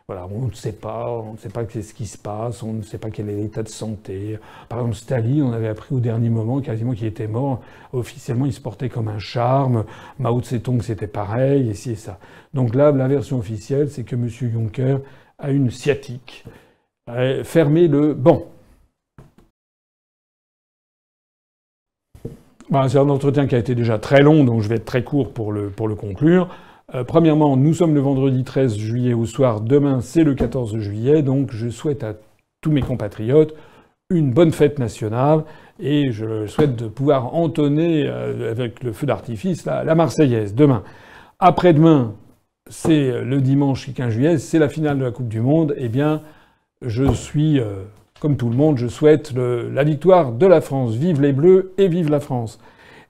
Voilà, 0.09 0.28
on 0.30 0.46
ne 0.46 0.52
sait 0.52 0.70
pas, 0.70 1.11
on 1.11 1.32
ne 1.32 1.36
sait 1.36 1.48
pas 1.48 1.64
ce 1.68 1.92
qui 1.92 2.07
se 2.07 2.16
passe, 2.16 2.62
on 2.62 2.74
ne 2.74 2.82
sait 2.82 2.96
pas 2.96 3.11
quel 3.11 3.28
est 3.28 3.34
l'état 3.34 3.64
de 3.64 3.68
santé. 3.68 4.38
Par 4.68 4.78
exemple, 4.78 4.94
Staline, 4.94 5.42
on 5.42 5.52
avait 5.52 5.66
appris 5.66 5.96
au 5.96 5.98
dernier 5.98 6.28
moment 6.30 6.61
quasiment 6.61 6.92
qu'il 6.92 7.09
était 7.09 7.26
mort. 7.26 7.61
Officiellement, 7.92 8.46
il 8.46 8.52
se 8.52 8.61
portait 8.61 8.88
comme 8.88 9.09
un 9.09 9.18
charme. 9.18 9.84
Mao 10.20 10.40
Tse-tung, 10.40 10.80
c'était 10.80 11.09
pareil, 11.09 11.70
et 11.70 11.74
ci 11.74 11.90
et 11.90 11.96
ça. 11.96 12.20
Donc 12.54 12.76
là, 12.76 12.92
la 12.92 13.09
version 13.09 13.38
officielle, 13.38 13.90
c'est 13.90 14.04
que 14.04 14.14
M. 14.14 14.28
Juncker 14.28 14.98
a 15.38 15.50
une 15.50 15.72
sciatique. 15.72 16.44
Fermez 17.42 17.88
le 17.88 18.14
banc. 18.14 18.44
c'est 22.88 22.98
un 22.98 23.09
entretien 23.09 23.48
qui 23.48 23.57
a 23.57 23.59
été 23.59 23.74
déjà 23.74 23.98
très 23.98 24.22
long, 24.22 24.44
donc 24.44 24.62
je 24.62 24.68
vais 24.68 24.76
être 24.76 24.84
très 24.84 25.02
court 25.02 25.32
pour 25.32 25.50
le 25.50 25.94
conclure. 25.96 26.48
Euh, 26.95 27.03
premièrement, 27.03 27.57
nous 27.57 27.74
sommes 27.74 27.95
le 27.95 28.01
vendredi 28.01 28.45
13 28.45 28.76
juillet 28.76 29.12
au 29.12 29.26
soir. 29.26 29.61
Demain, 29.61 30.01
c'est 30.01 30.22
le 30.22 30.34
14 30.34 30.78
juillet. 30.78 31.22
Donc, 31.22 31.51
je 31.51 31.68
souhaite 31.68 32.05
à 32.05 32.14
tous 32.61 32.70
mes 32.70 32.80
compatriotes 32.80 33.55
une 34.09 34.30
bonne 34.32 34.53
fête 34.53 34.78
nationale 34.78 35.43
et 35.80 36.12
je 36.12 36.47
souhaite 36.47 36.76
de 36.76 36.87
pouvoir 36.87 37.34
entonner 37.34 38.07
euh, 38.07 38.53
avec 38.53 38.84
le 38.84 38.93
feu 38.93 39.05
d'artifice 39.05 39.64
la, 39.64 39.95
Marseillaise 39.97 40.55
demain. 40.55 40.84
Après-demain, 41.41 42.14
c'est 42.70 43.20
le 43.22 43.41
dimanche 43.41 43.93
15 43.93 44.12
juillet, 44.12 44.39
c'est 44.39 44.61
la 44.61 44.68
finale 44.68 44.99
de 44.99 45.05
la 45.05 45.11
Coupe 45.11 45.28
du 45.28 45.41
Monde. 45.41 45.74
Eh 45.76 45.89
bien, 45.89 46.22
je 46.82 47.12
suis, 47.12 47.59
euh, 47.59 47.82
comme 48.20 48.37
tout 48.37 48.49
le 48.49 48.57
monde, 48.57 48.78
je 48.78 48.87
souhaite 48.87 49.32
la 49.34 49.82
victoire 49.82 50.30
de 50.30 50.47
la 50.47 50.61
France. 50.61 50.95
Vive 50.95 51.20
les 51.20 51.32
Bleus 51.32 51.72
et 51.76 51.89
vive 51.89 52.09
la 52.09 52.20
France. 52.20 52.61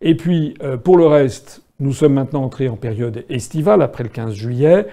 Et 0.01 0.14
puis, 0.14 0.55
pour 0.85 0.99
le 0.99 1.07
reste, 1.07 1.65
nous 1.81 1.93
sommes 1.93 2.14
maintenant 2.14 2.45
entrés 2.45 2.68
en 2.68 2.77
période 2.77 3.24
estivale, 3.29 3.83
après 3.83 4.03
le 4.03 4.09
15 4.09 4.35
juillet. 4.35 4.87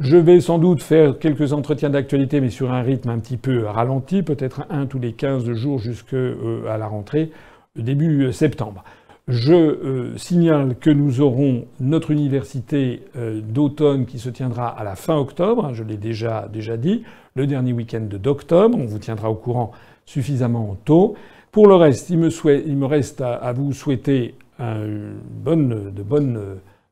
Je 0.00 0.16
vais 0.16 0.40
sans 0.40 0.58
doute 0.58 0.82
faire 0.82 1.18
quelques 1.18 1.52
entretiens 1.52 1.90
d'actualité, 1.90 2.40
mais 2.40 2.50
sur 2.50 2.72
un 2.72 2.82
rythme 2.82 3.10
un 3.10 3.18
petit 3.18 3.36
peu 3.36 3.66
ralenti, 3.66 4.22
peut-être 4.22 4.64
un 4.70 4.86
tous 4.86 4.98
les 4.98 5.12
15 5.12 5.52
jours 5.52 5.78
jusqu'à 5.78 6.16
euh, 6.16 6.76
la 6.76 6.86
rentrée, 6.86 7.30
début 7.76 8.24
euh, 8.24 8.32
septembre. 8.32 8.82
Je 9.28 9.52
euh, 9.52 10.16
signale 10.16 10.74
que 10.80 10.90
nous 10.90 11.20
aurons 11.20 11.66
notre 11.78 12.10
université 12.10 13.02
d'automne 13.14 14.06
qui 14.06 14.18
se 14.18 14.28
tiendra 14.28 14.66
à 14.66 14.82
la 14.82 14.96
fin 14.96 15.16
octobre, 15.16 15.66
hein, 15.66 15.74
je 15.74 15.84
l'ai 15.84 15.96
déjà, 15.96 16.48
déjà 16.52 16.76
dit, 16.76 17.04
le 17.36 17.46
dernier 17.46 17.72
week-end 17.72 18.00
d'octobre. 18.10 18.76
On 18.78 18.86
vous 18.86 18.98
tiendra 18.98 19.30
au 19.30 19.34
courant 19.34 19.70
suffisamment 20.06 20.76
tôt. 20.84 21.14
Pour 21.52 21.66
le 21.66 21.74
reste, 21.74 22.10
il 22.10 22.18
me, 22.18 22.30
il 22.66 22.76
me 22.76 22.86
reste 22.86 23.20
à, 23.20 23.52
vous 23.52 23.72
souhaiter 23.72 24.34
bonne, 24.62 25.92
de, 25.92 26.02
bonnes, 26.02 26.40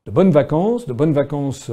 de 0.06 0.10
bonnes 0.10 0.30
vacances, 0.30 0.86
de 0.86 0.92
bonnes 0.92 1.12
vacances 1.12 1.70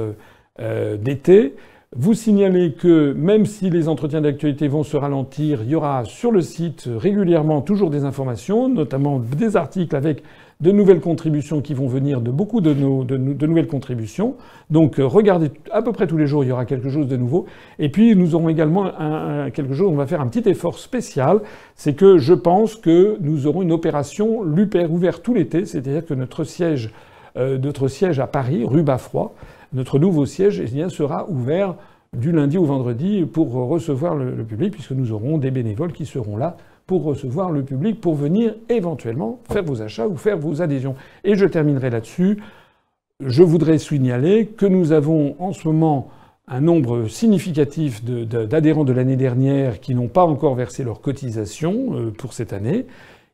euh, 0.60 0.96
d'été. 0.96 1.54
Vous 1.96 2.14
signalez 2.14 2.72
que 2.72 3.12
même 3.12 3.46
si 3.46 3.70
les 3.70 3.88
entretiens 3.88 4.20
d'actualité 4.20 4.68
vont 4.68 4.82
se 4.82 4.96
ralentir, 4.96 5.62
il 5.62 5.70
y 5.70 5.74
aura 5.74 6.04
sur 6.04 6.30
le 6.32 6.42
site 6.42 6.86
régulièrement 6.86 7.62
toujours 7.62 7.90
des 7.90 8.04
informations, 8.04 8.68
notamment 8.68 9.18
des 9.18 9.56
articles 9.56 9.96
avec 9.96 10.22
de 10.60 10.72
nouvelles 10.72 11.00
contributions 11.00 11.60
qui 11.60 11.72
vont 11.72 11.86
venir 11.86 12.20
de 12.20 12.30
beaucoup 12.32 12.60
de, 12.60 12.74
nos, 12.74 13.04
de, 13.04 13.16
nouvelles 13.16 13.68
contributions. 13.68 14.34
Donc 14.70 14.98
euh, 14.98 15.06
regardez 15.06 15.52
à 15.70 15.82
peu 15.82 15.92
près 15.92 16.08
tous 16.08 16.16
les 16.16 16.26
jours, 16.26 16.42
il 16.42 16.48
y 16.48 16.52
aura 16.52 16.64
quelque 16.64 16.90
chose 16.90 17.06
de 17.06 17.16
nouveau. 17.16 17.46
Et 17.78 17.90
puis 17.90 18.16
nous 18.16 18.34
aurons 18.34 18.48
également 18.48 18.86
un, 18.98 19.50
quelque 19.50 19.74
chose, 19.74 19.88
on 19.88 19.94
va 19.94 20.06
faire 20.06 20.20
un 20.20 20.26
petit 20.26 20.48
effort 20.48 20.78
spécial, 20.78 21.40
c'est 21.76 21.94
que 21.94 22.18
je 22.18 22.34
pense 22.34 22.74
que 22.74 23.16
nous 23.20 23.46
aurons 23.46 23.62
une 23.62 23.72
opération 23.72 24.42
LUPER 24.42 24.86
ouverte 24.86 25.22
tout 25.22 25.34
l'été, 25.34 25.64
c'est-à-dire 25.64 26.04
que 26.04 26.14
notre 26.14 26.42
siège, 26.42 26.90
euh, 27.36 27.56
notre 27.58 27.86
siège 27.86 28.18
à 28.18 28.26
Paris, 28.26 28.64
rue 28.64 28.82
Baffroy, 28.82 29.32
notre 29.72 30.00
nouveau 30.00 30.26
siège 30.26 30.60
eh 30.60 30.68
bien, 30.68 30.88
sera 30.88 31.28
ouvert 31.30 31.76
du 32.16 32.32
lundi 32.32 32.58
au 32.58 32.64
vendredi 32.64 33.26
pour 33.26 33.52
recevoir 33.52 34.16
le 34.16 34.42
public, 34.42 34.72
puisque 34.72 34.92
nous 34.92 35.12
aurons 35.12 35.36
des 35.36 35.50
bénévoles 35.50 35.92
qui 35.92 36.06
seront 36.06 36.38
là 36.38 36.56
pour 36.88 37.04
recevoir 37.04 37.52
le 37.52 37.62
public, 37.62 38.00
pour 38.00 38.14
venir 38.14 38.56
éventuellement 38.70 39.40
faire 39.52 39.62
vos 39.62 39.82
achats 39.82 40.08
ou 40.08 40.16
faire 40.16 40.38
vos 40.38 40.62
adhésions. 40.62 40.96
Et 41.22 41.36
je 41.36 41.44
terminerai 41.44 41.90
là-dessus. 41.90 42.38
Je 43.24 43.42
voudrais 43.42 43.76
signaler 43.76 44.46
que 44.46 44.64
nous 44.64 44.90
avons 44.92 45.36
en 45.38 45.52
ce 45.52 45.68
moment 45.68 46.08
un 46.48 46.62
nombre 46.62 47.06
significatif 47.06 48.02
d'adhérents 48.02 48.84
de, 48.84 48.94
l'année 48.94 49.16
dernière 49.16 49.80
qui 49.80 49.94
n'ont 49.94 50.08
pas 50.08 50.24
encore 50.24 50.54
versé 50.54 50.82
leur 50.82 51.02
cotisation 51.02 51.88
euh, 51.92 52.10
pour 52.10 52.32
cette 52.32 52.54
année. 52.54 52.86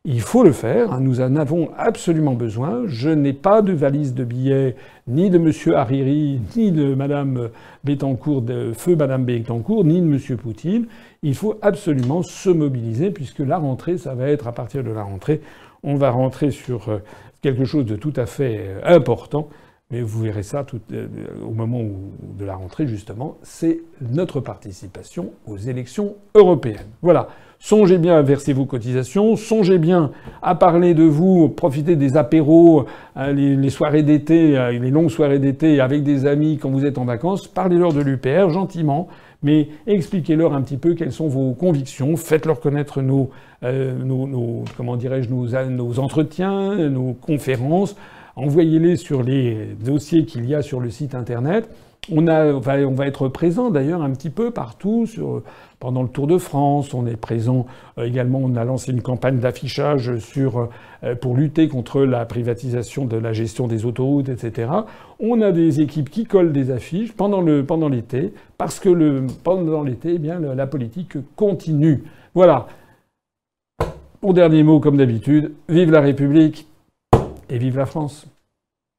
Il 0.07 0.21
faut 0.21 0.43
le 0.43 0.51
faire, 0.51 0.99
nous 0.99 1.19
en 1.19 1.35
avons 1.35 1.71
absolument 1.77 2.33
besoin. 2.33 2.83
Je 2.85 3.09
n'ai 3.09 3.33
pas 3.33 3.63
de 3.63 3.73
valise 3.73 4.13
de 4.13 4.23
billets 4.23 4.75
ni 5.07 5.31
de 5.31 5.37
M. 5.37 5.51
Hariri, 5.73 6.41
ni 6.55 6.71
de 6.71 6.93
Mme 6.93 7.49
Bettencourt, 7.83 8.43
de 8.43 8.71
feu 8.73 8.95
Mme 8.95 9.25
Bettencourt, 9.25 9.83
ni 9.83 10.01
de 10.01 10.05
M. 10.05 10.37
Poutine. 10.37 10.85
Il 11.25 11.33
faut 11.33 11.57
absolument 11.63 12.21
se 12.21 12.51
mobiliser 12.51 13.09
puisque 13.09 13.39
la 13.39 13.57
rentrée, 13.57 13.97
ça 13.97 14.13
va 14.13 14.29
être 14.29 14.45
à 14.45 14.51
partir 14.51 14.83
de 14.83 14.91
la 14.91 15.01
rentrée, 15.01 15.41
on 15.81 15.95
va 15.95 16.11
rentrer 16.11 16.51
sur 16.51 16.87
euh, 16.87 16.99
quelque 17.41 17.65
chose 17.65 17.87
de 17.87 17.95
tout 17.95 18.13
à 18.15 18.27
fait 18.27 18.59
euh, 18.59 18.81
important. 18.83 19.49
Mais 19.89 20.01
vous 20.01 20.21
verrez 20.21 20.43
ça 20.43 20.63
euh, 20.93 21.07
au 21.43 21.49
moment 21.49 21.81
de 22.37 22.45
la 22.45 22.55
rentrée, 22.55 22.85
justement, 22.85 23.37
c'est 23.41 23.81
notre 24.01 24.39
participation 24.39 25.31
aux 25.47 25.57
élections 25.57 26.13
européennes. 26.35 26.85
Voilà. 27.01 27.27
Songez 27.57 27.97
bien 27.97 28.15
à 28.17 28.21
verser 28.21 28.53
vos 28.53 28.65
cotisations, 28.65 29.35
songez 29.35 29.79
bien 29.79 30.11
à 30.43 30.53
parler 30.53 30.93
de 30.93 31.05
vous, 31.05 31.49
profitez 31.49 31.95
des 31.95 32.17
apéros, 32.17 32.85
les, 33.15 33.69
soirées 33.71 34.03
d'été, 34.03 34.49
les 34.73 34.91
longues 34.91 35.09
soirées 35.09 35.39
d'été 35.39 35.79
avec 35.79 36.03
des 36.03 36.27
amis 36.27 36.59
quand 36.59 36.69
vous 36.69 36.85
êtes 36.85 36.97
en 36.97 37.05
vacances. 37.05 37.47
Parlez-leur 37.47 37.93
de 37.93 38.01
l'UPR 38.01 38.49
gentiment, 38.49 39.07
mais 39.45 39.69
expliquez-leur 39.85 40.55
un 40.55 40.61
petit 40.63 40.77
peu 40.77 40.95
quelles 40.95 41.11
sont 41.11 41.27
vos 41.27 41.53
convictions. 41.53 42.17
Faites-leur 42.17 42.59
connaître 42.59 43.03
nos, 43.03 43.29
euh, 43.63 43.93
comment 44.75 44.97
dirais-je, 44.97 45.29
nos 45.29 45.99
entretiens, 45.99 46.89
nos 46.89 47.13
conférences. 47.13 47.95
Envoyez-les 48.35 48.97
sur 48.97 49.21
les 49.21 49.75
dossiers 49.79 50.25
qu'il 50.25 50.45
y 50.45 50.55
a 50.55 50.63
sur 50.63 50.79
le 50.79 50.89
site 50.89 51.13
internet. 51.13 51.69
On, 52.11 52.21
va 52.59 53.07
être 53.07 53.27
présent 53.29 53.71
d'ailleurs 53.71 54.03
un 54.03 54.11
petit 54.11 54.29
peu 54.29 54.51
partout 54.51 55.07
pendant 55.79 56.03
le 56.03 56.09
Tour 56.09 56.27
de 56.27 56.37
France. 56.37 56.93
On 56.93 57.07
est 57.07 57.15
présent 57.15 57.65
euh, 57.97 58.05
également. 58.05 58.39
On 58.43 58.55
a 58.55 58.63
lancé 58.63 58.91
une 58.91 59.01
campagne 59.01 59.39
d'affichage 59.39 60.11
euh, 60.11 61.15
pour 61.15 61.35
lutter 61.35 61.67
contre 61.67 62.01
la 62.01 62.25
privatisation 62.25 63.05
de 63.05 63.17
la 63.17 63.33
gestion 63.33 63.67
des 63.67 63.85
autoroutes, 63.85 64.29
etc. 64.29 64.69
On 65.19 65.41
a 65.41 65.51
des 65.51 65.81
équipes 65.81 66.09
qui 66.09 66.25
collent 66.25 66.53
des 66.53 66.69
affiches 66.69 67.13
pendant 67.13 67.41
l'été 67.89 68.33
parce 68.57 68.79
que 68.79 69.25
pendant 69.43 69.83
l'été, 69.83 70.19
eh 70.23 70.55
la 70.55 70.67
politique 70.67 71.17
continue. 71.35 72.03
Voilà. 72.35 72.67
Pour 74.21 74.33
dernier 74.33 74.63
mot, 74.63 74.79
comme 74.79 74.97
d'habitude, 74.97 75.53
vive 75.69 75.91
la 75.91 76.01
République 76.01 76.67
et 77.49 77.57
vive 77.57 77.77
la 77.77 77.85
France. 77.85 78.27